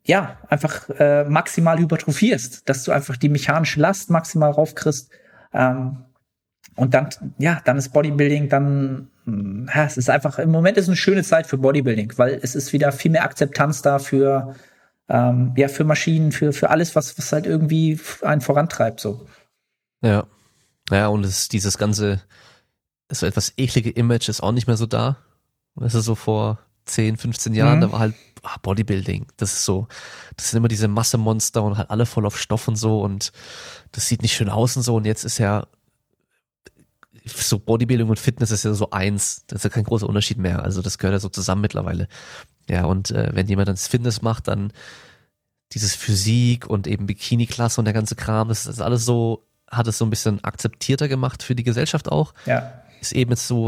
[0.05, 5.10] ja, einfach äh, maximal hypertrophierst, dass du einfach die mechanische Last maximal raufkriegst.
[5.52, 6.05] Ähm,
[6.77, 7.09] und dann,
[7.39, 11.47] ja, dann ist Bodybuilding dann, ja, es ist einfach, im Moment ist eine schöne Zeit
[11.47, 14.55] für Bodybuilding, weil es ist wieder viel mehr Akzeptanz da für,
[15.09, 19.27] ähm, ja, für Maschinen, für, für alles, was, was halt irgendwie einen vorantreibt, so.
[20.02, 20.27] Ja.
[20.90, 22.23] Ja, und es, dieses ganze,
[23.10, 25.19] so etwas eklige Image ist auch nicht mehr so da.
[25.74, 26.59] Das ist so vor
[26.89, 27.82] 10, 15 Jahren, mhm.
[27.82, 29.27] da war halt ah, Bodybuilding.
[29.36, 29.89] Das ist so,
[30.36, 33.32] das sind immer diese Massemonster und halt alle voll auf Stoff und so und
[33.93, 34.97] das sieht nicht schön aus und so.
[34.97, 35.66] Und jetzt ist ja
[37.24, 39.44] so Bodybuilding und Fitness ist ja so eins.
[39.47, 40.62] Das ist ja kein großer Unterschied mehr.
[40.62, 42.09] Also das gehört ja so zusammen mittlerweile.
[42.69, 44.73] Ja, und äh, wenn jemand dann Fitness macht, dann
[45.73, 49.98] dieses Physik und eben Bikini-Klasse und der ganze Kram, das ist alles so, hat es
[49.98, 52.32] so ein bisschen akzeptierter gemacht für die Gesellschaft auch.
[52.47, 52.73] Ja.
[53.01, 53.66] Ist eben jetzt so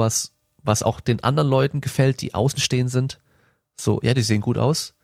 [0.63, 3.21] was, auch den anderen Leuten gefällt, die außenstehend sind.
[3.79, 4.95] So, ja, die sehen gut aus.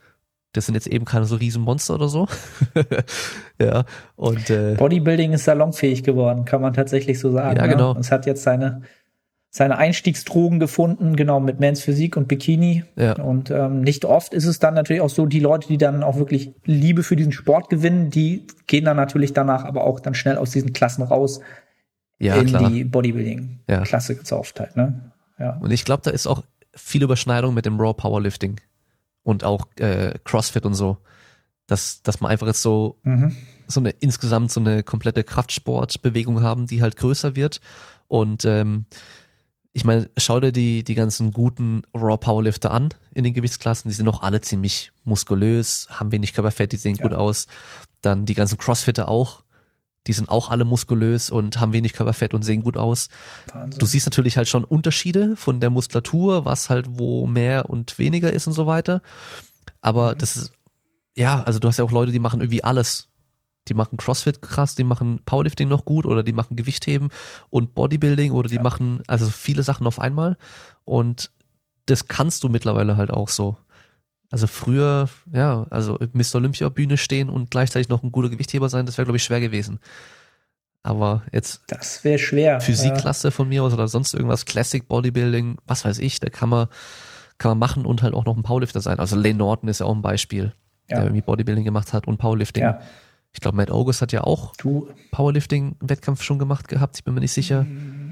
[0.52, 2.28] Das sind jetzt eben keine so riesen Monster oder so.
[3.60, 3.84] ja,
[4.16, 7.58] und äh, Bodybuilding ist salonfähig geworden, kann man tatsächlich so sagen.
[7.58, 7.94] Ja, genau.
[7.94, 8.00] Ja.
[8.00, 8.82] Es hat jetzt seine
[9.56, 12.84] seine Einstiegsdrogen gefunden, genau mit Mans Physik und Bikini.
[12.94, 13.14] Ja.
[13.14, 16.16] Und ähm, nicht oft ist es dann natürlich auch so, die Leute, die dann auch
[16.16, 20.36] wirklich Liebe für diesen Sport gewinnen, die gehen dann natürlich danach aber auch dann schnell
[20.36, 21.40] aus diesen Klassen raus
[22.18, 22.70] ja, in klar.
[22.70, 24.18] die Bodybuilding-Klasse ja.
[24.18, 24.76] gezauft halt.
[24.76, 25.12] Ne?
[25.38, 25.56] Ja.
[25.58, 26.42] Und ich glaube, da ist auch
[26.74, 28.60] viel Überschneidung mit dem Raw Powerlifting
[29.22, 30.98] und auch äh, CrossFit und so.
[31.66, 33.34] Dass, dass man einfach jetzt so, mhm.
[33.66, 37.60] so eine insgesamt so eine komplette Kraftsportbewegung haben, die halt größer wird.
[38.06, 38.86] Und ähm,
[39.72, 43.94] ich meine, schau dir die, die ganzen guten Raw Powerlifter an in den Gewichtsklassen, die
[43.94, 47.02] sind auch alle ziemlich muskulös, haben wenig Körperfett, die sehen ja.
[47.02, 47.46] gut aus.
[48.00, 49.42] Dann die ganzen Crossfitter auch,
[50.06, 53.08] die sind auch alle muskulös und haben wenig Körperfett und sehen gut aus.
[53.52, 53.78] Wahnsinn.
[53.78, 58.32] Du siehst natürlich halt schon Unterschiede von der Muskulatur, was halt wo mehr und weniger
[58.32, 59.02] ist und so weiter.
[59.80, 60.18] Aber mhm.
[60.18, 60.52] das ist,
[61.14, 63.08] ja, also du hast ja auch Leute, die machen irgendwie alles.
[63.68, 67.08] Die machen CrossFit krass, die machen Powerlifting noch gut oder die machen Gewichtheben
[67.50, 68.62] und Bodybuilding oder die ja.
[68.62, 70.36] machen also viele Sachen auf einmal.
[70.84, 71.32] Und
[71.86, 73.56] das kannst du mittlerweile halt auch so.
[74.30, 76.36] Also früher, ja, also Mr.
[76.36, 79.40] Olympia Bühne stehen und gleichzeitig noch ein guter Gewichtheber sein, das wäre glaube ich schwer
[79.40, 79.78] gewesen.
[80.82, 82.60] Aber jetzt das wäre schwer.
[82.60, 86.68] Physikklasse von mir aus oder sonst irgendwas Classic Bodybuilding, was weiß ich, da kann man
[87.38, 88.98] kann man machen und halt auch noch ein Powerlifter sein.
[88.98, 90.54] Also Lane Norton ist ja auch ein Beispiel,
[90.88, 90.96] ja.
[90.96, 92.62] der irgendwie Bodybuilding gemacht hat und Powerlifting.
[92.62, 92.80] Ja.
[93.32, 94.54] Ich glaube, Matt August hat ja auch
[95.10, 97.60] Powerlifting-Wettkampf schon gemacht gehabt, ich bin mir nicht sicher.
[97.60, 98.05] Hm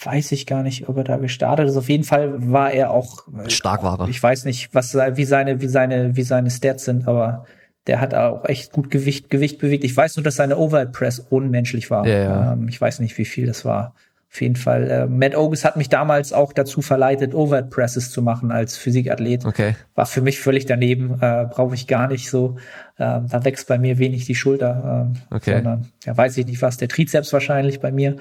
[0.00, 1.76] weiß ich gar nicht, ob er da gestartet ist.
[1.76, 4.08] Auf jeden Fall war er auch stark war er.
[4.08, 7.46] Ich weiß nicht, was wie seine wie seine wie seine Stats sind, aber
[7.86, 9.84] der hat auch echt gut Gewicht Gewicht bewegt.
[9.84, 12.06] Ich weiß nur, dass seine Overhead Press unmenschlich war.
[12.06, 12.52] Ja, ja.
[12.52, 13.94] Ähm, ich weiß nicht, wie viel das war.
[14.28, 14.90] Auf jeden Fall.
[14.90, 19.46] Äh, Matt Ogus hat mich damals auch dazu verleitet, Overhead Presses zu machen als Physikathlet.
[19.46, 19.76] Okay.
[19.94, 21.14] War für mich völlig daneben.
[21.22, 22.56] Äh, Brauche ich gar nicht so.
[22.98, 25.14] Äh, da wächst bei mir wenig die Schulter.
[25.30, 25.54] Äh, okay.
[25.54, 26.76] Sondern, ja, weiß ich nicht was.
[26.76, 28.16] Der Trizeps wahrscheinlich bei mir.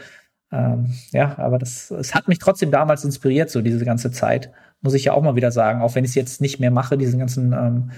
[0.51, 4.51] Ähm, ja, aber das, es hat mich trotzdem damals inspiriert, so diese ganze Zeit.
[4.81, 6.97] Muss ich ja auch mal wieder sagen, auch wenn ich es jetzt nicht mehr mache,
[6.97, 7.91] diese ganzen ähm,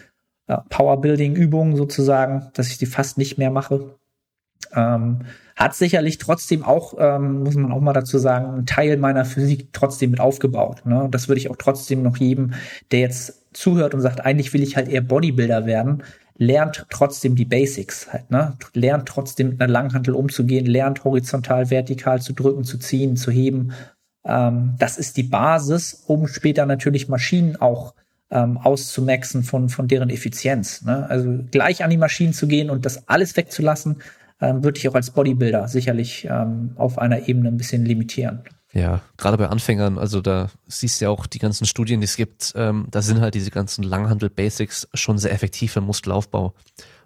[0.70, 3.96] Powerbuilding-Übungen sozusagen, dass ich die fast nicht mehr mache.
[4.74, 5.20] Ähm,
[5.56, 9.70] hat sicherlich trotzdem auch, ähm, muss man auch mal dazu sagen, einen Teil meiner Physik
[9.74, 10.86] trotzdem mit aufgebaut.
[10.86, 11.08] Ne?
[11.10, 12.54] Das würde ich auch trotzdem noch jedem,
[12.92, 16.04] der jetzt zuhört und sagt, eigentlich will ich halt eher Bodybuilder werden,
[16.38, 18.54] lernt trotzdem die Basics halt, ne?
[18.74, 23.74] Lernt trotzdem mit einer Langhantel umzugehen, lernt horizontal, vertikal zu drücken, zu ziehen, zu heben.
[24.24, 27.94] Ähm, das ist die Basis, um später natürlich Maschinen auch
[28.30, 30.84] ähm, auszumaxen von, von deren Effizienz.
[30.84, 31.10] Ne?
[31.10, 33.98] Also gleich an die Maschinen zu gehen und das alles wegzulassen,
[34.42, 38.42] ähm, würde ich auch als Bodybuilder sicherlich ähm, auf einer Ebene ein bisschen limitieren.
[38.74, 42.18] Ja, gerade bei Anfängern, also da siehst du ja auch die ganzen Studien, die es
[42.18, 46.54] gibt, ähm, da sind halt diese ganzen Langhandel-Basics schon sehr effektiv im Muskelaufbau.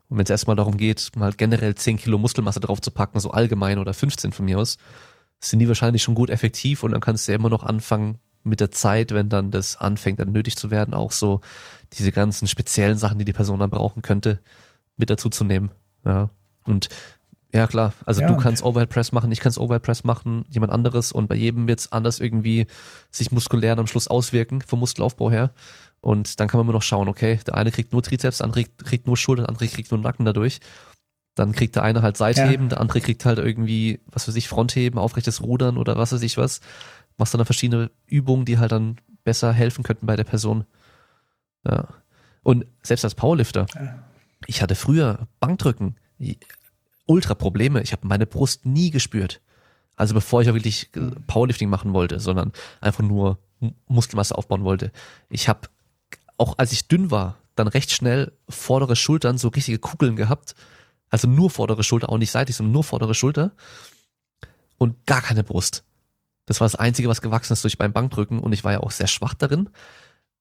[0.10, 3.94] Und wenn es erstmal darum geht, mal generell 10 Kilo Muskelmasse draufzupacken, so allgemein oder
[3.94, 4.78] 15 von mir aus,
[5.40, 8.60] sind die wahrscheinlich schon gut effektiv und dann kannst du ja immer noch anfangen mit
[8.60, 11.42] der Zeit, wenn dann das anfängt, dann nötig zu werden, auch so
[11.94, 14.40] diese ganzen speziellen Sachen, die die Person dann brauchen könnte,
[14.98, 15.72] mit dazu zu nehmen.
[16.06, 16.30] Ja.
[16.64, 16.90] Und
[17.54, 17.94] Ja, klar.
[18.06, 18.28] Also ja.
[18.28, 21.68] du kannst Overhead Press machen, ich kann Overhead Press machen, jemand anderes und bei jedem
[21.68, 22.68] wird es anders irgendwie
[23.12, 25.52] sich muskulär am Schluss auswirken, vom Muskelaufbau her.
[26.00, 28.64] Und dann kann man immer noch schauen, okay, der eine kriegt nur Trizeps, der andere
[28.64, 30.60] kriegt nur Schulter, der andere kriegt nur Nacken dadurch.
[31.36, 32.70] Dann kriegt der eine halt Seitheben, ja.
[32.70, 36.38] der andere kriegt halt irgendwie, was weiß ich, Frontheben, aufrechtes Rudern oder was weiß ich
[36.38, 36.62] was.
[37.18, 40.66] Machst dann verschiedene Übungen, die halt dann besser helfen könnten bei der Person.
[41.66, 41.88] Ja.
[42.44, 44.00] Und selbst als Powerlifter, ja.
[44.48, 45.98] ich hatte früher Bankdrücken,
[47.12, 47.82] ultra Probleme.
[47.82, 49.42] Ich habe meine Brust nie gespürt.
[49.96, 50.90] Also bevor ich auch wirklich
[51.28, 53.38] Powerlifting machen wollte, sondern einfach nur
[53.88, 54.92] Muskelmasse aufbauen wollte.
[55.30, 55.68] Ich habe
[56.38, 60.56] auch als ich dünn war, dann recht schnell vordere Schultern, so richtige Kugeln gehabt.
[61.10, 63.52] Also nur vordere Schulter, auch nicht seitlich, sondern nur vordere Schulter.
[64.78, 65.84] Und gar keine Brust.
[66.46, 68.40] Das war das Einzige, was gewachsen ist durch beim Bankdrücken.
[68.40, 69.70] Und ich war ja auch sehr schwach darin,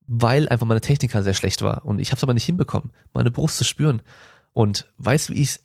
[0.07, 1.85] weil einfach meine Technik halt sehr schlecht war.
[1.85, 4.01] Und ich habe es aber nicht hinbekommen, meine Brust zu spüren.
[4.53, 5.65] Und weißt du, wie ich es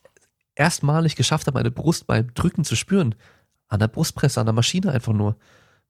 [0.55, 3.15] erstmalig geschafft habe, meine Brust beim Drücken zu spüren?
[3.67, 5.37] An der Brustpresse, an der Maschine einfach nur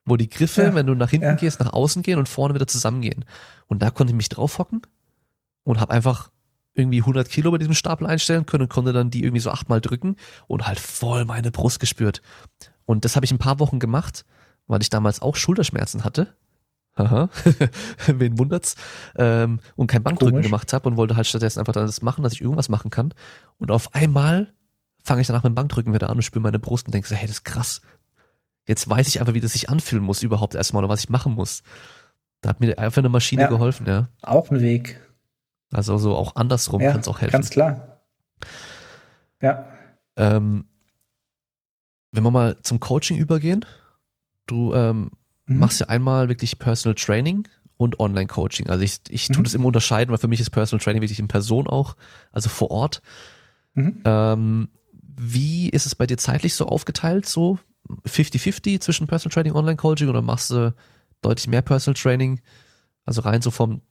[0.05, 1.33] wo die Griffe, ja, wenn du nach hinten ja.
[1.33, 3.25] gehst, nach außen gehen und vorne wieder zusammengehen.
[3.67, 4.83] Und da konnte ich mich draufhocken
[5.63, 6.29] und habe einfach
[6.75, 9.81] irgendwie 100 Kilo bei diesem Stapel einstellen können und konnte dann die irgendwie so achtmal
[9.81, 10.17] drücken
[10.47, 12.21] und halt voll meine Brust gespürt.
[12.85, 14.25] Und das habe ich ein paar Wochen gemacht,
[14.67, 16.35] weil ich damals auch Schulterschmerzen hatte.
[16.97, 17.29] Haha,
[18.07, 18.75] wen wundert's?
[19.17, 20.47] Ähm, und kein Bankdrücken Komisch.
[20.47, 23.13] gemacht habe und wollte halt stattdessen einfach das machen, dass ich irgendwas machen kann.
[23.57, 24.53] Und auf einmal
[25.03, 27.15] fange ich danach mit dem Bankdrücken wieder an und spüre meine Brust und denke so,
[27.15, 27.81] hey, das ist krass.
[28.67, 31.33] Jetzt weiß ich einfach, wie das sich anfühlen muss überhaupt erstmal oder was ich machen
[31.33, 31.63] muss.
[32.41, 34.07] Da hat mir einfach eine Maschine ja, geholfen, ja.
[34.21, 34.99] Auch ein Weg.
[35.71, 37.33] Also so auch andersrum ja, kann es auch helfen.
[37.33, 37.99] Ganz klar.
[39.41, 39.65] Ja.
[40.15, 40.65] Ähm,
[42.11, 43.65] wenn wir mal zum Coaching übergehen,
[44.47, 45.11] du ähm,
[45.45, 45.59] mhm.
[45.59, 47.47] machst ja einmal wirklich Personal Training
[47.77, 48.69] und Online-Coaching.
[48.69, 49.33] Also ich, ich mhm.
[49.33, 51.95] tue das immer unterscheiden, weil für mich ist Personal Training wirklich in Person auch,
[52.31, 53.01] also vor Ort.
[53.73, 54.01] Mhm.
[54.05, 54.69] Ähm,
[55.17, 57.59] wie ist es bei dir zeitlich so aufgeteilt, so
[58.07, 60.73] 50-50 zwischen Personal Training und Online-Coaching oder machst du
[61.21, 62.41] deutlich mehr Personal Training?
[63.05, 63.81] Also rein so vom,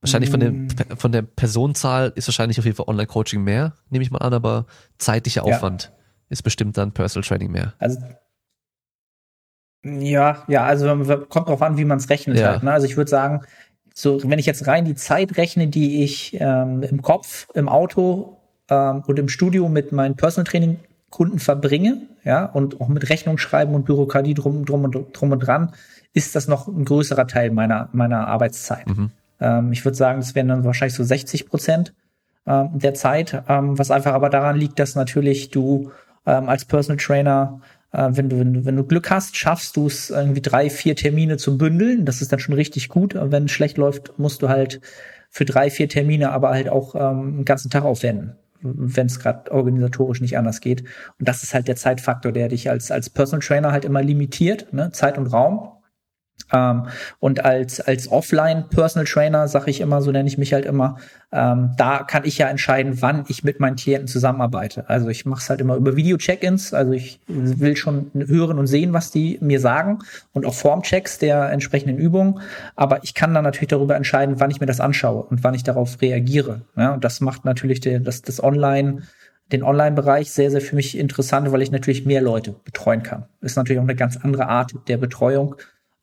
[0.00, 0.68] wahrscheinlich von der, mm.
[0.96, 4.66] von der Personenzahl ist wahrscheinlich auf jeden Fall Online-Coaching mehr, nehme ich mal an, aber
[4.98, 5.90] zeitlicher Aufwand ja.
[6.28, 7.74] ist bestimmt dann Personal Training mehr.
[7.78, 7.98] Also
[9.84, 10.88] ja, ja, also
[11.28, 12.52] kommt drauf an, wie man es rechnet ja.
[12.52, 12.62] halt.
[12.62, 12.72] Ne?
[12.72, 13.42] Also ich würde sagen,
[13.94, 18.36] so wenn ich jetzt rein die Zeit rechne, die ich ähm, im Kopf, im Auto
[18.68, 20.78] ähm, und im Studio mit meinen Personal Training
[21.10, 25.40] Kunden verbringe, ja, und auch mit Rechnung schreiben und Bürokratie drum, drum, und, drum und
[25.40, 25.72] dran,
[26.12, 28.86] ist das noch ein größerer Teil meiner, meiner Arbeitszeit.
[28.86, 29.10] Mhm.
[29.40, 31.94] Ähm, ich würde sagen, es wären dann wahrscheinlich so 60 Prozent
[32.46, 35.90] ähm, der Zeit, ähm, was einfach aber daran liegt, dass natürlich du
[36.26, 37.60] ähm, als Personal Trainer
[37.92, 40.96] äh, wenn, du, wenn, du, wenn du Glück hast, schaffst du es irgendwie drei, vier
[40.96, 42.04] Termine zu bündeln.
[42.04, 43.14] Das ist dann schon richtig gut.
[43.14, 44.80] Wenn es schlecht läuft, musst du halt
[45.30, 49.50] für drei, vier Termine aber halt auch ähm, einen ganzen Tag aufwenden wenn es gerade
[49.52, 50.82] organisatorisch nicht anders geht.
[51.18, 54.72] Und das ist halt der Zeitfaktor, der dich als, als Personal Trainer halt immer limitiert,
[54.72, 54.90] ne?
[54.92, 55.77] Zeit und Raum.
[56.52, 56.84] Ähm,
[57.18, 60.98] und als, als Offline-Personal Trainer, sage ich immer, so nenne ich mich halt immer,
[61.30, 64.88] ähm, da kann ich ja entscheiden, wann ich mit meinen Klienten zusammenarbeite.
[64.88, 68.92] Also ich mache es halt immer über Video-Check-ins, also ich will schon hören und sehen,
[68.94, 69.98] was die mir sagen
[70.32, 72.40] und auch Formchecks der entsprechenden Übungen.
[72.76, 75.64] Aber ich kann dann natürlich darüber entscheiden, wann ich mir das anschaue und wann ich
[75.64, 76.62] darauf reagiere.
[76.76, 79.02] Ja, und das macht natürlich der, das, das Online-
[79.50, 83.24] den Online-Bereich sehr, sehr für mich interessant, weil ich natürlich mehr Leute betreuen kann.
[83.40, 85.54] Ist natürlich auch eine ganz andere Art der Betreuung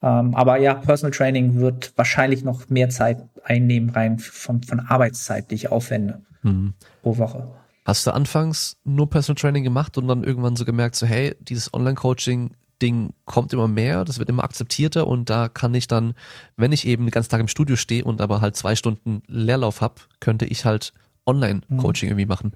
[0.01, 5.51] ähm, aber ja, Personal Training wird wahrscheinlich noch mehr Zeit einnehmen, rein von, von Arbeitszeit,
[5.51, 6.73] die ich aufwende mhm.
[7.01, 7.47] pro Woche.
[7.85, 11.73] Hast du anfangs nur Personal Training gemacht und dann irgendwann so gemerkt, so hey, dieses
[11.73, 12.51] Online-Coaching
[12.81, 16.13] Ding kommt immer mehr, das wird immer akzeptierter und da kann ich dann,
[16.57, 19.81] wenn ich eben den ganzen Tag im Studio stehe und aber halt zwei Stunden Leerlauf
[19.81, 20.93] habe, könnte ich halt
[21.25, 22.11] Online-Coaching mhm.
[22.11, 22.55] irgendwie machen.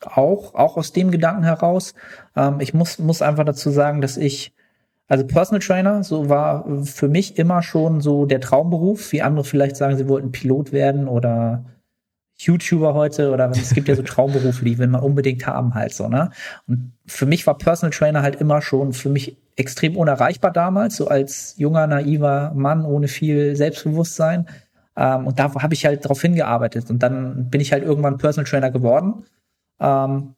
[0.00, 1.94] Auch, auch aus dem Gedanken heraus.
[2.36, 4.52] Ähm, ich muss, muss einfach dazu sagen, dass ich
[5.08, 9.76] also Personal Trainer, so war für mich immer schon so der Traumberuf, wie andere vielleicht
[9.76, 11.64] sagen, sie wollten Pilot werden oder
[12.38, 16.08] YouTuber heute oder es gibt ja so Traumberufe, die will man unbedingt haben halt so,
[16.08, 16.30] ne?
[16.66, 21.08] Und für mich war Personal Trainer halt immer schon für mich extrem unerreichbar damals, so
[21.08, 24.48] als junger, naiver Mann ohne viel Selbstbewusstsein.
[24.96, 28.48] Ähm, und da habe ich halt drauf hingearbeitet und dann bin ich halt irgendwann Personal
[28.48, 29.24] Trainer geworden.
[29.80, 30.34] Ähm,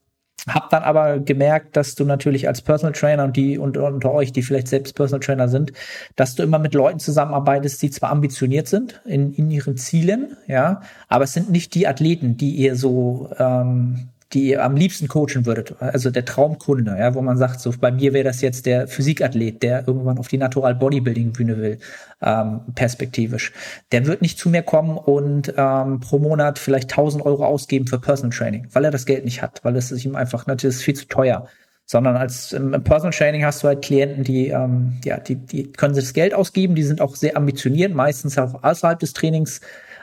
[0.48, 4.32] hab dann aber gemerkt, dass du natürlich als Personal Trainer und die und unter euch,
[4.32, 5.72] die vielleicht selbst Personal Trainer sind,
[6.16, 10.82] dass du immer mit Leuten zusammenarbeitest, die zwar ambitioniert sind in, in ihren Zielen, ja,
[11.08, 15.46] aber es sind nicht die Athleten, die ihr so, ähm, die ihr am liebsten coachen
[15.46, 18.88] würdet, also der Traumkunde, ja, wo man sagt, so bei mir wäre das jetzt der
[18.88, 21.78] Physikathlet, der irgendwann auf die Natural Bodybuilding Bühne will,
[22.20, 23.52] ähm, perspektivisch.
[23.92, 28.00] Der wird nicht zu mir kommen und ähm, pro Monat vielleicht 1000 Euro ausgeben für
[28.00, 30.94] Personal Training, weil er das Geld nicht hat, weil es ist ihm einfach natürlich viel
[30.94, 31.46] zu teuer.
[31.86, 35.94] Sondern als im, Personal Training hast du halt Klienten, die, ähm, ja, die, die können
[35.94, 39.60] sich das Geld ausgeben, die sind auch sehr ambitioniert, meistens auch außerhalb des Trainings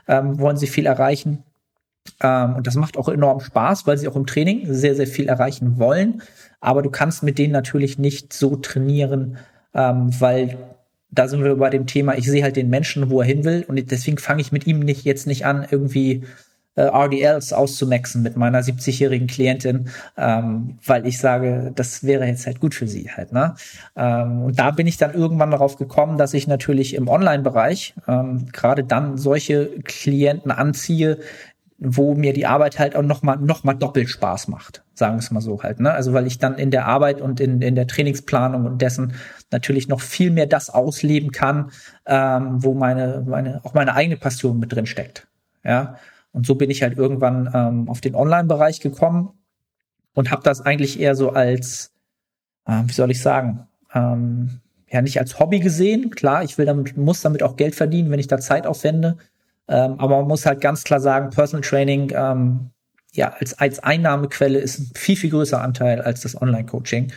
[0.07, 1.43] ähm, wollen sie viel erreichen
[2.21, 5.27] ähm, und das macht auch enorm Spaß, weil sie auch im Training sehr, sehr viel
[5.27, 6.21] erreichen wollen.
[6.59, 9.37] Aber du kannst mit denen natürlich nicht so trainieren,
[9.73, 10.57] ähm, weil
[11.09, 13.65] da sind wir bei dem Thema, ich sehe halt den Menschen, wo er hin will.
[13.67, 16.23] Und deswegen fange ich mit ihm nicht jetzt nicht an, irgendwie
[16.75, 22.61] äh, RDLs auszumaxen mit meiner 70-jährigen Klientin, ähm, weil ich sage, das wäre jetzt halt
[22.61, 23.33] gut für sie halt.
[23.33, 23.55] Ne?
[23.97, 28.45] Ähm, und da bin ich dann irgendwann darauf gekommen, dass ich natürlich im Online-Bereich ähm,
[28.53, 31.17] gerade dann solche Klienten anziehe,
[31.83, 35.31] wo mir die Arbeit halt auch nochmal noch mal doppelt Spaß macht, sagen wir es
[35.31, 35.79] mal so halt.
[35.79, 35.91] Ne?
[35.91, 39.15] Also weil ich dann in der Arbeit und in, in der Trainingsplanung und dessen
[39.49, 41.71] natürlich noch viel mehr das ausleben kann,
[42.05, 45.27] ähm, wo meine, meine, auch meine eigene Passion mit drin steckt.
[45.63, 45.95] Ja.
[46.31, 49.31] Und so bin ich halt irgendwann ähm, auf den Online-Bereich gekommen
[50.13, 51.91] und habe das eigentlich eher so als,
[52.67, 56.11] äh, wie soll ich sagen, ähm, ja nicht als Hobby gesehen.
[56.11, 59.17] Klar, ich will damit, muss damit auch Geld verdienen, wenn ich da Zeit aufwende.
[59.71, 62.71] Ähm, aber man muss halt ganz klar sagen, Personal Training ähm,
[63.13, 67.13] ja als, als Einnahmequelle ist ein viel, viel größer Anteil als das Online-Coaching.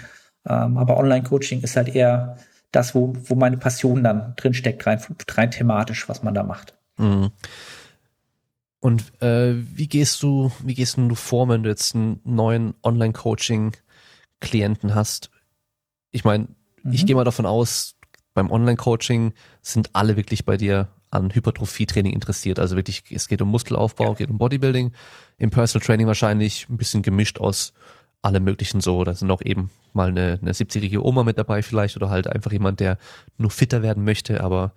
[0.47, 2.39] Ähm, aber Online-Coaching ist halt eher
[2.71, 5.01] das, wo, wo meine Passion dann drinsteckt, rein,
[5.31, 6.75] rein thematisch, was man da macht.
[6.97, 7.33] Mhm.
[8.79, 14.95] Und äh, wie gehst du, wie gehst du vor, wenn du jetzt einen neuen Online-Coaching-Klienten
[14.95, 15.31] hast?
[16.13, 16.47] Ich meine,
[16.83, 16.93] mhm.
[16.93, 17.97] ich gehe mal davon aus,
[18.33, 22.59] beim Online-Coaching sind alle wirklich bei dir an Hypertrophie-Training interessiert.
[22.59, 24.15] Also wirklich, es geht um Muskelaufbau, ja.
[24.15, 24.93] geht um Bodybuilding.
[25.39, 27.73] Im Personal Training wahrscheinlich ein bisschen gemischt aus
[28.23, 29.05] allem möglichen so.
[29.05, 32.53] Da sind auch eben mal eine, eine 70-jährige Oma mit dabei vielleicht oder halt einfach
[32.53, 32.99] jemand, der
[33.39, 34.73] nur fitter werden möchte, aber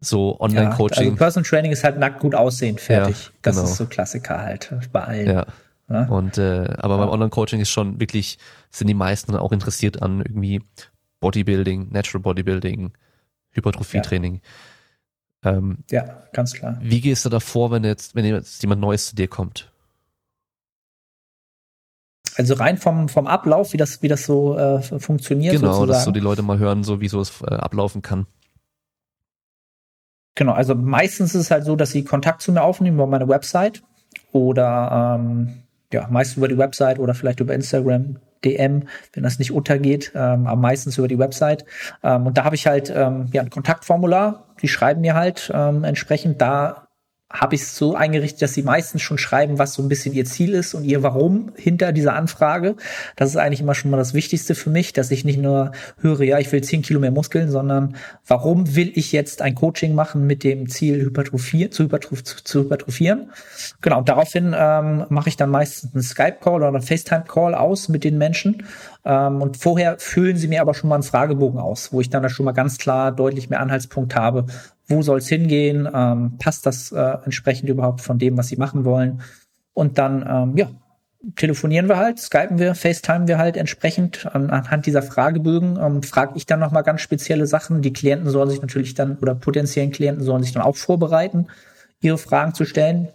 [0.00, 1.04] so Online-Coaching.
[1.04, 3.26] Ja, also Personal Training ist halt nackt gut aussehen, fertig.
[3.26, 3.68] Ja, das genau.
[3.68, 5.26] ist so Klassiker halt bei allen.
[5.26, 5.46] Ja.
[5.88, 6.02] ja?
[6.04, 8.38] Und äh, aber beim Online-Coaching ist schon wirklich,
[8.70, 10.62] sind die meisten auch interessiert an irgendwie
[11.20, 12.92] Bodybuilding, Natural Bodybuilding,
[13.50, 14.34] Hypertrophie-Training.
[14.36, 14.40] Ja.
[15.44, 16.78] Ähm, ja, ganz klar.
[16.80, 19.72] Wie gehst du da vor, wenn jetzt, wenn jetzt jemand Neues zu dir kommt?
[22.36, 25.54] Also rein vom, vom Ablauf, wie das, wie das so äh, funktioniert.
[25.54, 25.88] Genau, sozusagen.
[25.88, 28.26] dass so die Leute mal hören, so wie so es äh, ablaufen kann.
[30.36, 33.28] Genau, also meistens ist es halt so, dass sie Kontakt zu mir aufnehmen über meine
[33.28, 33.82] Website
[34.30, 39.52] oder ähm, ja, meist über die Website oder vielleicht über Instagram, DM, wenn das nicht
[39.52, 41.64] untergeht, ähm, aber meistens über die Website.
[42.02, 45.84] Ähm, und da habe ich halt ähm, ja ein Kontaktformular, die schreiben mir halt ähm,
[45.84, 46.87] entsprechend da
[47.30, 50.24] habe ich es so eingerichtet, dass sie meistens schon schreiben, was so ein bisschen ihr
[50.24, 52.76] Ziel ist und ihr Warum hinter dieser Anfrage.
[53.16, 56.22] Das ist eigentlich immer schon mal das Wichtigste für mich, dass ich nicht nur höre,
[56.22, 57.96] ja, ich will 10 Kilo mehr Muskeln, sondern
[58.26, 62.60] warum will ich jetzt ein Coaching machen mit dem Ziel, Hypertrophie, zu, hypertroph zu, zu
[62.60, 63.30] hypertrophieren.
[63.82, 68.04] Genau, und daraufhin ähm, mache ich dann meistens einen Skype-Call oder einen FaceTime-Call aus mit
[68.04, 68.66] den Menschen.
[69.04, 72.22] Ähm, und vorher füllen sie mir aber schon mal einen Fragebogen aus, wo ich dann
[72.22, 74.46] da schon mal ganz klar deutlich mehr Anhaltspunkt habe,
[74.88, 78.84] wo soll es hingehen, ähm, passt das äh, entsprechend überhaupt von dem, was sie machen
[78.84, 79.20] wollen.
[79.74, 80.70] Und dann, ähm, ja,
[81.36, 86.32] telefonieren wir halt, skypen wir, facetimen wir halt entsprechend an, anhand dieser Fragebögen, ähm, frage
[86.36, 87.82] ich dann nochmal ganz spezielle Sachen.
[87.82, 91.48] Die Klienten sollen sich natürlich dann, oder potenziellen Klienten sollen sich dann auch vorbereiten,
[92.00, 93.08] ihre Fragen zu stellen.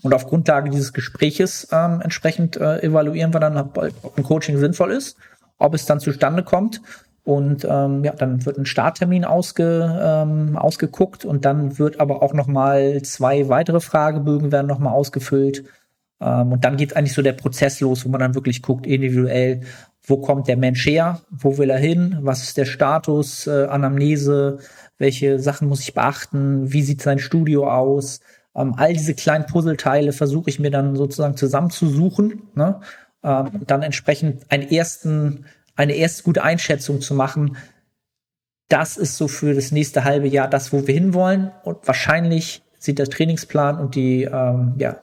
[0.00, 3.78] Und auf Grundlage dieses Gespräches ähm, entsprechend äh, evaluieren wir dann, ob
[4.16, 5.18] ein Coaching sinnvoll ist,
[5.58, 6.80] ob es dann zustande kommt
[7.24, 12.34] und ähm, ja, dann wird ein Starttermin ausge, ähm, ausgeguckt und dann wird aber auch
[12.34, 15.64] noch mal zwei weitere Fragebögen werden noch mal ausgefüllt.
[16.20, 19.60] Ähm, und dann geht eigentlich so der Prozess los, wo man dann wirklich guckt individuell,
[20.04, 24.58] wo kommt der Mensch her, wo will er hin, was ist der Status, äh, Anamnese,
[24.98, 28.20] welche Sachen muss ich beachten, wie sieht sein Studio aus.
[28.56, 32.80] Ähm, all diese kleinen Puzzleteile versuche ich mir dann sozusagen zusammenzusuchen, ne?
[33.22, 35.44] ähm, dann entsprechend einen ersten
[35.74, 37.56] eine erste gute Einschätzung zu machen,
[38.68, 41.52] das ist so für das nächste halbe Jahr das, wo wir hinwollen.
[41.62, 45.02] Und wahrscheinlich sieht der Trainingsplan und die ähm, ja,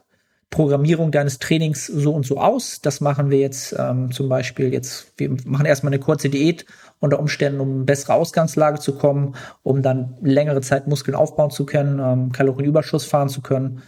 [0.50, 2.82] Programmierung deines Trainings so und so aus.
[2.82, 6.66] Das machen wir jetzt ähm, zum Beispiel jetzt, wir machen erstmal eine kurze Diät
[7.00, 12.00] unter Umständen, um bessere Ausgangslage zu kommen, um dann längere Zeit Muskeln aufbauen zu können,
[12.00, 13.84] ähm, Kalorienüberschuss fahren zu können.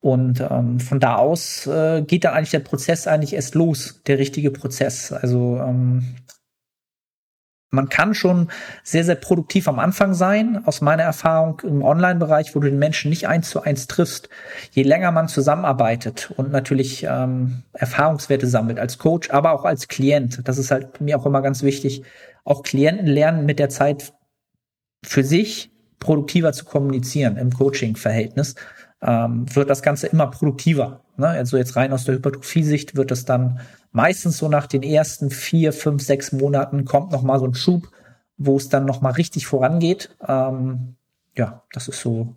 [0.00, 4.18] Und ähm, von da aus äh, geht dann eigentlich der Prozess eigentlich erst los, der
[4.18, 5.12] richtige Prozess.
[5.12, 6.16] Also ähm,
[7.70, 8.48] man kann schon
[8.84, 10.62] sehr, sehr produktiv am Anfang sein.
[10.66, 14.28] Aus meiner Erfahrung im Online-Bereich, wo du den Menschen nicht eins zu eins triffst,
[14.70, 20.46] je länger man zusammenarbeitet und natürlich ähm, Erfahrungswerte sammelt als Coach, aber auch als Klient.
[20.48, 22.02] Das ist halt mir auch immer ganz wichtig.
[22.44, 24.14] Auch Klienten lernen mit der Zeit
[25.04, 28.54] für sich produktiver zu kommunizieren im Coaching-Verhältnis,
[29.02, 31.00] ähm, wird das Ganze immer produktiver.
[31.16, 31.28] Ne?
[31.28, 33.60] Also jetzt rein aus der Hypertrophie-Sicht wird es dann
[33.92, 37.88] meistens so nach den ersten vier, fünf, sechs Monaten kommt noch mal so ein Schub,
[38.36, 40.16] wo es dann noch mal richtig vorangeht.
[40.26, 40.96] Ähm,
[41.36, 42.34] ja, das ist so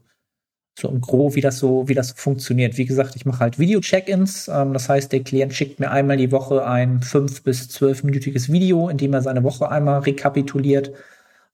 [0.79, 2.77] so im Gro, wie das so, wie das funktioniert.
[2.77, 4.47] Wie gesagt, ich mache halt Video-Check-ins.
[4.47, 8.89] Ähm, das heißt, der Klient schickt mir einmal die Woche ein fünf bis zwölfminütiges Video,
[8.89, 10.91] in dem er seine Woche einmal rekapituliert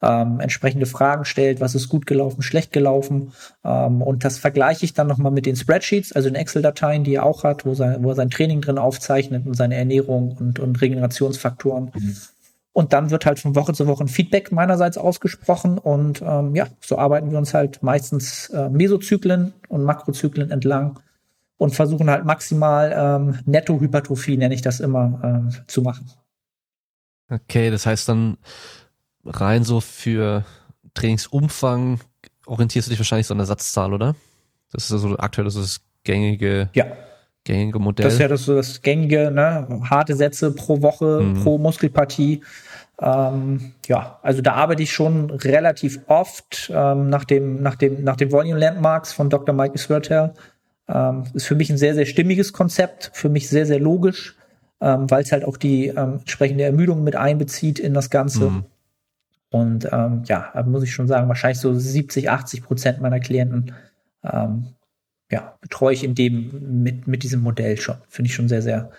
[0.02, 3.34] ähm, entsprechende Fragen stellt, was ist gut gelaufen, schlecht gelaufen.
[3.64, 7.26] Ähm, und das vergleiche ich dann nochmal mit den Spreadsheets, also den Excel-Dateien, die er
[7.26, 10.82] auch hat, wo, sein, wo er sein Training drin aufzeichnet und seine Ernährung und, und
[10.82, 11.92] Regenerationsfaktoren.
[11.94, 12.16] Mhm.
[12.74, 15.78] Und dann wird halt von Woche zu Woche ein Feedback meinerseits ausgesprochen.
[15.78, 21.00] Und ähm, ja, so arbeiten wir uns halt meistens äh, Mesozyklen und Makrozyklen entlang
[21.56, 26.12] und versuchen halt maximal ähm, Netto-Hypertrophie, nenne ich das immer, ähm, zu machen.
[27.30, 28.38] Okay, das heißt dann,
[29.26, 30.46] rein so für
[30.94, 32.00] Trainingsumfang
[32.46, 34.16] orientierst du dich wahrscheinlich so an der Satzzahl, oder?
[34.72, 36.86] Das ist also aktuell das, ist das gängige, ja.
[37.44, 38.04] gängige Modell.
[38.04, 39.82] Das ist ja das, das gängige, ne?
[39.90, 41.44] harte Sätze pro Woche, mhm.
[41.44, 42.42] pro Muskelpartie.
[43.02, 48.16] Ähm, ja, also da arbeite ich schon relativ oft ähm, nach dem, nach dem, nach
[48.16, 49.54] dem Volume Landmarks von Dr.
[49.54, 50.34] Mike Swertel.
[50.88, 54.38] Ähm, ist für mich ein sehr, sehr stimmiges Konzept, für mich sehr, sehr logisch,
[54.82, 58.50] ähm, weil es halt auch die ähm, entsprechende Ermüdung mit einbezieht in das Ganze.
[58.50, 58.66] Mhm.
[59.56, 63.73] Und ähm, ja, muss ich schon sagen, wahrscheinlich so 70, 80 Prozent meiner Klienten
[64.22, 64.68] ähm,
[65.32, 67.95] ja, betreue ich in dem mit, mit diesem Modell schon.
[68.10, 68.91] Finde ich schon sehr, sehr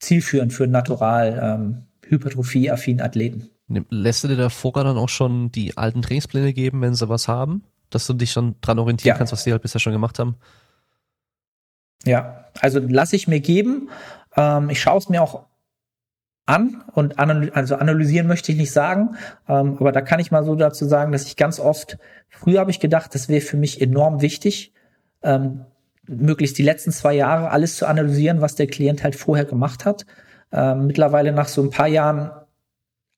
[0.00, 3.48] zielführend für natural ähm, hypertrophie-affinen Athleten.
[3.88, 7.26] Lässt du dir da vorher dann auch schon die alten Trainingspläne geben, wenn sie was
[7.26, 7.64] haben?
[7.88, 9.16] Dass du dich schon dran orientieren ja.
[9.16, 10.36] kannst, was sie halt bisher schon gemacht haben?
[12.04, 13.88] Ja, also lasse ich mir geben.
[14.36, 15.46] Ähm, ich schaue es mir auch
[16.46, 19.16] an und analy also analysieren möchte ich nicht sagen,
[19.48, 21.98] ähm, aber da kann ich mal so dazu sagen, dass ich ganz oft,
[22.28, 24.72] früher habe ich gedacht, das wäre für mich enorm wichtig,
[25.22, 25.64] ähm,
[26.06, 30.04] möglichst die letzten zwei Jahre alles zu analysieren, was der Klient halt vorher gemacht hat.
[30.52, 32.30] Ähm, mittlerweile nach so ein paar Jahren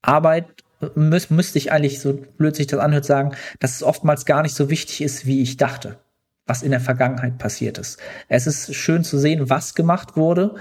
[0.03, 0.47] Arbeit
[0.95, 4.55] müß, müsste ich eigentlich, so blöd sich das anhört, sagen, dass es oftmals gar nicht
[4.55, 5.99] so wichtig ist, wie ich dachte
[6.47, 7.99] was in der Vergangenheit passiert ist.
[8.29, 10.55] Es ist schön zu sehen, was gemacht wurde,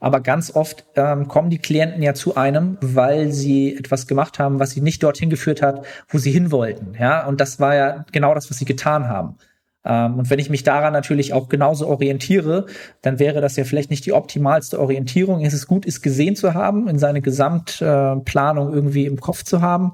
[0.00, 4.58] aber ganz oft ähm, kommen die Klienten ja zu einem, weil sie etwas gemacht haben,
[4.58, 6.94] was sie nicht dorthin geführt hat, wo sie hin wollten.
[6.98, 9.36] Ja, und das war ja genau das, was sie getan haben.
[9.84, 12.66] Ähm, und wenn ich mich daran natürlich auch genauso orientiere,
[13.02, 15.44] dann wäre das ja vielleicht nicht die optimalste Orientierung.
[15.44, 19.92] Es ist gut, es gesehen zu haben, in seine Gesamtplanung irgendwie im Kopf zu haben.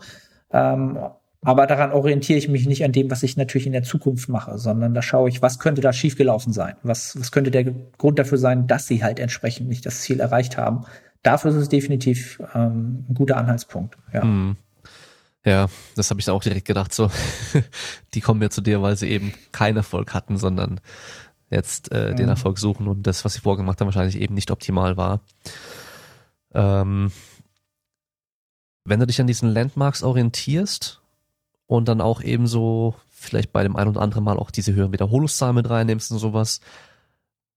[0.53, 0.99] Ähm,
[1.45, 4.59] aber daran orientiere ich mich nicht an dem, was ich natürlich in der Zukunft mache,
[4.59, 6.75] sondern da schaue ich, was könnte da schiefgelaufen sein?
[6.83, 7.65] Was, was könnte der
[7.99, 10.85] Grund dafür sein, dass sie halt entsprechend nicht das Ziel erreicht haben?
[11.23, 13.97] Dafür ist es definitiv ähm, ein guter Anhaltspunkt.
[14.12, 14.25] Ja.
[14.25, 14.57] Mhm.
[15.47, 16.95] Ja, das habe ich auch direkt gedacht.
[16.95, 17.11] So,
[18.15, 20.81] die kommen ja zu dir, weil sie eben keinen Erfolg hatten, sondern
[21.51, 22.16] jetzt äh, mhm.
[22.16, 25.21] den Erfolg suchen und das, was sie vorgemacht haben, wahrscheinlich eben nicht optimal war.
[26.55, 27.12] Ähm,
[28.85, 31.01] wenn du dich an diesen Landmarks orientierst,
[31.66, 34.93] und dann auch eben so vielleicht bei dem einen oder anderen Mal auch diese höheren
[34.93, 36.61] Wiederholungszahlen mit reinnimmst und sowas.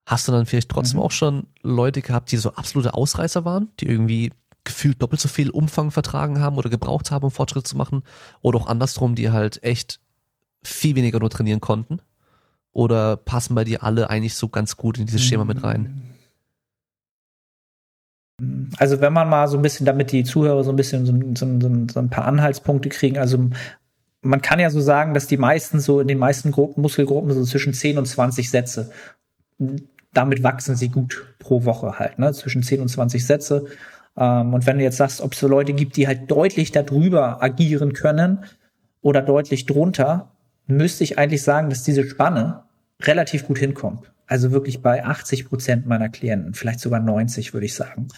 [0.05, 1.05] Hast du dann vielleicht trotzdem mhm.
[1.05, 4.31] auch schon Leute gehabt, die so absolute Ausreißer waren, die irgendwie
[4.63, 8.03] gefühlt doppelt so viel Umfang vertragen haben oder gebraucht haben, um Fortschritt zu machen?
[8.41, 9.99] Oder auch andersrum, die halt echt
[10.63, 11.99] viel weniger nur trainieren konnten?
[12.71, 16.13] Oder passen bei dir alle eigentlich so ganz gut in dieses Schema mit rein?
[18.77, 21.59] Also wenn man mal so ein bisschen, damit die Zuhörer so ein bisschen so, so,
[21.59, 23.49] so, so ein paar Anhaltspunkte kriegen, also
[24.27, 27.43] man kann ja so sagen, dass die meisten so in den meisten Gruppen, Muskelgruppen so
[27.43, 28.91] zwischen 10 und 20 Sätze.
[30.13, 32.33] Damit wachsen sie gut pro Woche halt, ne?
[32.33, 33.65] Zwischen 10 und 20 Sätze.
[34.17, 37.41] Ähm, und wenn du jetzt sagst, ob es so Leute gibt, die halt deutlich darüber
[37.41, 38.45] agieren können
[39.01, 40.31] oder deutlich drunter,
[40.65, 42.63] müsste ich eigentlich sagen, dass diese Spanne
[43.01, 44.11] relativ gut hinkommt.
[44.25, 48.09] Also wirklich bei 80 Prozent meiner Klienten, vielleicht sogar 90, würde ich sagen.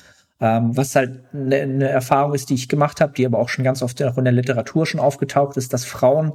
[0.41, 3.66] Ähm, was halt eine ne Erfahrung ist, die ich gemacht habe, die aber auch schon
[3.66, 6.34] ganz oft auch in der Literatur schon aufgetaucht ist, dass Frauen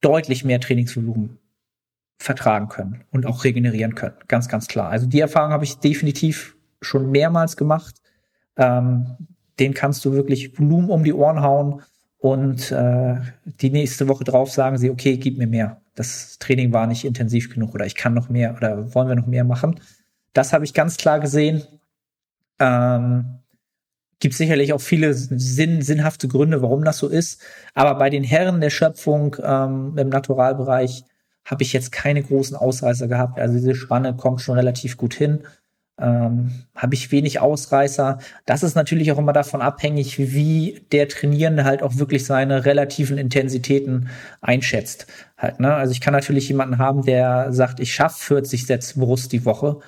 [0.00, 1.38] deutlich mehr Trainingsvolumen
[2.18, 4.16] vertragen können und auch regenerieren können.
[4.28, 4.90] Ganz, ganz klar.
[4.90, 7.96] Also die Erfahrung habe ich definitiv schon mehrmals gemacht.
[8.56, 9.16] Ähm,
[9.58, 11.82] den kannst du wirklich Volumen um die Ohren hauen
[12.18, 15.80] und äh, die nächste Woche drauf sagen sie, okay, gib mir mehr.
[15.94, 19.26] Das Training war nicht intensiv genug oder ich kann noch mehr oder wollen wir noch
[19.26, 19.80] mehr machen.
[20.32, 21.62] Das habe ich ganz klar gesehen.
[22.58, 23.38] Ähm,
[24.20, 27.40] Gibt sicherlich auch viele sinn, sinnhafte Gründe, warum das so ist.
[27.74, 31.04] Aber bei den Herren der Schöpfung ähm, im Naturalbereich
[31.44, 33.38] habe ich jetzt keine großen Ausreißer gehabt.
[33.38, 35.44] Also diese Spanne kommt schon relativ gut hin.
[36.00, 38.18] Ähm, habe ich wenig Ausreißer.
[38.44, 43.18] Das ist natürlich auch immer davon abhängig, wie der Trainierende halt auch wirklich seine relativen
[43.18, 44.08] Intensitäten
[44.40, 45.06] einschätzt.
[45.36, 45.74] Halt, ne?
[45.74, 49.80] Also ich kann natürlich jemanden haben, der sagt, ich schaffe 40 Sätze Brust die Woche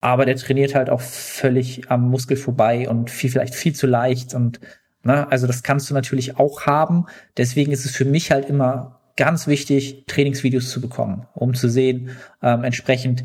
[0.00, 4.34] aber der trainiert halt auch völlig am Muskel vorbei und viel, vielleicht viel zu leicht
[4.34, 4.60] und
[5.02, 7.06] ne, also das kannst du natürlich auch haben.
[7.36, 12.10] Deswegen ist es für mich halt immer ganz wichtig, Trainingsvideos zu bekommen, um zu sehen,
[12.42, 13.24] ähm, entsprechend,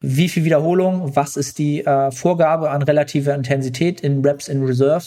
[0.00, 5.06] wie viel Wiederholung, was ist die äh, Vorgabe an relativer Intensität in Reps in Reserve.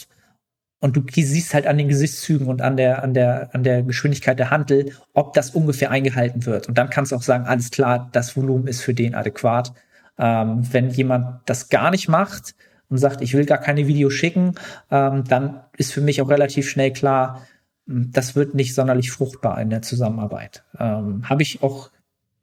[0.82, 4.40] Und du siehst halt an den Gesichtszügen und an der, an der, an der Geschwindigkeit
[4.40, 6.68] der Handel, ob das ungefähr eingehalten wird.
[6.68, 9.74] Und dann kannst du auch sagen, alles klar, das Volumen ist für den adäquat.
[10.20, 12.54] Ähm, wenn jemand das gar nicht macht
[12.90, 14.56] und sagt, ich will gar keine Videos schicken,
[14.92, 17.48] ähm, dann ist für mich auch relativ schnell klar,
[17.88, 20.64] hm, das wird nicht sonderlich fruchtbar in der Zusammenarbeit.
[20.78, 21.90] Ähm, Habe ich auch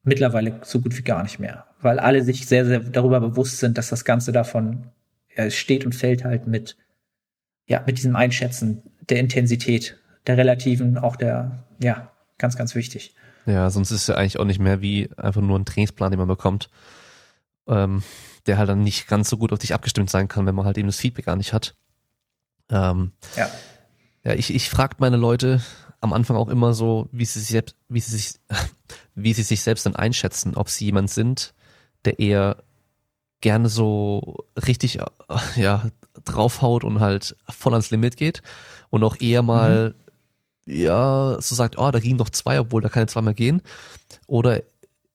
[0.02, 3.76] mittlerweile so gut wie gar nicht mehr, weil alle sich sehr, sehr darüber bewusst sind,
[3.76, 4.86] dass das Ganze davon
[5.36, 6.76] ja, steht und fällt halt mit,
[7.66, 13.14] ja, mit diesem Einschätzen der Intensität, der relativen, auch der, ja, ganz, ganz wichtig.
[13.46, 16.18] Ja, sonst ist es ja eigentlich auch nicht mehr wie einfach nur ein Trainingsplan, den
[16.18, 16.70] man bekommt,
[17.66, 18.02] ähm,
[18.46, 20.78] der halt dann nicht ganz so gut auf dich abgestimmt sein kann, wenn man halt
[20.78, 21.74] eben das Feedback gar nicht hat.
[22.70, 23.48] Ähm, ja.
[24.24, 25.62] Ja, ich, ich frage meine Leute
[26.00, 28.34] am Anfang auch immer so, wie sie sich selbst, wie sie sich,
[29.14, 31.54] wie sie sich selbst dann einschätzen, ob sie jemand sind,
[32.04, 32.56] der eher
[33.40, 35.04] gerne so richtig äh,
[35.56, 35.90] ja
[36.24, 38.42] draufhaut und halt voll ans Limit geht
[38.90, 39.94] und auch eher mal
[40.64, 40.74] mhm.
[40.74, 43.62] ja so sagt, oh, da gingen doch zwei, obwohl da keine zwei mehr gehen
[44.26, 44.62] oder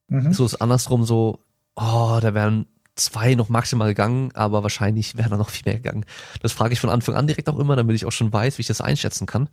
[0.07, 0.33] mhm.
[0.33, 1.39] so ist andersrum so
[1.81, 6.05] oh, da wären zwei noch maximal gegangen, aber wahrscheinlich wären da noch viel mehr gegangen.
[6.41, 8.61] Das frage ich von Anfang an direkt auch immer, damit ich auch schon weiß, wie
[8.61, 9.49] ich das einschätzen kann.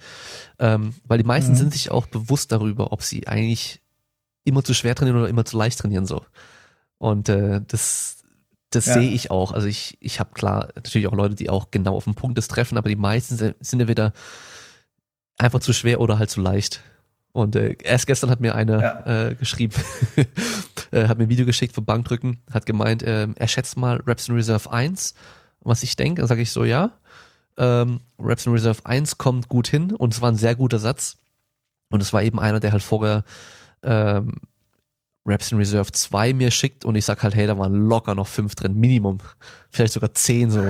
[0.58, 1.56] Ähm, weil die meisten mhm.
[1.56, 3.80] sind sich auch bewusst darüber, ob sie eigentlich
[4.44, 6.24] immer zu schwer trainieren oder immer zu leicht trainieren so.
[6.98, 8.16] Und äh, das
[8.70, 8.94] das ja.
[8.94, 9.52] sehe ich auch.
[9.52, 12.48] Also ich ich habe klar natürlich auch Leute, die auch genau auf den Punkt das
[12.48, 14.12] treffen, aber die meisten sind ja wieder
[15.38, 16.82] einfach zu schwer oder halt zu leicht.
[17.32, 19.28] Und äh, erst gestern hat mir einer ja.
[19.28, 19.74] äh, geschrieben,
[20.90, 24.28] äh, hat mir ein Video geschickt vom Bankdrücken, hat gemeint, äh, er schätzt mal Reps
[24.28, 25.14] in Reserve 1,
[25.60, 26.22] was ich denke.
[26.22, 26.92] Dann sage ich so, ja.
[27.56, 31.16] Ähm, Reps in Reserve 1 kommt gut hin und es war ein sehr guter Satz.
[31.90, 33.24] Und es war eben einer, der halt vorher
[33.82, 34.34] ähm,
[35.28, 38.26] Raps in Reserve 2 mir schickt und ich sag halt, hey, da waren locker noch
[38.26, 39.18] fünf drin, Minimum.
[39.70, 40.64] Vielleicht sogar zehn, so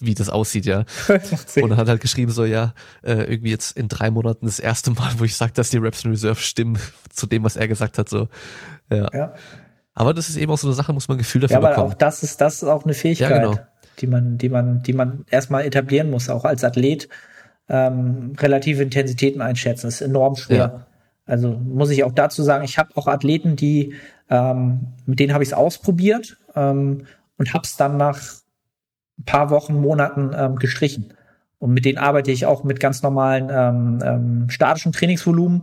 [0.00, 0.84] wie das aussieht, ja.
[1.60, 2.72] und er hat halt geschrieben, so, ja,
[3.02, 6.04] äh, irgendwie jetzt in drei Monaten das erste Mal, wo ich sag, dass die Raps
[6.04, 6.78] in Reserve stimmen
[7.10, 8.28] zu dem, was er gesagt hat, so.
[8.90, 9.08] Ja.
[9.12, 9.34] ja.
[9.94, 11.70] Aber das ist eben auch so eine Sache, muss man ein Gefühl dafür ja, aber
[11.70, 11.92] bekommen.
[11.92, 13.58] auch das ist, das ist auch eine Fähigkeit, ja, genau.
[13.98, 17.08] die man, die man, die man erstmal etablieren muss, auch als Athlet.
[17.68, 20.56] Ähm, relative Intensitäten einschätzen, das ist enorm schwer.
[20.56, 20.86] Ja.
[21.26, 23.94] Also muss ich auch dazu sagen, ich habe auch Athleten, die
[24.30, 28.20] ähm, mit denen habe ich es ausprobiert ähm, und habe es dann nach
[29.18, 31.12] ein paar Wochen, Monaten ähm, gestrichen.
[31.58, 35.62] Und mit denen arbeite ich auch mit ganz normalen ähm, ähm, statischen Trainingsvolumen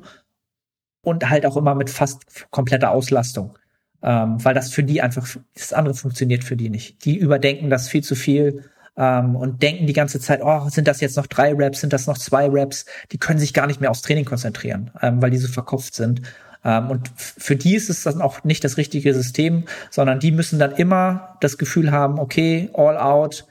[1.01, 3.57] und halt auch immer mit fast kompletter Auslastung.
[4.01, 7.05] Ähm, weil das für die einfach, das andere funktioniert für die nicht.
[7.05, 8.65] Die überdenken das viel zu viel
[8.95, 12.07] ähm, und denken die ganze Zeit, oh, sind das jetzt noch drei Raps, sind das
[12.07, 12.85] noch zwei Raps?
[13.11, 16.21] Die können sich gar nicht mehr aufs Training konzentrieren, ähm, weil die so verkopft sind.
[16.63, 20.59] Ähm, und für die ist es dann auch nicht das richtige System, sondern die müssen
[20.59, 23.45] dann immer das Gefühl haben, okay, all out,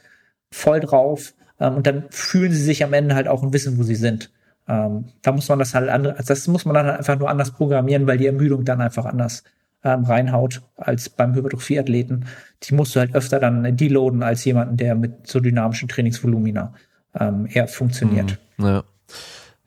[0.50, 1.34] voll drauf.
[1.60, 4.30] Ähm, und dann fühlen sie sich am Ende halt auch und wissen, wo sie sind.
[4.68, 7.50] Ähm, da muss man das halt andere, das muss man dann halt einfach nur anders
[7.50, 9.42] programmieren, weil die Ermüdung dann einfach anders
[9.84, 12.26] ähm, reinhaut als beim Hypertrophie-Athleten.
[12.62, 16.74] Die musst du halt öfter dann deloaden als jemanden, der mit so dynamischen Trainingsvolumina
[17.18, 18.38] ähm, eher funktioniert.
[18.56, 18.84] Mhm, ja.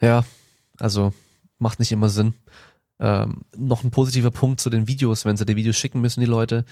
[0.01, 0.23] ja,
[0.79, 1.13] also
[1.59, 2.33] macht nicht immer Sinn.
[2.99, 6.25] Ähm, noch ein positiver Punkt zu den Videos, wenn sie die Videos schicken müssen, die
[6.25, 6.63] Leute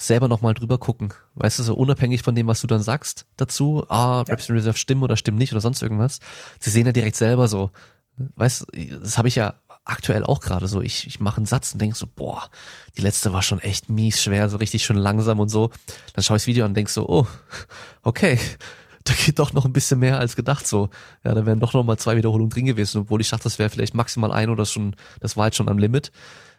[0.00, 1.12] selber nochmal drüber gucken.
[1.34, 4.78] Weißt du, so unabhängig von dem, was du dann sagst dazu, ah, Reps in Reserve
[4.78, 6.20] stimmen oder stimmen nicht oder sonst irgendwas.
[6.58, 7.70] Sie sehen ja direkt selber so,
[8.16, 9.54] weißt du, das habe ich ja
[9.84, 10.80] aktuell auch gerade so.
[10.80, 12.48] Ich, ich mache einen Satz und denk so, boah,
[12.96, 15.70] die letzte war schon echt mies schwer, so richtig schon langsam und so.
[16.14, 17.26] Dann schaue ich das Video an und denk so, oh,
[18.02, 18.38] okay,
[19.04, 20.90] da geht doch noch ein bisschen mehr als gedacht so.
[21.24, 23.70] Ja, da wären doch noch mal zwei Wiederholungen drin gewesen, obwohl ich dachte, das wäre
[23.70, 26.12] vielleicht maximal ein oder schon, das war halt schon am Limit.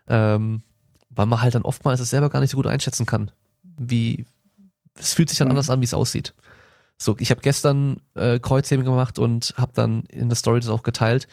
[0.08, 0.64] Ähm,
[1.10, 3.32] weil man halt dann oftmals es selber gar nicht so gut einschätzen kann.
[3.78, 4.26] Wie,
[4.98, 6.34] es fühlt sich dann anders an, wie es aussieht.
[6.98, 10.84] So, ich habe gestern äh, Kreuzheben gemacht und habe dann in der Story das auch
[10.84, 11.28] geteilt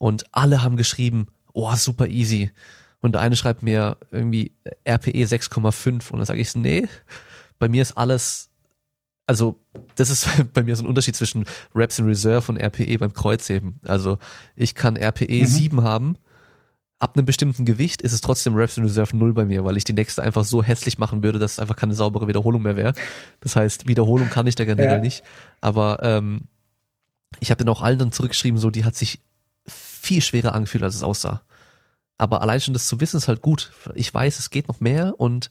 [0.00, 2.50] und alle haben geschrieben, oh, super easy.
[3.00, 4.52] Und der eine schreibt mir irgendwie
[4.88, 6.88] RPE 6,5 und dann sage ich, nee,
[7.58, 8.48] bei mir ist alles,
[9.26, 9.60] also
[9.96, 11.44] das ist bei mir so ein Unterschied zwischen
[11.74, 13.78] Reps in Reserve und RPE beim Kreuzheben.
[13.84, 14.18] Also
[14.56, 15.46] ich kann RPE mhm.
[15.46, 16.16] 7 haben,
[16.98, 19.84] ab einem bestimmten Gewicht ist es trotzdem Reps in Reserve 0 bei mir, weil ich
[19.84, 22.94] die nächste einfach so hässlich machen würde, dass es einfach keine saubere Wiederholung mehr wäre.
[23.40, 24.98] Das heißt, Wiederholung kann ich da generell ja.
[24.98, 25.24] nicht.
[25.60, 26.48] Aber ähm,
[27.38, 29.20] ich habe dann auch allen dann zurückgeschrieben, so die hat sich
[30.00, 31.42] viel schwerer angefühlt, als es aussah.
[32.18, 33.72] Aber allein schon das zu wissen ist halt gut.
[33.94, 35.50] Ich weiß, es geht noch mehr und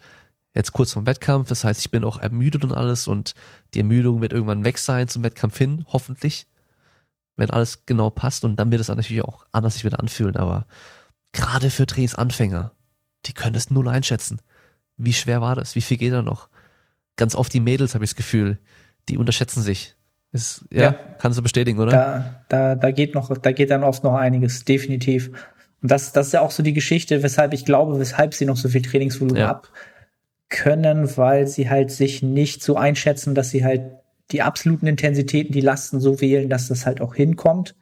[0.54, 3.34] jetzt kurz vom Wettkampf, das heißt, ich bin auch ermüdet und alles und
[3.74, 6.48] die Ermüdung wird irgendwann weg sein zum Wettkampf hin, hoffentlich,
[7.36, 10.66] wenn alles genau passt und dann wird es natürlich auch anders sich wieder anfühlen, aber
[11.32, 12.72] gerade für Trainingsanfänger,
[13.26, 14.42] die können es null einschätzen.
[14.98, 15.76] Wie schwer war das?
[15.76, 16.50] Wie viel geht da noch?
[17.16, 18.60] Ganz oft die Mädels, habe ich das Gefühl,
[19.08, 19.96] die unterschätzen sich.
[20.32, 21.92] Ist, ja, ja, kannst du bestätigen, oder?
[21.92, 25.30] Da, da, da geht noch, da geht dann oft noch einiges, definitiv.
[25.82, 28.58] Und das, das ist ja auch so die Geschichte, weshalb ich glaube, weshalb sie noch
[28.58, 29.50] so viel Trainingsvolumen ja.
[29.50, 29.70] ab
[30.50, 33.82] können, weil sie halt sich nicht so einschätzen, dass sie halt
[34.32, 37.76] die absoluten Intensitäten, die Lasten so wählen, dass das halt auch hinkommt,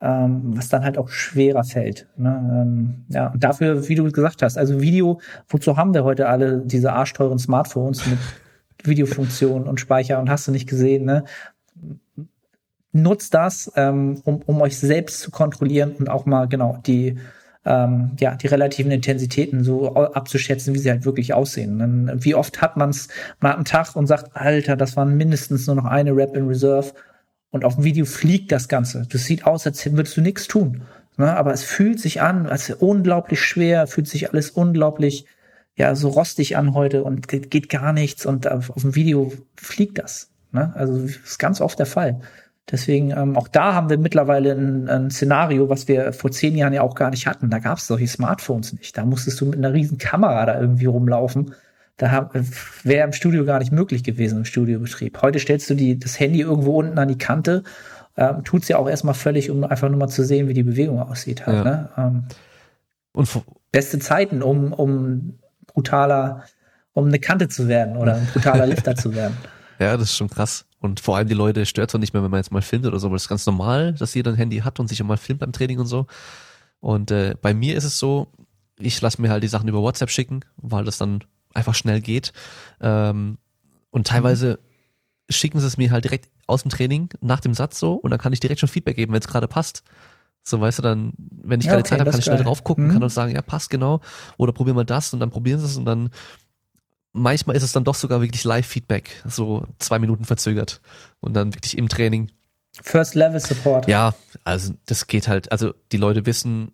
[0.00, 2.08] ähm, was dann halt auch schwerer fällt.
[2.16, 2.62] Ne?
[2.62, 6.62] Ähm, ja, und dafür, wie du gesagt hast, also Video, wozu haben wir heute alle
[6.64, 8.18] diese arschteuren Smartphones mit
[8.84, 11.24] Videofunktion und Speicher und hast du nicht gesehen, ne?
[12.92, 17.18] Nutzt das, ähm, um, um euch selbst zu kontrollieren und auch mal genau die
[17.64, 21.78] ähm, ja, die relativen Intensitäten so abzuschätzen, wie sie halt wirklich aussehen.
[21.78, 23.08] Dann, wie oft hat man es
[23.38, 26.92] mal einen Tag und sagt, Alter, das waren mindestens nur noch eine Rap in Reserve
[27.50, 29.06] und auf dem Video fliegt das Ganze.
[29.10, 30.82] Das sieht aus, als würdest du nichts tun.
[31.16, 31.36] Ne?
[31.36, 35.26] Aber es fühlt sich an, als unglaublich schwer, fühlt sich alles unglaublich
[35.76, 39.98] ja so rostig an heute und geht gar nichts und auf, auf dem Video fliegt
[39.98, 40.30] das.
[40.52, 40.72] Ne?
[40.74, 42.20] Also ist ganz oft der Fall.
[42.70, 46.72] Deswegen, ähm, auch da haben wir mittlerweile ein, ein, Szenario, was wir vor zehn Jahren
[46.72, 47.50] ja auch gar nicht hatten.
[47.50, 48.96] Da gab es solche Smartphones nicht.
[48.96, 51.54] Da musstest du mit einer riesen Kamera da irgendwie rumlaufen.
[51.96, 52.30] Da
[52.84, 55.20] wäre im Studio gar nicht möglich gewesen im Studiobetrieb.
[55.20, 57.62] Heute stellst du die, das Handy irgendwo unten an die Kante,
[58.16, 61.00] ähm, tut's ja auch erstmal völlig, um einfach nur mal zu sehen, wie die Bewegung
[61.00, 61.46] aussieht.
[61.46, 61.64] Halt, ja.
[61.64, 61.88] ne?
[61.96, 62.24] ähm,
[63.12, 63.28] Und
[63.72, 66.44] beste Zeiten, um, um brutaler,
[66.92, 69.36] um eine Kante zu werden oder ein brutaler Lifter zu werden.
[69.78, 70.66] Ja, das ist schon krass.
[70.80, 72.98] Und vor allem die Leute stört es nicht mehr, wenn man jetzt mal filmt oder
[72.98, 75.18] so, weil es ist ganz normal, dass jeder ein Handy hat und sich auch mal
[75.18, 76.06] filmt beim Training und so.
[76.80, 78.28] Und äh, bei mir ist es so,
[78.78, 82.32] ich lasse mir halt die Sachen über WhatsApp schicken, weil das dann einfach schnell geht.
[82.80, 83.36] Ähm,
[83.90, 85.32] und teilweise mhm.
[85.32, 88.18] schicken sie es mir halt direkt aus dem Training nach dem Satz so und dann
[88.18, 89.84] kann ich direkt schon Feedback geben, wenn es gerade passt.
[90.42, 92.64] So, weißt du, dann, wenn ich ja, keine okay, Zeit habe, kann ich schnell drauf
[92.64, 92.92] gucken, mhm.
[92.92, 94.00] kann und sagen, ja, passt genau.
[94.38, 96.08] Oder probier mal das und dann probieren sie es und dann
[97.12, 100.80] manchmal ist es dann doch sogar wirklich Live-Feedback, so zwei Minuten verzögert
[101.20, 102.30] und dann wirklich im Training.
[102.82, 103.88] First Level Support.
[103.88, 104.14] Ja,
[104.44, 106.72] also das geht halt, also die Leute wissen,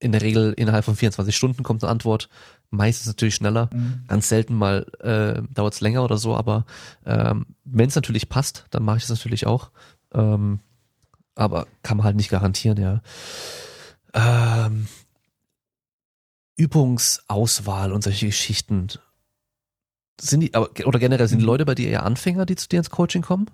[0.00, 2.28] in der Regel innerhalb von 24 Stunden kommt eine Antwort,
[2.70, 4.04] meistens natürlich schneller, mhm.
[4.08, 6.66] ganz selten mal äh, dauert es länger oder so, aber
[7.06, 9.70] ähm, wenn es natürlich passt, dann mache ich es natürlich auch.
[10.12, 10.58] Ähm,
[11.34, 13.00] aber kann man halt nicht garantieren, ja.
[14.12, 14.88] Ähm,
[16.56, 18.88] Übungsauswahl und solche Geschichten
[20.20, 21.50] sind die, aber, oder generell sind die mhm.
[21.50, 23.46] Leute bei dir eher Anfänger, die zu dir ins Coaching kommen?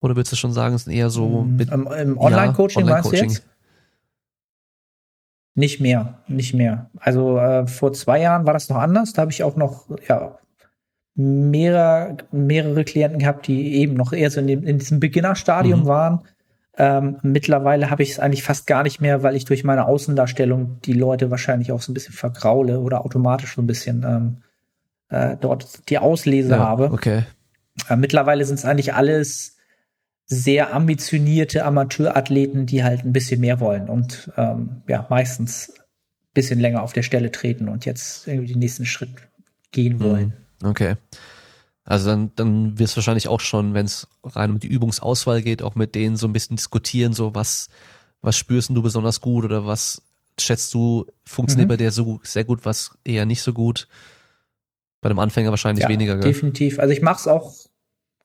[0.00, 1.56] Oder würdest du schon sagen, es sind eher so mhm.
[1.56, 3.46] mit, Im, im Online-Coaching ja, Online meinst du jetzt?
[5.54, 6.90] Nicht mehr, nicht mehr.
[6.98, 9.14] Also äh, vor zwei Jahren war das noch anders.
[9.14, 10.38] Da habe ich auch noch ja,
[11.14, 15.86] mehrere, mehrere Klienten gehabt, die eben noch eher so in, dem, in diesem Beginnerstadium mhm.
[15.86, 16.20] waren.
[16.78, 20.78] Ähm, mittlerweile habe ich es eigentlich fast gar nicht mehr, weil ich durch meine Außendarstellung
[20.84, 24.36] die Leute wahrscheinlich auch so ein bisschen vergraule oder automatisch so ein bisschen ähm,
[25.08, 26.90] äh, dort die Auslese ja, habe.
[26.92, 27.24] Okay.
[27.88, 29.56] Äh, mittlerweile sind es eigentlich alles
[30.26, 36.58] sehr ambitionierte Amateurathleten, die halt ein bisschen mehr wollen und ähm, ja, meistens ein bisschen
[36.58, 39.10] länger auf der Stelle treten und jetzt irgendwie den nächsten Schritt
[39.70, 40.32] gehen hm, wollen.
[40.64, 40.96] Okay.
[41.84, 45.62] Also dann, dann wirst du wahrscheinlich auch schon, wenn es rein um die Übungsauswahl geht,
[45.62, 47.68] auch mit denen so ein bisschen diskutieren, so was,
[48.20, 50.02] was spürst du besonders gut oder was
[50.38, 51.72] schätzt du, funktioniert mhm.
[51.72, 53.86] bei dir so sehr gut, was eher nicht so gut.
[55.06, 56.14] Bei einem Anfänger wahrscheinlich ja, weniger.
[56.16, 56.32] Gell?
[56.32, 56.78] Definitiv.
[56.78, 57.54] Also ich mache es auch,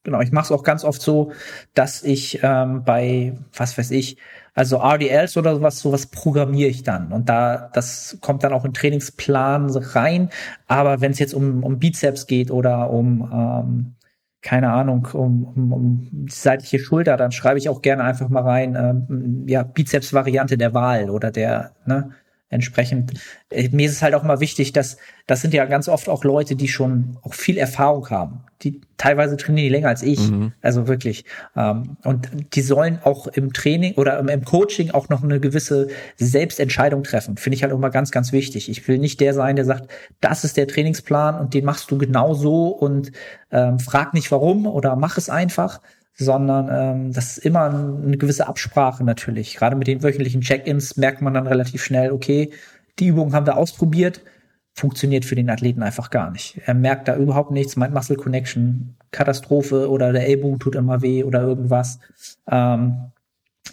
[0.03, 1.31] genau, ich mache es auch ganz oft so,
[1.73, 4.17] dass ich ähm, bei, was weiß ich,
[4.53, 7.11] also RDLs oder sowas, sowas programmiere ich dann.
[7.11, 10.29] Und da, das kommt dann auch in Trainingsplan rein.
[10.67, 13.95] Aber wenn es jetzt um, um Bizeps geht oder um ähm,
[14.41, 18.41] keine Ahnung, um, um, um die seitliche Schulter, dann schreibe ich auch gerne einfach mal
[18.41, 22.11] rein, ähm, ja, Bizeps-Variante der Wahl oder der, ne,
[22.51, 23.13] Entsprechend,
[23.49, 26.25] äh, mir ist es halt auch mal wichtig, dass das sind ja ganz oft auch
[26.25, 28.41] Leute, die schon auch viel Erfahrung haben.
[28.61, 30.51] Die teilweise trainieren die länger als ich, mhm.
[30.61, 31.23] also wirklich.
[31.55, 35.87] Ähm, und die sollen auch im Training oder im Coaching auch noch eine gewisse
[36.17, 37.37] Selbstentscheidung treffen.
[37.37, 38.69] Finde ich halt auch mal ganz, ganz wichtig.
[38.69, 41.97] Ich will nicht der sein, der sagt, das ist der Trainingsplan und den machst du
[41.97, 43.13] genau so und
[43.51, 45.79] ähm, frag nicht warum oder mach es einfach
[46.13, 49.55] sondern ähm, das ist immer eine gewisse Absprache natürlich.
[49.55, 52.51] Gerade mit den wöchentlichen Check-ins merkt man dann relativ schnell, okay,
[52.99, 54.21] die Übung haben wir ausprobiert,
[54.73, 56.61] funktioniert für den Athleten einfach gar nicht.
[56.65, 61.23] Er merkt da überhaupt nichts, meint Muscle Connection, Katastrophe oder der Ellbogen tut immer weh
[61.23, 61.99] oder irgendwas.
[62.49, 63.11] Ähm,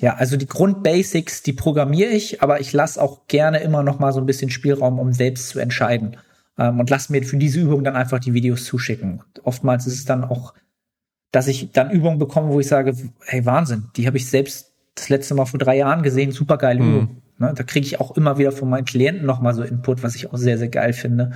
[0.01, 4.13] ja, also die Grundbasics, die programmiere ich, aber ich lasse auch gerne immer noch mal
[4.13, 6.17] so ein bisschen Spielraum, um selbst zu entscheiden.
[6.59, 9.23] Ähm, und lasse mir für diese Übung dann einfach die Videos zuschicken.
[9.45, 10.55] oftmals ist es dann auch
[11.31, 12.95] dass ich dann Übungen bekomme, wo ich sage,
[13.27, 16.81] hey, Wahnsinn, die habe ich selbst das letzte Mal vor drei Jahren gesehen, super geile
[16.81, 16.89] mhm.
[16.89, 17.23] Übung.
[17.39, 20.31] Ne, da kriege ich auch immer wieder von meinen Klienten nochmal so Input, was ich
[20.31, 21.33] auch sehr, sehr geil finde.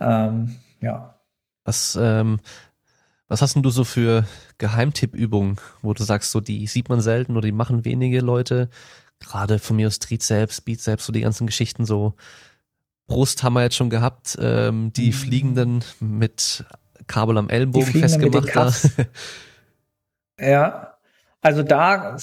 [0.00, 1.20] Ähm, ja.
[1.64, 2.40] Was, ähm,
[3.28, 4.26] was hast denn du so für
[4.58, 8.68] Geheimtippübungen, wo du sagst, so die sieht man selten oder die machen wenige Leute?
[9.20, 12.14] Gerade von mir aus Trizeps, Bizeps, so die ganzen Geschichten so.
[13.06, 15.12] Brust haben wir jetzt schon gehabt, ähm, die mhm.
[15.12, 16.64] fliegenden mit
[17.06, 18.90] Kabel am Ellenbogen festgemacht.
[20.40, 20.94] ja.
[21.44, 22.16] Also da,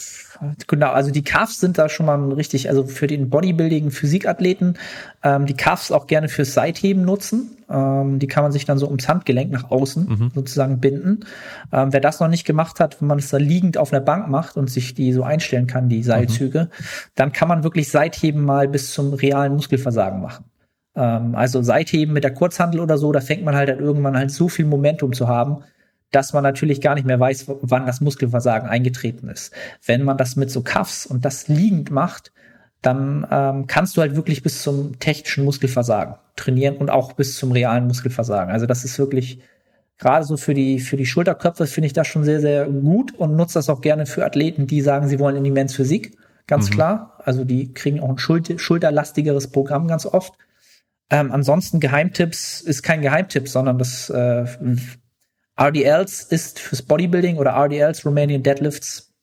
[0.66, 4.80] genau, also die Cuffs sind da schon mal richtig, also für den Bodybuilding, Physikathleten,
[5.22, 7.56] ähm, die Cuffs auch gerne fürs Seitheben nutzen.
[7.70, 10.32] Ähm, die kann man sich dann so ums Handgelenk nach außen mhm.
[10.34, 11.20] sozusagen binden.
[11.72, 14.28] Ähm, wer das noch nicht gemacht hat, wenn man es da liegend auf einer Bank
[14.28, 16.84] macht und sich die so einstellen kann, die Seilzüge, mhm.
[17.14, 20.46] dann kann man wirklich Seitheben mal bis zum realen Muskelversagen machen.
[20.96, 24.32] Ähm, also Seitheben mit der Kurzhandel oder so, da fängt man halt dann irgendwann halt
[24.32, 25.64] so viel Momentum zu haben,
[26.12, 29.54] dass man natürlich gar nicht mehr weiß, wann das Muskelversagen eingetreten ist.
[29.86, 32.32] Wenn man das mit so Cuffs und das liegend macht,
[32.82, 37.52] dann ähm, kannst du halt wirklich bis zum technischen Muskelversagen trainieren und auch bis zum
[37.52, 38.52] realen Muskelversagen.
[38.52, 39.40] Also das ist wirklich
[40.00, 43.36] gerade so für die für die Schulterköpfe finde ich das schon sehr sehr gut und
[43.36, 46.70] nutze das auch gerne für Athleten, die sagen, sie wollen in die Men's Physik, ganz
[46.72, 46.74] mhm.
[46.74, 47.20] klar.
[47.24, 50.34] Also die kriegen auch ein Schulter, schulterlastigeres Programm ganz oft.
[51.12, 54.46] Ähm, ansonsten Geheimtipps ist kein Geheimtipp, sondern das äh,
[55.60, 59.14] RDLs ist fürs Bodybuilding oder RDLs, Romanian Deadlifts,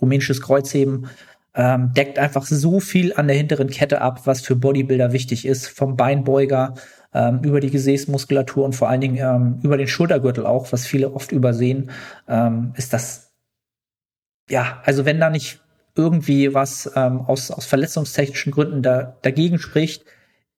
[0.00, 1.08] rumänisches Kreuzheben,
[1.54, 5.66] ähm, deckt einfach so viel an der hinteren Kette ab, was für Bodybuilder wichtig ist,
[5.68, 6.74] vom Beinbeuger
[7.14, 11.14] ähm, über die Gesäßmuskulatur und vor allen Dingen ähm, über den Schultergürtel auch, was viele
[11.14, 11.90] oft übersehen,
[12.28, 13.32] ähm, ist das,
[14.50, 15.60] ja, also wenn da nicht
[15.96, 20.04] irgendwie was ähm, aus, aus verletzungstechnischen Gründen da, dagegen spricht,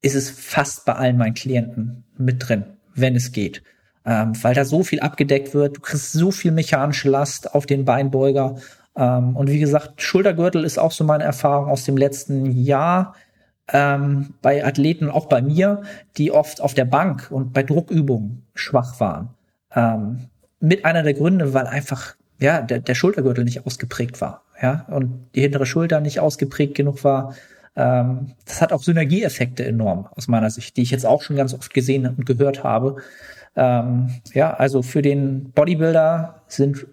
[0.06, 2.64] ist es fast bei allen meinen Klienten mit drin,
[2.94, 3.62] wenn es geht.
[4.04, 7.84] Ähm, weil da so viel abgedeckt wird, du kriegst so viel mechanische Last auf den
[7.84, 8.54] Beinbeuger.
[8.96, 13.16] Ähm, und wie gesagt, Schultergürtel ist auch so meine Erfahrung aus dem letzten Jahr
[13.72, 15.82] ähm, bei Athleten, auch bei mir,
[16.16, 19.30] die oft auf der Bank und bei Druckübungen schwach waren.
[19.74, 20.28] Ähm,
[20.60, 25.30] mit einer der Gründe, weil einfach ja der, der Schultergürtel nicht ausgeprägt war, ja und
[25.34, 27.34] die hintere Schulter nicht ausgeprägt genug war
[27.76, 31.52] ähm, das hat auch Synergieeffekte enorm aus meiner Sicht, die ich jetzt auch schon ganz
[31.52, 32.96] oft gesehen und gehört habe.
[33.54, 36.86] Ähm, ja, also für den Bodybuilder sind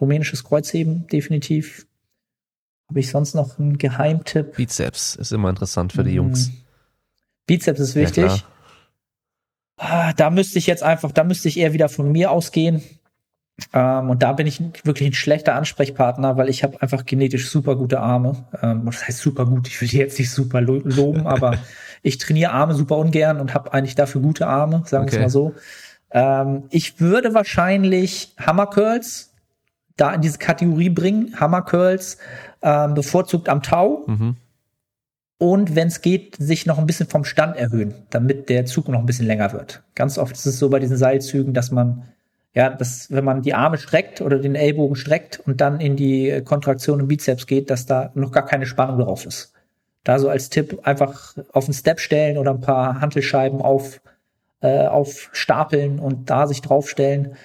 [0.00, 1.86] rumänisches Kreuzheben definitiv.
[2.88, 4.56] Habe ich sonst noch einen Geheimtipp?
[4.56, 6.46] Bizeps ist immer interessant für die Jungs.
[6.46, 6.54] Hm.
[7.46, 8.44] Bizeps ist wichtig.
[9.78, 12.82] Ja, da müsste ich jetzt einfach, da müsste ich eher wieder von mir ausgehen.
[13.72, 17.76] Ähm, und da bin ich wirklich ein schlechter Ansprechpartner, weil ich habe einfach genetisch super
[17.76, 18.44] gute Arme.
[18.62, 21.56] Ähm, das heißt super gut, ich will die jetzt nicht super lo loben, aber
[22.02, 25.16] ich trainiere Arme super ungern und habe eigentlich dafür gute Arme, sagen wir okay.
[25.16, 25.54] es mal so.
[26.10, 29.32] Ähm, ich würde wahrscheinlich Hammer Curls
[29.96, 31.38] da in diese Kategorie bringen.
[31.38, 32.18] Hammer Curls
[32.62, 34.04] ähm, bevorzugt am Tau.
[34.06, 34.36] Mhm.
[35.38, 38.98] Und wenn es geht, sich noch ein bisschen vom Stand erhöhen, damit der Zug noch
[38.98, 39.82] ein bisschen länger wird.
[39.94, 42.08] Ganz oft ist es so bei diesen Seilzügen, dass man
[42.54, 46.42] ja, dass wenn man die Arme streckt oder den Ellbogen streckt und dann in die
[46.44, 49.52] Kontraktion im Bizeps geht, dass da noch gar keine Spannung drauf ist.
[50.02, 54.00] Da so als Tipp einfach auf einen Step stellen oder ein paar Hantelscheiben auf,
[54.62, 57.36] äh, aufstapeln und da sich draufstellen.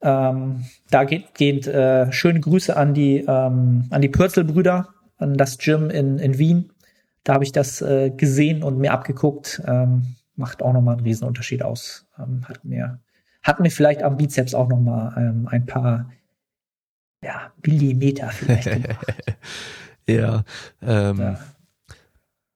[0.00, 4.88] Ähm, da geht, geht äh, schöne Grüße an die, ähm, an die Pürzelbrüder,
[5.18, 6.70] an das Gym in, in Wien.
[7.24, 9.62] Da habe ich das äh, gesehen und mir abgeguckt.
[9.66, 12.06] Ähm, macht auch nochmal einen Riesenunterschied aus.
[12.18, 13.00] Ähm, hat mir
[13.44, 16.10] hat mir vielleicht am Bizeps auch noch mal ähm, ein paar
[17.22, 18.66] ja, Millimeter vielleicht
[20.08, 20.44] ja,
[20.82, 21.38] ähm, ja.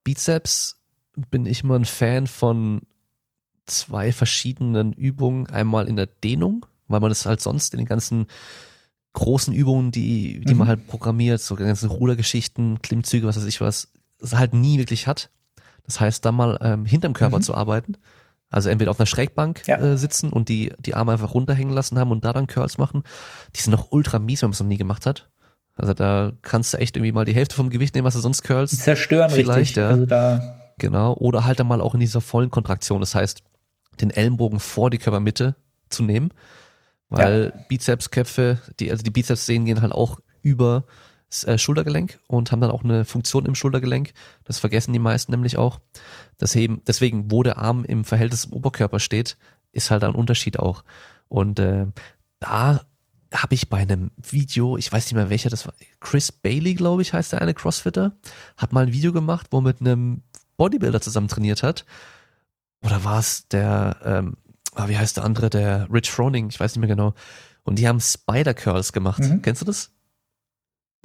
[0.03, 0.81] Bizeps
[1.31, 2.83] bin ich immer ein Fan von
[3.67, 5.47] zwei verschiedenen Übungen.
[5.49, 8.27] Einmal in der Dehnung, weil man das halt sonst in den ganzen
[9.13, 10.59] großen Übungen, die, die mhm.
[10.59, 13.89] man halt programmiert, so ganzen Rudergeschichten, Klimmzüge, was weiß ich was,
[14.33, 15.31] halt nie wirklich hat.
[15.85, 17.43] Das heißt, da mal ähm, hinterm Körper mhm.
[17.43, 17.97] zu arbeiten.
[18.51, 19.77] Also entweder auf einer Schrägbank ja.
[19.77, 23.03] äh, sitzen und die, die Arme einfach runterhängen lassen haben und da dann Curls machen.
[23.55, 25.29] Die sind noch ultra mies, wenn man es noch nie gemacht hat.
[25.75, 28.43] Also da kannst du echt irgendwie mal die Hälfte vom Gewicht nehmen, was du sonst
[28.43, 28.71] curls.
[28.71, 29.77] Die zerstören vielleicht, richtig.
[29.77, 29.89] Ja.
[29.91, 31.15] Also da genau.
[31.15, 33.01] Oder halt dann mal auch in dieser vollen Kontraktion.
[33.01, 33.43] Das heißt,
[34.01, 35.55] den Ellenbogen vor die Körpermitte
[35.91, 36.31] zu nehmen.
[37.11, 37.65] Weil ja.
[37.69, 40.85] Bizepsköpfe, die, also die Bizepssehnen gehen halt auch über
[41.45, 44.13] äh, Schultergelenk und haben dann auch eine Funktion im Schultergelenk.
[44.45, 45.81] Das vergessen die meisten nämlich auch.
[46.41, 49.37] Deswegen, wo der Arm im Verhältnis zum Oberkörper steht,
[49.73, 50.85] ist halt ein Unterschied auch.
[51.29, 51.87] Und äh,
[52.41, 52.81] da
[53.33, 57.03] habe ich bei einem Video, ich weiß nicht mehr welcher das war, Chris Bailey, glaube
[57.03, 58.13] ich, heißt der eine Crossfitter,
[58.57, 60.23] hat mal ein Video gemacht, wo er mit einem
[60.57, 61.85] Bodybuilder zusammen trainiert hat.
[62.83, 64.37] Oder war es der, ähm,
[64.75, 67.15] ah, wie heißt der andere, der Rich Froning, ich weiß nicht mehr genau.
[67.65, 69.21] Und die haben Spider Curls gemacht.
[69.21, 69.43] Mhm.
[69.43, 69.91] Kennst du das?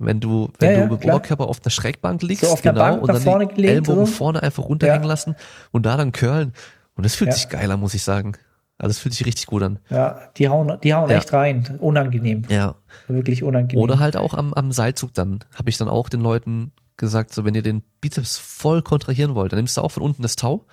[0.05, 2.97] Wenn du, wenn ja, du ja, mit dem Oberkörper auf einer Schrägbank liegst, so genau,
[2.97, 4.11] und dann die gelegt, Ellbogen so.
[4.11, 5.09] vorne einfach runterhängen ja.
[5.09, 5.35] lassen
[5.71, 6.53] und da dann curlen.
[6.95, 8.33] Und das fühlt sich geiler, muss ich sagen.
[8.77, 9.79] Also es fühlt sich richtig gut an.
[9.89, 11.77] Ja, die hauen, die hauen echt rein.
[11.79, 12.43] Unangenehm.
[12.49, 12.75] Ja.
[13.07, 13.81] Wirklich unangenehm.
[13.81, 15.39] Oder halt auch am, am Seilzug dann.
[15.55, 19.51] Habe ich dann auch den Leuten gesagt, so wenn ihr den Bizeps voll kontrahieren wollt,
[19.51, 20.65] dann nimmst du auch von unten das Tau.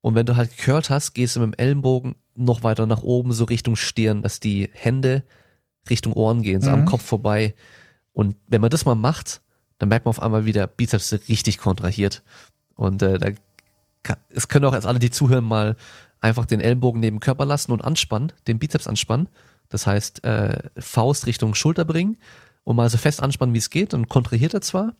[0.00, 3.32] Und wenn du halt gecurlt hast, gehst du mit dem Ellenbogen noch weiter nach oben,
[3.32, 5.22] so Richtung Stirn, dass die Hände
[5.88, 6.74] Richtung Ohren gehen, so mhm.
[6.74, 7.54] am Kopf vorbei.
[8.14, 9.42] Und wenn man das mal macht,
[9.78, 12.22] dann merkt man auf einmal, wie der Bizeps richtig kontrahiert.
[12.74, 13.30] Und äh, da
[14.02, 15.76] kann, es können auch jetzt alle, die zuhören, mal
[16.20, 19.28] einfach den Ellenbogen neben Körper lassen und anspannen, den Bizeps anspannen.
[19.68, 22.16] Das heißt, äh, Faust Richtung Schulter bringen
[22.62, 23.92] und mal so fest anspannen, wie es geht.
[23.92, 24.94] Dann kontrahiert er zwar.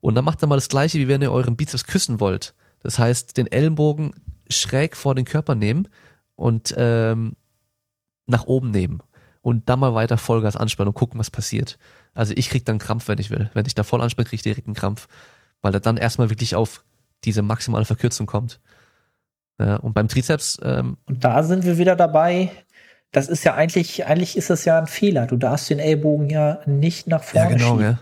[0.00, 2.54] Und dann macht er mal das gleiche, wie wenn ihr euren Bizeps küssen wollt.
[2.82, 4.12] Das heißt, den Ellenbogen
[4.48, 5.88] schräg vor den Körper nehmen
[6.34, 7.36] und ähm,
[8.26, 9.02] nach oben nehmen.
[9.40, 11.78] Und dann mal weiter Vollgas anspannen und gucken, was passiert.
[12.16, 13.50] Also ich krieg dann Krampf, wenn ich will.
[13.54, 15.06] Wenn ich da voll anspanne, krieg ich direkt einen Krampf.
[15.62, 16.84] Weil er dann erstmal wirklich auf
[17.24, 18.60] diese maximale Verkürzung kommt.
[19.58, 20.58] Ja, und beim Trizeps.
[20.62, 22.50] Ähm, und da sind wir wieder dabei.
[23.12, 25.26] Das ist ja eigentlich, eigentlich ist das ja ein Fehler.
[25.26, 27.84] Du darfst den Ellbogen ja nicht nach vorne ja, genau, schieben.
[27.84, 27.98] Ja.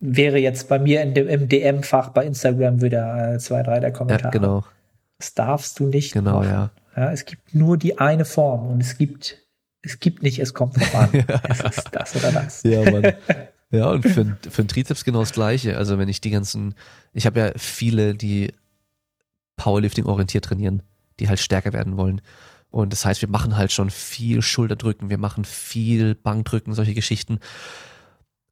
[0.00, 3.92] Wäre jetzt bei mir in dem, im DM-Fach bei Instagram wieder äh, zwei, drei der
[3.92, 4.24] Kommentare.
[4.24, 4.64] Ja, genau.
[5.18, 6.12] Das darfst du nicht.
[6.12, 6.48] Genau, machen.
[6.48, 6.70] ja.
[6.96, 7.12] ja.
[7.12, 9.38] Es gibt nur die eine Form und es gibt,
[9.82, 11.08] es gibt nicht, es kommt drauf an.
[11.48, 12.62] es ist das oder das.
[12.64, 13.14] Ja, Mann.
[13.70, 15.76] Ja, und für, für den Trizeps genau das Gleiche.
[15.76, 16.74] Also wenn ich die ganzen,
[17.12, 18.52] ich habe ja viele, die
[19.56, 20.82] Powerlifting orientiert trainieren
[21.20, 22.20] die halt stärker werden wollen.
[22.70, 27.38] Und das heißt, wir machen halt schon viel Schulterdrücken, wir machen viel Bankdrücken, solche Geschichten.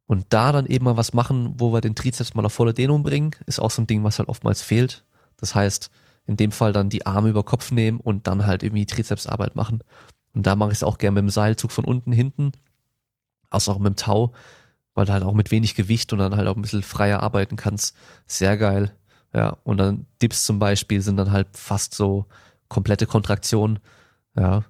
[0.06, 3.02] Und da dann eben mal was machen, wo wir den Trizeps mal auf volle Dehnung
[3.02, 5.04] bringen, ist auch so ein Ding, was halt oftmals fehlt.
[5.36, 5.90] Das heißt,
[6.26, 9.82] in dem Fall dann die Arme über Kopf nehmen und dann halt irgendwie Trizepsarbeit machen.
[10.34, 12.52] Und da mache ich es auch gerne mit dem Seilzug von unten hinten,
[13.50, 14.32] also auch mit dem Tau,
[14.94, 17.56] weil du halt auch mit wenig Gewicht und dann halt auch ein bisschen freier arbeiten
[17.56, 17.96] kannst.
[18.26, 18.92] Sehr geil.
[19.34, 22.26] Ja, und dann Dips zum Beispiel sind dann halt fast so
[22.68, 23.80] komplette Kontraktion.
[24.36, 24.64] Ja.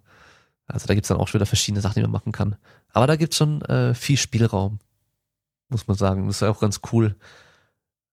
[0.66, 2.56] Also da gibt's dann auch schon wieder verschiedene Sachen, die man machen kann.
[2.92, 4.78] Aber da gibt's schon äh, viel Spielraum,
[5.68, 6.26] muss man sagen.
[6.26, 7.16] Das ist auch ganz cool.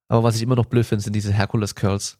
[0.10, 2.18] Aber was ich immer noch blöd finde, sind diese Hercules Curls.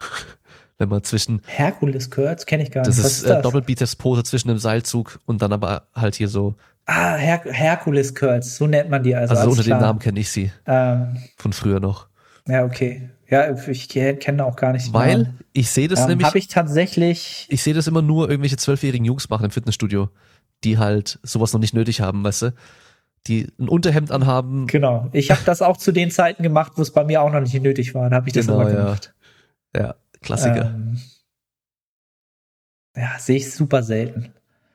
[0.78, 2.88] Wenn man zwischen Hercules Curls kenne ich gar nicht.
[2.88, 6.56] Das ist, ist äh, Doppelbizeps Pose zwischen dem Seilzug und dann aber halt hier so.
[6.86, 9.34] Ah, Her Hercules Curls, so nennt man die also.
[9.34, 10.52] Also unter dem Namen kenne ich sie.
[10.66, 12.08] Ähm, von früher noch.
[12.46, 13.10] Ja, okay.
[13.28, 14.92] Ja, ich kenne auch gar nicht.
[14.92, 15.40] Weil Namen.
[15.54, 16.26] ich sehe das ähm, nämlich.
[16.26, 17.46] Habe ich tatsächlich.
[17.48, 20.10] Ich sehe das immer nur irgendwelche zwölfjährigen Jungs machen im Fitnessstudio,
[20.62, 22.54] die halt sowas noch nicht nötig haben, weißt du?
[23.26, 24.66] Die ein Unterhemd anhaben.
[24.66, 25.08] Genau.
[25.12, 27.58] Ich habe das auch zu den Zeiten gemacht, wo es bei mir auch noch nicht
[27.62, 28.10] nötig war.
[28.10, 29.14] Da habe ich das genau, immer gemacht.
[29.74, 30.74] Ja, ja Klassiker.
[30.74, 31.00] Ähm,
[32.94, 34.34] ja, sehe ich super selten.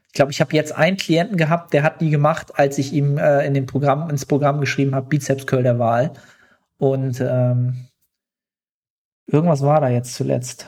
[0.10, 3.18] Ich glaube, ich habe jetzt einen Klienten gehabt, der hat die gemacht, als ich ihm
[3.18, 6.11] äh, in dem Programm ins Programm geschrieben habe, Bizeps Curl der Wahl.
[6.77, 7.90] Und ähm,
[9.31, 10.68] Irgendwas war da jetzt zuletzt.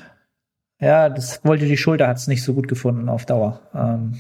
[0.80, 3.62] Ja, das wollte die Schulter, hat es nicht so gut gefunden auf Dauer.
[3.74, 4.20] Ähm,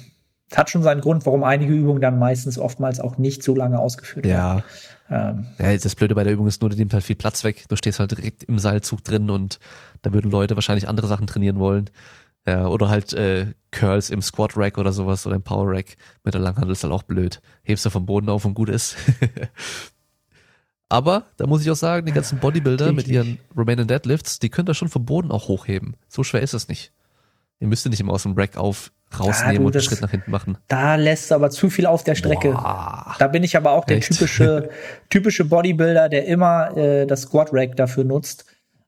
[0.53, 4.25] hat schon seinen Grund, warum einige Übungen dann meistens oftmals auch nicht so lange ausgeführt
[4.25, 4.63] werden.
[5.09, 5.29] Ja.
[5.31, 7.65] Ähm, ja, das Blöde bei der Übung ist nur, du nimmst halt viel Platz weg.
[7.69, 9.59] Du stehst halt direkt im Seilzug drin und
[10.01, 11.89] da würden Leute wahrscheinlich andere Sachen trainieren wollen.
[12.47, 16.33] Ja, oder halt äh, Curls im Squat Rack oder sowas oder im Power Rack mit
[16.33, 17.39] der Langhandel ist halt auch blöd.
[17.63, 18.95] Hebst du vom Boden auf und gut ist.
[20.89, 24.65] Aber da muss ich auch sagen, die ganzen Bodybuilder mit ihren Romanian Deadlifts, die können
[24.65, 25.95] das schon vom Boden auch hochheben.
[26.09, 26.91] So schwer ist es nicht.
[27.59, 30.11] Ihr müsst nicht immer aus dem Rack auf rausnehmen ja, du, und einen Schritt nach
[30.11, 30.57] hinten machen.
[30.67, 32.51] Da lässt du aber zu viel auf der Strecke.
[32.51, 33.15] Boah.
[33.19, 34.11] Da bin ich aber auch der Echt?
[34.11, 34.69] typische
[35.09, 38.45] typische Bodybuilder, der immer äh, das Squat Rack dafür nutzt.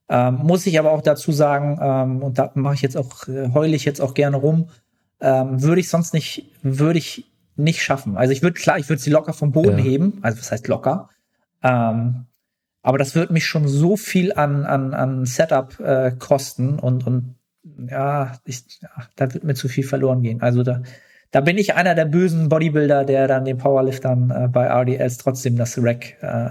[0.08, 3.50] Ähm, muss ich aber auch dazu sagen, ähm, und da mache ich jetzt auch, äh,
[3.54, 4.68] heule ich jetzt auch gerne rum,
[5.20, 8.16] ähm, würde ich sonst nicht, würde ich nicht schaffen.
[8.16, 9.84] Also ich würde klar, ich würde sie locker vom Boden ja.
[9.84, 11.08] heben, also was heißt locker,
[11.62, 12.26] ähm,
[12.82, 17.36] Aber das wird mich schon so viel an, an, an Setup äh, kosten und, und
[17.88, 20.42] ja, ich, ja, da wird mir zu viel verloren gehen.
[20.42, 20.82] Also da,
[21.30, 25.56] da bin ich einer der bösen Bodybuilder, der dann den Powerliftern äh, bei RDLs trotzdem
[25.56, 26.50] das Rack äh,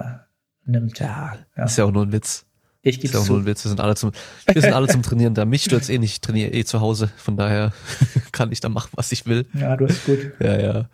[0.65, 0.97] nimmt.
[0.97, 2.47] Ja, ja, ist ja auch nur ein Witz.
[2.85, 3.63] Ich gebe nur ein Witz.
[3.63, 4.11] Wir sind alle zum,
[4.45, 5.45] wir sind alle zum Trainieren da.
[5.45, 7.09] Mich stürzt eh nicht, ich trainiere eh zu Hause.
[7.15, 7.71] Von daher
[8.33, 9.47] kann ich da machen, was ich will.
[9.53, 10.33] Ja, du bist gut.
[10.41, 10.89] Ja, ja.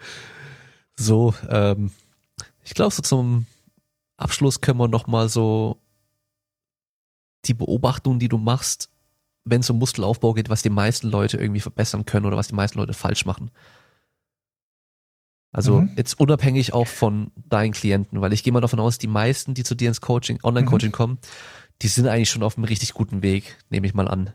[0.96, 1.92] So, ähm,
[2.64, 3.48] ich glaube, so zum
[4.18, 5.78] Abschluss können wir noch mal so
[7.46, 8.90] die Beobachtung, die du machst,
[9.44, 12.56] wenn es um Muskelaufbau geht, was die meisten Leute irgendwie verbessern können oder was die
[12.56, 13.50] meisten Leute falsch machen.
[15.52, 15.94] Also mhm.
[15.98, 19.64] jetzt unabhängig auch von deinen Klienten, weil ich gehe mal davon aus, die meisten, die
[19.64, 20.94] zu dir ins Coaching, Online-Coaching mhm.
[20.94, 21.18] kommen,
[21.82, 24.34] die sind eigentlich schon auf einem richtig guten Weg, nehme ich mal an.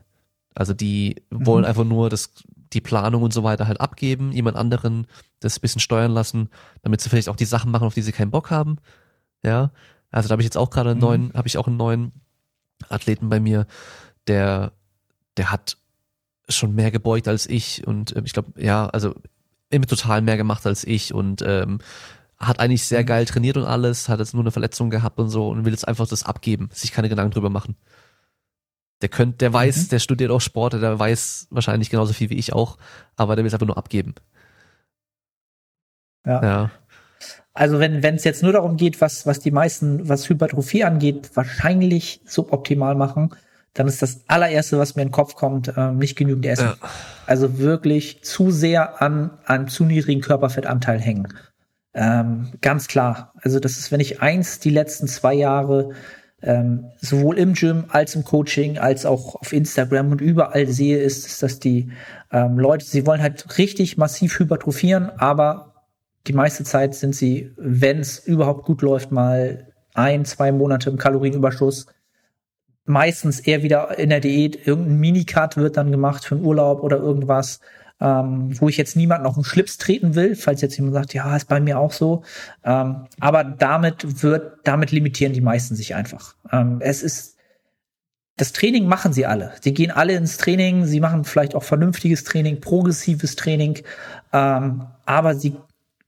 [0.53, 1.45] Also die mhm.
[1.45, 2.31] wollen einfach nur das,
[2.73, 5.07] die Planung und so weiter halt abgeben, jemand anderen
[5.39, 6.49] das bisschen steuern lassen,
[6.81, 8.77] damit sie vielleicht auch die Sachen machen, auf die sie keinen Bock haben.
[9.43, 9.71] Ja.
[10.11, 11.05] Also da habe ich jetzt auch gerade einen mhm.
[11.05, 12.11] neuen, habe ich auch einen neuen
[12.89, 13.67] Athleten bei mir,
[14.27, 14.71] der,
[15.37, 15.77] der hat
[16.47, 19.15] schon mehr gebeugt als ich und äh, ich glaube, ja, also
[19.69, 21.79] immer total mehr gemacht als ich und ähm,
[22.37, 23.05] hat eigentlich sehr mhm.
[23.07, 25.87] geil trainiert und alles, hat jetzt nur eine Verletzung gehabt und so und will jetzt
[25.87, 27.75] einfach das abgeben, sich keine Gedanken drüber machen.
[29.01, 29.89] Der könnte, der weiß, mhm.
[29.89, 32.77] der studiert auch Sport, der weiß wahrscheinlich genauso viel wie ich auch,
[33.15, 34.15] aber der will es einfach nur abgeben.
[36.25, 36.43] Ja.
[36.43, 36.71] ja.
[37.53, 41.31] Also wenn wenn es jetzt nur darum geht, was was die meisten, was Hypertrophie angeht,
[41.35, 43.33] wahrscheinlich suboptimal machen,
[43.73, 46.73] dann ist das allererste, was mir in den Kopf kommt, äh, nicht genügend Essen.
[46.81, 46.89] Ja.
[47.27, 51.33] Also wirklich zu sehr an einem zu niedrigen Körperfettanteil hängen.
[51.95, 53.33] Ähm, ganz klar.
[53.41, 55.91] Also das ist, wenn ich eins die letzten zwei Jahre
[56.41, 61.25] ähm, sowohl im Gym als im Coaching als auch auf Instagram und überall sehe, ist,
[61.25, 61.91] ist dass die
[62.31, 65.87] ähm, Leute, sie wollen halt richtig massiv hypertrophieren, aber
[66.27, 70.97] die meiste Zeit sind sie, wenn es überhaupt gut läuft, mal ein, zwei Monate im
[70.97, 71.87] Kalorienüberschuss
[72.85, 74.67] meistens eher wieder in der Diät.
[74.67, 77.59] Irgendein Minicut wird dann gemacht für einen Urlaub oder irgendwas,
[78.01, 81.35] ähm, wo ich jetzt niemanden auf den Schlips treten will, falls jetzt jemand sagt, ja,
[81.35, 82.23] ist bei mir auch so.
[82.63, 86.35] Ähm, aber damit wird, damit limitieren die meisten sich einfach.
[86.51, 87.35] Ähm, es ist
[88.37, 89.53] das Training machen sie alle.
[89.61, 93.79] Sie gehen alle ins Training, sie machen vielleicht auch vernünftiges Training, progressives Training,
[94.33, 95.55] ähm, aber sie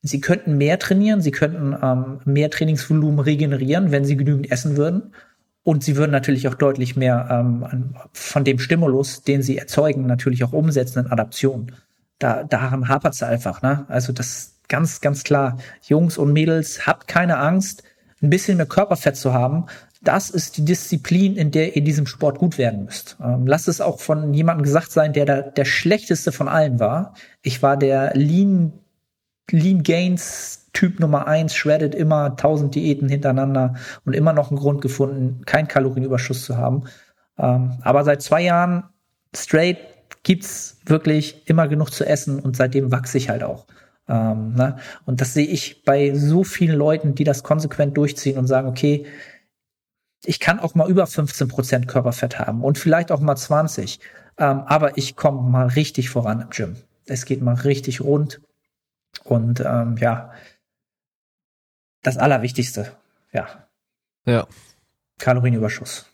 [0.01, 5.13] sie könnten mehr trainieren, sie könnten ähm, mehr Trainingsvolumen regenerieren, wenn sie genügend essen würden.
[5.67, 10.45] Und sie würden natürlich auch deutlich mehr ähm, von dem Stimulus, den sie erzeugen, natürlich
[10.45, 11.73] auch umsetzen in Adaption.
[12.19, 13.61] Da, daran hapert es einfach.
[13.61, 13.83] Ne?
[13.89, 15.57] Also das ganz, ganz klar.
[15.85, 17.83] Jungs und Mädels, habt keine Angst,
[18.21, 19.65] ein bisschen mehr Körperfett zu haben.
[20.01, 23.17] Das ist die Disziplin, in der ihr in diesem Sport gut werden müsst.
[23.21, 27.13] Ähm, lasst es auch von jemandem gesagt sein, der da der schlechteste von allen war.
[27.41, 28.71] Ich war der Lean,
[29.51, 33.73] Lean Gains Typ Nummer eins, shredded immer tausend Diäten hintereinander
[34.05, 36.83] und immer noch einen Grund gefunden, keinen Kalorienüberschuss zu haben.
[37.39, 38.83] Ähm, aber seit zwei Jahren
[39.35, 39.79] straight
[40.21, 43.65] gibt's wirklich immer genug zu essen und seitdem wachse ich halt auch.
[44.07, 44.77] Ähm, ne?
[45.07, 49.07] Und das sehe ich bei so vielen Leuten, die das konsequent durchziehen und sagen, okay,
[50.25, 53.99] ich kann auch mal über 15 Prozent Körperfett haben und vielleicht auch mal 20.
[54.37, 56.75] Ähm, aber ich komme mal richtig voran im Gym.
[57.07, 58.41] Es geht mal richtig rund.
[59.23, 60.29] Und ähm, ja,
[62.03, 62.91] das Allerwichtigste.
[63.33, 63.47] Ja.
[64.25, 64.47] Ja.
[65.19, 66.05] Kalorienüberschuss.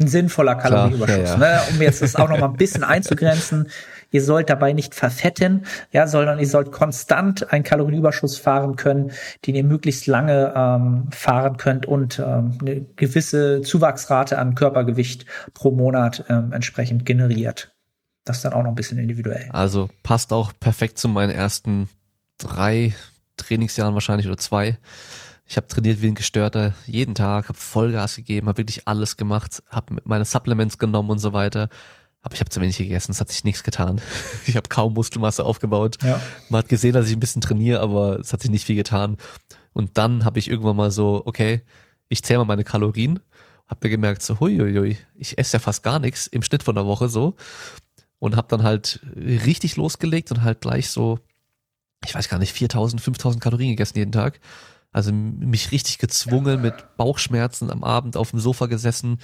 [0.00, 1.16] Ein sinnvoller Kalorienüberschuss.
[1.16, 1.36] Ja, ja.
[1.36, 1.60] Ne?
[1.70, 3.68] Um jetzt das auch noch mal ein bisschen einzugrenzen.
[4.10, 9.12] Ihr sollt dabei nicht verfetten, ja, sondern ihr sollt konstant einen Kalorienüberschuss fahren können,
[9.46, 15.70] den ihr möglichst lange ähm, fahren könnt und ähm, eine gewisse Zuwachsrate an Körpergewicht pro
[15.70, 17.72] Monat ähm, entsprechend generiert.
[18.24, 19.48] Das ist dann auch noch ein bisschen individuell.
[19.50, 21.88] Also passt auch perfekt zu meinen ersten
[22.38, 22.94] drei
[23.36, 24.78] Trainingsjahren wahrscheinlich oder zwei.
[25.46, 29.62] Ich habe trainiert wie ein Gestörter jeden Tag, habe Vollgas gegeben, habe wirklich alles gemacht,
[29.68, 31.68] habe meine Supplements genommen und so weiter.
[32.22, 34.00] Aber ich habe zu wenig gegessen, es hat sich nichts getan.
[34.46, 36.02] Ich habe kaum Muskelmasse aufgebaut.
[36.02, 36.20] Ja.
[36.48, 39.18] Man hat gesehen, dass ich ein bisschen trainiere, aber es hat sich nicht viel getan.
[39.74, 41.62] Und dann habe ich irgendwann mal so, okay,
[42.08, 43.20] ich zähle mal meine Kalorien,
[43.66, 46.86] habe mir gemerkt, so, huiuiui, ich esse ja fast gar nichts im Schnitt von der
[46.86, 47.34] Woche so.
[48.18, 51.18] Und habe dann halt richtig losgelegt und halt gleich so
[52.04, 54.40] ich weiß gar nicht, 4000, 5000 Kalorien gegessen jeden Tag.
[54.92, 59.18] Also mich richtig gezwungen mit Bauchschmerzen am Abend auf dem Sofa gesessen,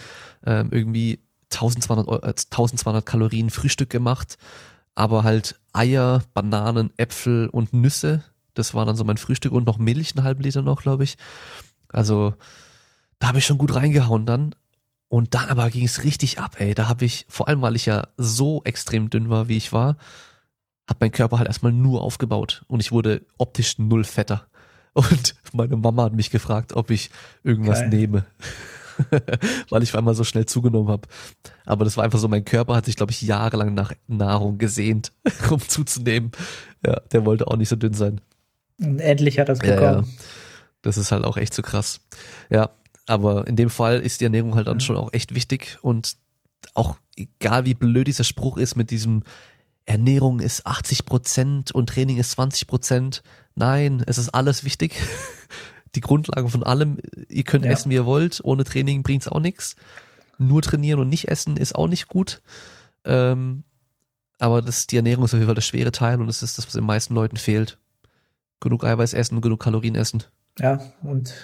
[0.45, 1.21] ähm, irgendwie
[1.53, 4.37] 1200, 1200 äh, Kalorien Frühstück gemacht,
[4.97, 8.25] aber halt Eier, Bananen, Äpfel und Nüsse.
[8.55, 11.17] Das war dann so mein Frühstück und noch Milch, einen halben Liter noch, glaube ich.
[11.89, 12.35] Also
[13.21, 14.55] da habe ich schon gut reingehauen dann.
[15.09, 16.75] Und dann aber ging es richtig ab, ey.
[16.75, 19.97] Da habe ich, vor allem weil ich ja so extrem dünn war, wie ich war,
[20.91, 24.47] hat mein Körper halt erstmal nur aufgebaut und ich wurde optisch null fetter.
[24.93, 27.11] Und meine Mama hat mich gefragt, ob ich
[27.45, 27.89] irgendwas Geil.
[27.91, 28.27] nehme.
[29.71, 31.09] Weil ich einmal so schnell zugenommen habe.
[31.65, 35.13] Aber das war einfach so, mein Körper hat sich, glaube ich, jahrelang nach Nahrung gesehnt,
[35.51, 36.33] um zuzunehmen.
[36.85, 38.21] Ja, der wollte auch nicht so dünn sein.
[38.81, 39.81] Und endlich hat er es bekommen.
[39.81, 40.05] Ja, ja.
[40.83, 42.01] Das ist halt auch echt so krass.
[42.51, 42.71] Ja,
[43.07, 44.85] aber in dem Fall ist die Ernährung halt dann ja.
[44.85, 46.17] schon auch echt wichtig und
[46.75, 49.23] auch egal wie blöd dieser Spruch ist mit diesem
[49.91, 53.25] Ernährung ist 80 Prozent und Training ist 20 Prozent.
[53.57, 54.95] Nein, es ist alles wichtig.
[55.97, 56.99] Die Grundlage von allem.
[57.29, 57.73] Ihr könnt ja.
[57.73, 58.41] essen, wie ihr wollt.
[58.45, 59.75] Ohne Training bringt's auch nichts.
[60.39, 62.41] Nur trainieren und nicht essen ist auch nicht gut.
[63.05, 63.65] Ähm,
[64.39, 66.67] aber das, die Ernährung ist auf jeden Fall der schwere Teil und das ist das,
[66.67, 67.77] was den meisten Leuten fehlt.
[68.61, 70.23] Genug Eiweiß essen und genug Kalorien essen.
[70.61, 71.35] Ja, und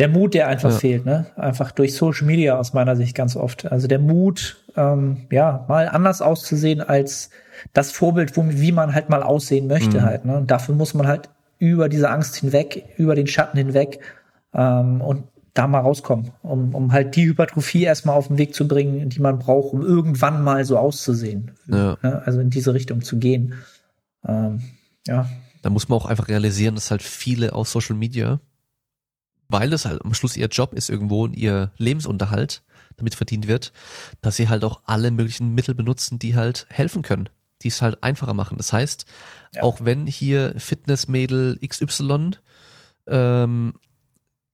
[0.00, 0.78] der Mut, der einfach ja.
[0.78, 1.26] fehlt, ne?
[1.36, 3.70] Einfach durch Social Media aus meiner Sicht ganz oft.
[3.70, 7.28] Also der Mut, ähm, ja, mal anders auszusehen als
[7.74, 10.02] das Vorbild, wo, wie man halt mal aussehen möchte mhm.
[10.02, 10.24] halt.
[10.24, 10.38] Ne?
[10.38, 11.28] Und dafür muss man halt
[11.58, 14.00] über diese Angst hinweg, über den Schatten hinweg
[14.54, 18.66] ähm, und da mal rauskommen, um, um halt die Hypertrophie erstmal auf den Weg zu
[18.66, 21.50] bringen, die man braucht, um irgendwann mal so auszusehen.
[21.66, 21.98] Ja.
[22.02, 22.22] Ne?
[22.24, 23.52] Also in diese Richtung zu gehen.
[24.26, 24.62] Ähm,
[25.06, 25.28] ja.
[25.60, 28.40] Da muss man auch einfach realisieren, dass halt viele aus Social Media
[29.50, 32.62] weil es halt am Schluss ihr Job ist irgendwo und ihr Lebensunterhalt
[32.96, 33.72] damit verdient wird,
[34.20, 37.28] dass sie halt auch alle möglichen Mittel benutzen, die halt helfen können,
[37.62, 38.58] die es halt einfacher machen.
[38.58, 39.06] Das heißt,
[39.54, 39.62] ja.
[39.62, 42.32] auch wenn hier Fitnessmädel XY
[43.06, 43.74] ähm,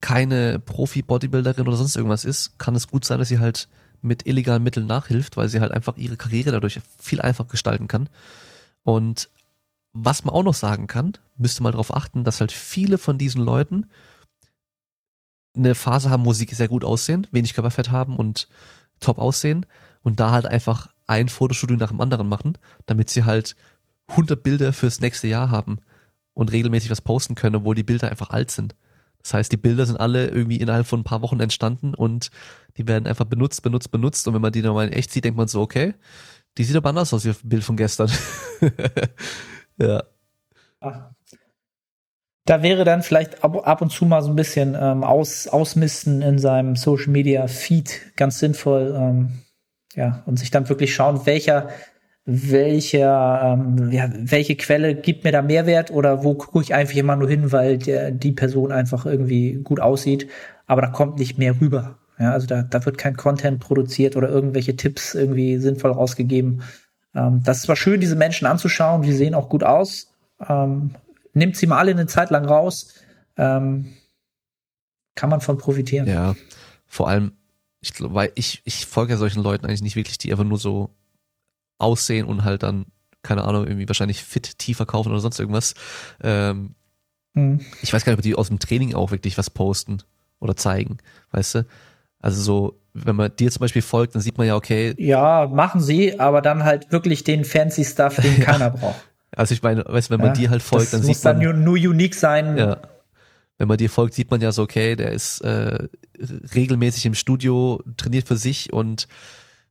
[0.01, 3.67] keine Profi-Bodybuilderin oder sonst irgendwas ist, kann es gut sein, dass sie halt
[4.01, 8.09] mit illegalen Mitteln nachhilft, weil sie halt einfach ihre Karriere dadurch viel einfacher gestalten kann.
[8.83, 9.29] Und
[9.93, 13.41] was man auch noch sagen kann, müsste mal darauf achten, dass halt viele von diesen
[13.41, 13.87] Leuten
[15.57, 18.47] eine Phase haben, wo sie sehr gut aussehen, wenig Körperfett haben und
[18.99, 19.65] top aussehen
[20.03, 23.55] und da halt einfach ein Fotostudio nach dem anderen machen, damit sie halt
[24.07, 25.79] 100 Bilder fürs nächste Jahr haben
[26.33, 28.75] und regelmäßig was posten können, obwohl die Bilder einfach alt sind.
[29.21, 32.29] Das heißt, die Bilder sind alle irgendwie innerhalb von ein paar Wochen entstanden und
[32.77, 35.37] die werden einfach benutzt, benutzt, benutzt und wenn man die nochmal in echt sieht, denkt
[35.37, 35.95] man so, okay,
[36.57, 38.09] die sieht aber anders aus wie dem Bild von gestern.
[39.77, 40.03] ja.
[40.79, 41.11] Ach,
[42.47, 46.21] da wäre dann vielleicht ab, ab und zu mal so ein bisschen ähm, aus, ausmisten
[46.21, 48.95] in seinem Social Media Feed ganz sinnvoll.
[48.97, 49.39] Ähm,
[49.95, 51.69] ja, und sich dann wirklich schauen, welcher,
[52.25, 57.15] welcher, ähm, ja, welche Quelle gibt mir da Mehrwert oder wo gucke ich einfach immer
[57.15, 60.27] nur hin, weil der, die Person einfach irgendwie gut aussieht,
[60.67, 61.97] aber da kommt nicht mehr rüber.
[62.19, 66.61] Ja, also da, da wird kein Content produziert oder irgendwelche Tipps irgendwie sinnvoll rausgegeben.
[67.15, 70.13] Ähm, das ist zwar schön, diese Menschen anzuschauen, die sehen auch gut aus,
[70.47, 70.91] ähm,
[71.37, 72.93] nimmt sie mal alle eine Zeit lang raus.
[73.37, 73.93] Ähm,
[75.15, 76.07] kann man von profitieren.
[76.07, 76.35] Ja,
[76.85, 77.33] vor allem,
[77.81, 80.95] ich weil ich, ich folge ja solchen Leuten eigentlich nicht wirklich, die einfach nur so
[81.79, 82.85] aussehen und halt dann,
[83.23, 85.73] keine Ahnung, irgendwie wahrscheinlich fit tiefer kaufen oder sonst irgendwas.
[86.21, 86.75] Ähm,
[87.33, 87.59] hm.
[87.81, 90.01] Ich weiß gar nicht, ob die aus dem Training auch wirklich was posten
[90.39, 90.97] oder zeigen,
[91.31, 91.65] weißt du?
[92.19, 94.95] Also so, wenn man dir zum Beispiel folgt, dann sieht man ja, okay.
[94.97, 99.07] Ja, machen sie, aber dann halt wirklich den fancy Stuff, den keiner braucht.
[99.35, 101.37] Also ich meine, weißt, wenn man ja, dir halt folgt, dann sieht man.
[101.37, 102.57] muss dann nur unique sein.
[102.57, 102.81] Ja.
[103.57, 105.87] Wenn man dir folgt, sieht man ja so, okay, der ist äh,
[106.53, 109.07] regelmäßig im Studio, trainiert für sich und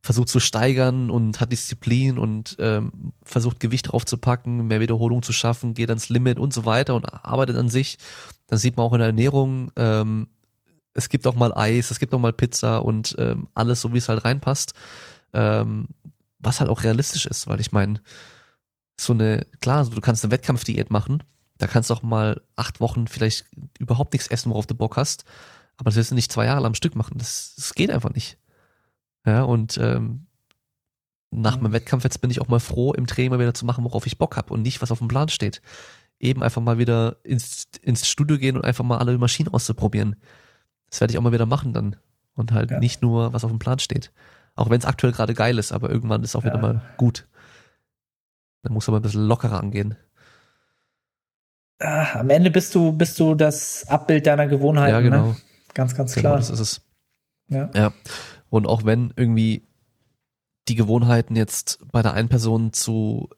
[0.03, 5.75] versucht zu steigern und hat Disziplin und ähm, versucht Gewicht draufzupacken, mehr Wiederholung zu schaffen,
[5.75, 7.99] geht ans Limit und so weiter und arbeitet an sich.
[8.47, 10.29] Dann sieht man auch in der Ernährung, ähm,
[10.95, 13.99] es gibt auch mal Eis, es gibt auch mal Pizza und ähm, alles so, wie
[13.99, 14.73] es halt reinpasst.
[15.33, 15.89] Ähm,
[16.39, 18.01] was halt auch realistisch ist, weil ich meine,
[18.97, 21.23] so eine, klar, du kannst eine Wettkampfdiät machen,
[21.59, 23.47] da kannst du auch mal acht Wochen vielleicht
[23.79, 25.25] überhaupt nichts essen, worauf du Bock hast,
[25.77, 28.13] aber das wirst du nicht zwei Jahre lang am Stück machen, das, das geht einfach
[28.13, 28.39] nicht.
[29.27, 30.27] Ja, und ähm,
[31.31, 33.85] nach meinem Wettkampf jetzt bin ich auch mal froh, im Training mal wieder zu machen,
[33.85, 35.61] worauf ich Bock habe und nicht, was auf dem Plan steht.
[36.19, 40.17] Eben einfach mal wieder ins, ins Studio gehen und einfach mal alle Maschinen auszuprobieren.
[40.89, 41.97] Das werde ich auch mal wieder machen dann.
[42.35, 42.79] Und halt ja.
[42.79, 44.13] nicht nur, was auf dem Plan steht.
[44.55, 46.51] Auch wenn es aktuell gerade geil ist, aber irgendwann ist auch ja.
[46.51, 47.27] wieder mal gut.
[48.67, 49.95] Dann musst du aber ein bisschen lockerer angehen.
[51.79, 54.93] Ah, am Ende bist du, bist du das Abbild deiner Gewohnheiten.
[54.93, 55.05] Ja, ne?
[55.05, 55.27] genau.
[55.29, 55.37] Ne?
[55.73, 56.33] Ganz, ganz genau, klar.
[56.39, 56.81] Genau, das ist es.
[57.49, 57.71] Ja.
[57.77, 57.93] ja.
[58.51, 59.63] Und auch wenn irgendwie
[60.67, 63.29] die Gewohnheiten jetzt bei der einen Person zu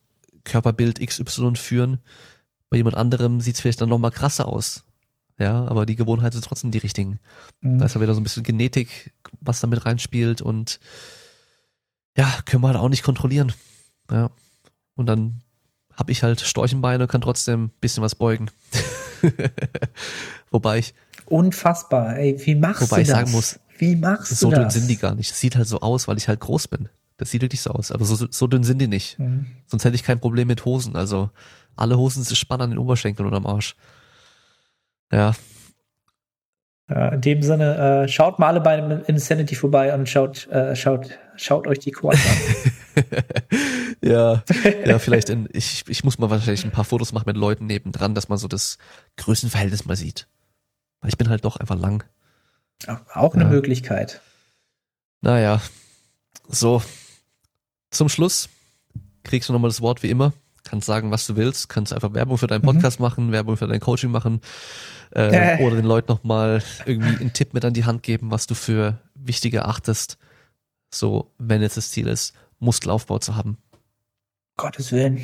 [0.44, 1.98] Körperbild XY führen,
[2.70, 4.86] bei jemand anderem sieht es vielleicht dann nochmal krasser aus.
[5.38, 7.20] Ja, aber die Gewohnheiten sind trotzdem die richtigen.
[7.60, 7.80] Mhm.
[7.80, 10.80] Da ist ja wieder so ein bisschen Genetik, was da mit reinspielt und
[12.16, 13.52] ja, können wir halt auch nicht kontrollieren.
[14.10, 14.30] Ja.
[14.98, 15.42] Und dann
[15.94, 18.50] habe ich halt Storchenbeine und kann trotzdem ein bisschen was beugen.
[20.50, 20.94] wobei ich.
[21.26, 23.10] Unfassbar, ey, wie machst wobei du das?
[23.10, 24.74] Wobei ich sagen muss, wie machst so du das?
[24.74, 25.30] dünn sind die gar nicht.
[25.30, 26.88] Das sieht halt so aus, weil ich halt groß bin.
[27.16, 27.92] Das sieht wirklich so aus.
[27.92, 29.20] Aber so, so dünn sind die nicht.
[29.20, 29.46] Mhm.
[29.66, 30.96] Sonst hätte ich kein Problem mit Hosen.
[30.96, 31.30] Also
[31.76, 33.76] alle Hosen sind spannend an den Oberschenkeln und am Arsch.
[35.12, 35.32] Ja.
[36.88, 41.68] In dem Sinne, äh, schaut mal alle bei Insanity vorbei und schaut, äh, schaut, schaut
[41.68, 42.72] euch die Quads an.
[44.02, 44.42] ja,
[44.84, 48.14] ja, vielleicht in, ich, ich muss mal wahrscheinlich ein paar Fotos machen mit Leuten nebendran,
[48.14, 48.78] dass man so das
[49.16, 50.28] Größenverhältnis mal sieht.
[51.00, 52.04] Weil ich bin halt doch einfach lang.
[53.12, 53.50] Auch eine ja.
[53.50, 54.20] Möglichkeit.
[55.20, 55.60] Naja,
[56.48, 56.82] so.
[57.90, 58.48] Zum Schluss
[59.24, 60.32] kriegst du nochmal das Wort wie immer.
[60.64, 61.68] Kannst sagen, was du willst.
[61.68, 62.66] Kannst einfach Werbung für deinen mhm.
[62.66, 63.04] Podcast mhm.
[63.04, 64.40] machen, Werbung für dein Coaching machen.
[65.14, 65.64] Äh, äh.
[65.64, 68.98] Oder den Leuten nochmal irgendwie einen Tipp mit an die Hand geben, was du für
[69.14, 70.18] wichtig erachtest.
[70.92, 73.58] So, wenn jetzt das Ziel ist, Muskelaufbau zu haben.
[74.56, 75.20] Gottes Willen.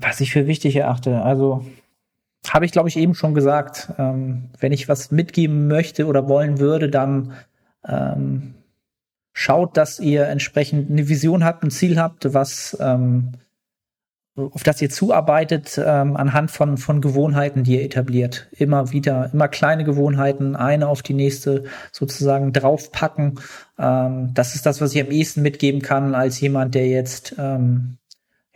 [0.00, 1.22] Was ich für wichtig erachte.
[1.22, 1.64] Also,
[2.48, 3.92] habe ich, glaube ich, eben schon gesagt.
[3.98, 7.34] Ähm, wenn ich was mitgeben möchte oder wollen würde, dann
[7.86, 8.54] ähm,
[9.32, 13.32] schaut, dass ihr entsprechend eine Vision habt, ein Ziel habt, was ähm,
[14.38, 18.48] auf das ihr zuarbeitet ähm, anhand von von Gewohnheiten, die ihr etabliert.
[18.52, 23.40] Immer wieder, immer kleine Gewohnheiten, eine auf die nächste sozusagen draufpacken.
[23.78, 27.98] Ähm, das ist das, was ich am ehesten mitgeben kann als jemand, der jetzt ähm,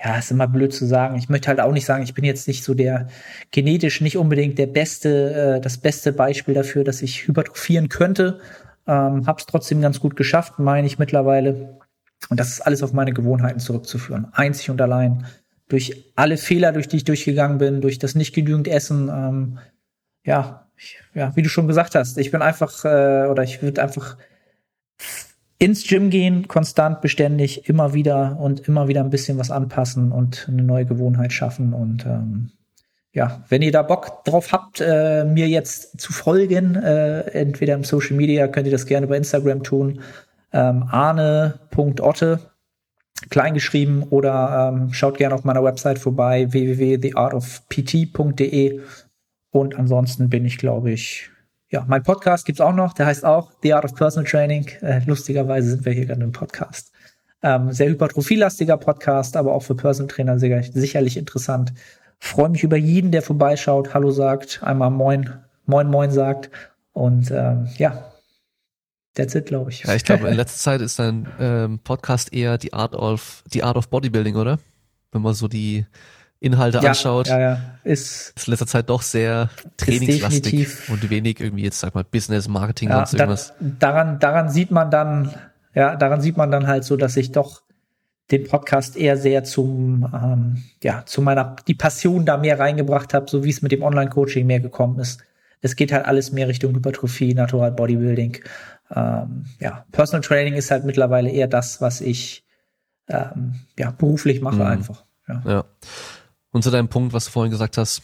[0.02, 1.16] ja, ist immer blöd zu sagen.
[1.16, 3.08] Ich möchte halt auch nicht sagen, ich bin jetzt nicht so der
[3.50, 8.40] genetisch nicht unbedingt der beste, äh, das beste Beispiel dafür, dass ich hypertrophieren könnte.
[8.86, 11.78] Ähm, hab's trotzdem ganz gut geschafft, meine ich mittlerweile.
[12.28, 14.28] Und das ist alles auf meine Gewohnheiten zurückzuführen.
[14.32, 15.26] Einzig und allein.
[15.72, 19.08] Durch alle Fehler, durch die ich durchgegangen bin, durch das nicht genügend Essen.
[19.08, 19.58] Ähm,
[20.22, 23.82] ja, ich, ja, wie du schon gesagt hast, ich bin einfach, äh, oder ich würde
[23.82, 24.18] einfach
[25.58, 30.46] ins Gym gehen, konstant, beständig, immer wieder und immer wieder ein bisschen was anpassen und
[30.46, 31.72] eine neue Gewohnheit schaffen.
[31.72, 32.50] Und ähm,
[33.14, 37.84] ja, wenn ihr da Bock drauf habt, äh, mir jetzt zu folgen, äh, entweder im
[37.84, 40.02] Social Media, könnt ihr das gerne bei Instagram tun.
[40.52, 42.40] Ähm, arne.otte,
[43.30, 48.80] kleingeschrieben, oder ähm, schaut gerne auf meiner Website vorbei, www.theartofpt.de.
[49.50, 51.32] Und ansonsten bin ich, glaube ich,
[51.72, 54.68] ja, mein Podcast gibt's auch noch, der heißt auch The Art of Personal Training.
[54.82, 56.92] Äh, lustigerweise sind wir hier gerade im Podcast.
[57.42, 61.72] Ähm, sehr hypertrophielastiger Podcast, aber auch für Personal Trainer sicher, sicherlich interessant.
[62.18, 65.30] Freue mich über jeden, der vorbeischaut, Hallo sagt, einmal Moin,
[65.66, 66.50] Moin, Moin sagt.
[66.92, 68.11] Und ähm, ja,
[69.14, 69.84] that's it, glaube ich.
[69.84, 73.62] Ja, ich glaube, in letzter Zeit ist dein ähm, Podcast eher die Art of, die
[73.62, 74.58] Art of Bodybuilding, oder?
[75.12, 75.86] Wenn man so die
[76.40, 77.60] Inhalte ja, anschaut, ja, ja.
[77.84, 82.48] Ist, ist in letzter Zeit doch sehr trainingslastig und wenig irgendwie jetzt sag mal Business,
[82.48, 83.54] Marketing ja, sonst irgendwas.
[83.60, 85.32] Da, daran, daran sieht man dann,
[85.74, 87.62] ja, daran sieht man dann halt so, dass ich doch
[88.32, 93.30] den Podcast eher sehr zum, ähm, ja, zu meiner, die Passion da mehr reingebracht habe,
[93.30, 95.22] so wie es mit dem Online-Coaching mehr gekommen ist.
[95.62, 98.38] Es geht halt alles mehr Richtung Hypertrophie, Natural Bodybuilding.
[98.94, 102.44] Ähm, ja, Personal Training ist halt mittlerweile eher das, was ich
[103.08, 104.62] ähm, ja, beruflich mache mhm.
[104.62, 105.04] einfach.
[105.28, 105.42] Ja.
[105.46, 105.64] ja.
[106.50, 108.02] Und zu deinem Punkt, was du vorhin gesagt hast,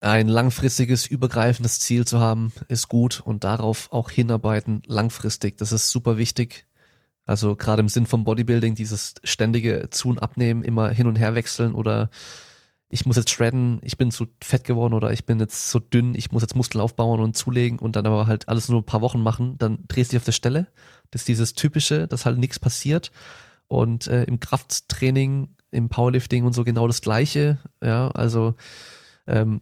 [0.00, 5.58] ein langfristiges, übergreifendes Ziel zu haben, ist gut und darauf auch hinarbeiten, langfristig.
[5.58, 6.66] Das ist super wichtig.
[7.26, 11.34] Also gerade im Sinn vom Bodybuilding, dieses ständige Zu- und Abnehmen, immer hin und her
[11.34, 12.10] wechseln oder
[12.90, 16.14] ich muss jetzt shredden, ich bin zu fett geworden oder ich bin jetzt so dünn,
[16.14, 19.00] ich muss jetzt Muskeln aufbauen und zulegen und dann aber halt alles nur ein paar
[19.00, 20.66] Wochen machen, dann drehst du dich auf der Stelle.
[21.12, 23.12] Das ist dieses Typische, dass halt nichts passiert.
[23.68, 27.58] Und äh, im Krafttraining im Powerlifting und so genau das Gleiche.
[27.80, 28.54] Ja, also
[29.28, 29.60] ähm,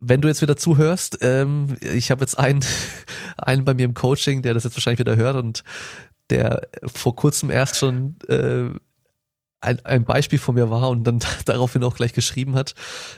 [0.00, 2.64] wenn du jetzt wieder zuhörst, ähm, ich habe jetzt einen,
[3.36, 5.64] einen bei mir im Coaching, der das jetzt wahrscheinlich wieder hört und
[6.30, 8.70] der vor kurzem erst schon äh,
[9.62, 12.74] ein, ein Beispiel von mir war und dann daraufhin auch gleich geschrieben hat.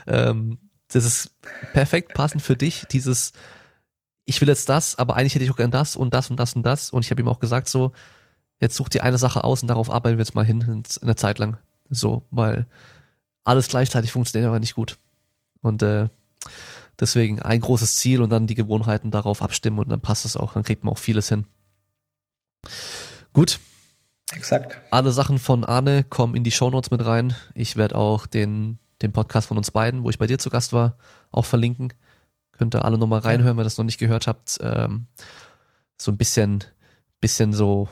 [0.07, 0.59] Ähm,
[0.89, 1.31] das ist
[1.73, 3.33] perfekt passend für dich, dieses
[4.25, 6.55] ich will jetzt das, aber eigentlich hätte ich auch gern das und das und das
[6.55, 6.89] und das.
[6.89, 7.93] Und ich habe ihm auch gesagt, so,
[8.59, 11.37] jetzt such dir eine Sache aus und darauf arbeiten wir jetzt mal hin, eine Zeit
[11.37, 11.57] lang.
[11.89, 12.65] So, weil
[13.43, 14.97] alles gleichzeitig funktioniert aber nicht gut.
[15.61, 16.09] Und äh,
[16.99, 20.53] deswegen ein großes Ziel und dann die Gewohnheiten darauf abstimmen und dann passt es auch,
[20.53, 21.45] dann kriegt man auch vieles hin.
[23.33, 23.59] Gut.
[24.35, 24.77] Exakt.
[24.91, 27.35] Alle Sachen von Arne kommen in die Shownotes mit rein.
[27.53, 30.73] Ich werde auch den, den Podcast von uns beiden, wo ich bei dir zu Gast
[30.73, 30.97] war,
[31.31, 31.93] auch verlinken.
[32.51, 34.59] Könnt ihr alle nochmal reinhören, wenn ihr das noch nicht gehört habt.
[34.61, 35.07] Ähm,
[35.97, 36.63] so ein bisschen,
[37.19, 37.89] bisschen so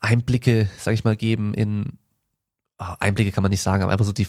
[0.00, 1.98] Einblicke, sag ich mal, geben in
[2.82, 4.26] Ah, Einblicke kann man nicht sagen, aber einfach so die,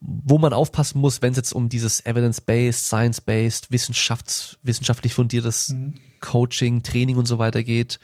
[0.00, 5.94] wo man aufpassen muss, wenn es jetzt um dieses evidence-based, science-based, wissenschafts-, wissenschaftlich fundiertes mhm.
[6.20, 7.98] Coaching, Training und so weiter geht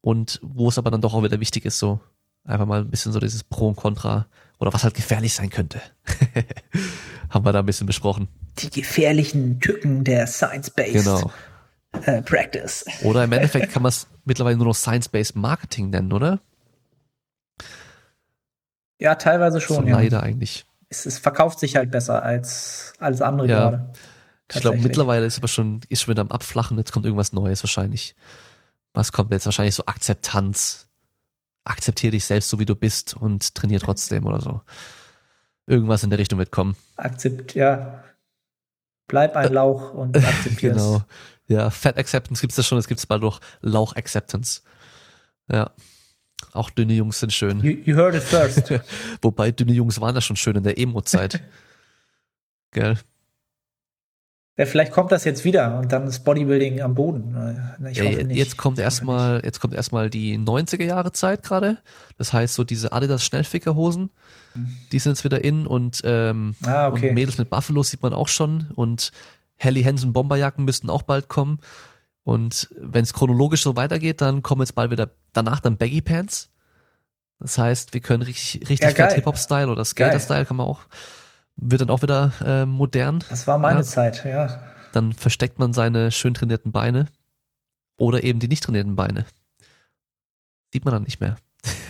[0.00, 2.00] und wo es aber dann doch auch wieder wichtig ist, so
[2.44, 4.26] einfach mal ein bisschen so dieses Pro und Contra
[4.58, 5.80] oder was halt gefährlich sein könnte.
[7.30, 8.28] Haben wir da ein bisschen besprochen.
[8.58, 11.30] Die gefährlichen Tücken der Science-Based genau.
[12.04, 12.84] äh, Practice.
[13.02, 16.40] Oder im Endeffekt kann man es mittlerweile nur noch Science-Based Marketing nennen, oder?
[18.98, 19.76] Ja, teilweise schon.
[19.76, 19.96] So ja.
[19.96, 20.66] Leider eigentlich.
[20.88, 23.58] Es, es, verkauft sich halt besser als alles andere ja.
[23.58, 23.92] gerade.
[24.52, 27.62] Ich glaube, mittlerweile ist aber schon, ist schon wieder am Abflachen, jetzt kommt irgendwas Neues
[27.62, 28.16] wahrscheinlich.
[28.92, 29.46] Was kommt jetzt?
[29.46, 30.88] Wahrscheinlich so Akzeptanz.
[31.64, 34.62] Akzeptiere dich selbst so wie du bist und trainier trotzdem oder so.
[35.66, 36.76] Irgendwas in der Richtung wird kommen.
[36.96, 38.02] Akzept, ja.
[39.06, 41.02] Bleib ein Lauch und akzeptiere Genau.
[41.46, 44.62] Ja, Fat Acceptance gibt's das schon, es gibt's bald noch Lauch Acceptance.
[45.50, 45.70] Ja.
[46.52, 47.60] Auch dünne Jungs sind schön.
[47.60, 48.72] You, you heard it first.
[49.22, 51.42] Wobei dünne Jungs waren ja schon schön in der Emo-Zeit.
[52.72, 52.98] Gell?
[54.60, 57.34] Ja, vielleicht kommt das jetzt wieder und dann ist Bodybuilding am Boden.
[57.90, 58.36] Ich hoffe nicht.
[58.36, 61.78] Jetzt kommt erstmal, jetzt kommt erstmal die 90er Jahre Zeit gerade.
[62.18, 64.10] Das heißt, so diese Adidas Schnellfickerhosen,
[64.92, 67.08] die sind jetzt wieder in und, ähm, ah, okay.
[67.08, 69.12] und Mädels mit Buffalo sieht man auch schon und
[69.56, 71.60] Helly Hansen Bomberjacken müssten auch bald kommen.
[72.22, 76.50] Und wenn es chronologisch so weitergeht, dann kommen jetzt bald wieder danach dann Baggy Pants.
[77.38, 80.80] Das heißt, wir können richtig, richtig ja, Hip-Hop-Style oder Skater-Style kann man auch
[81.60, 83.22] wird dann auch wieder äh, modern.
[83.28, 83.84] Das war meine ja.
[83.84, 84.60] Zeit, ja.
[84.92, 87.06] Dann versteckt man seine schön trainierten Beine
[87.96, 89.26] oder eben die nicht trainierten Beine.
[90.72, 91.36] Sieht man dann nicht mehr.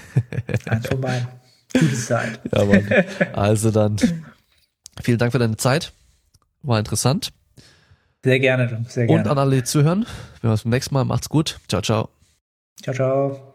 [0.67, 1.27] Eins vorbei.
[1.73, 2.41] Gute Zeit.
[2.53, 2.89] Ja, Mann.
[3.33, 3.97] Also dann
[5.03, 5.93] vielen Dank für deine Zeit.
[6.63, 7.33] War interessant.
[8.23, 9.23] Sehr gerne, sehr gerne.
[9.23, 10.01] Und an alle, die zuhören.
[10.41, 11.05] Wir hören uns beim nächsten Mal.
[11.05, 11.59] Macht's gut.
[11.69, 12.11] Ciao, ciao.
[12.83, 13.50] Ciao, ciao.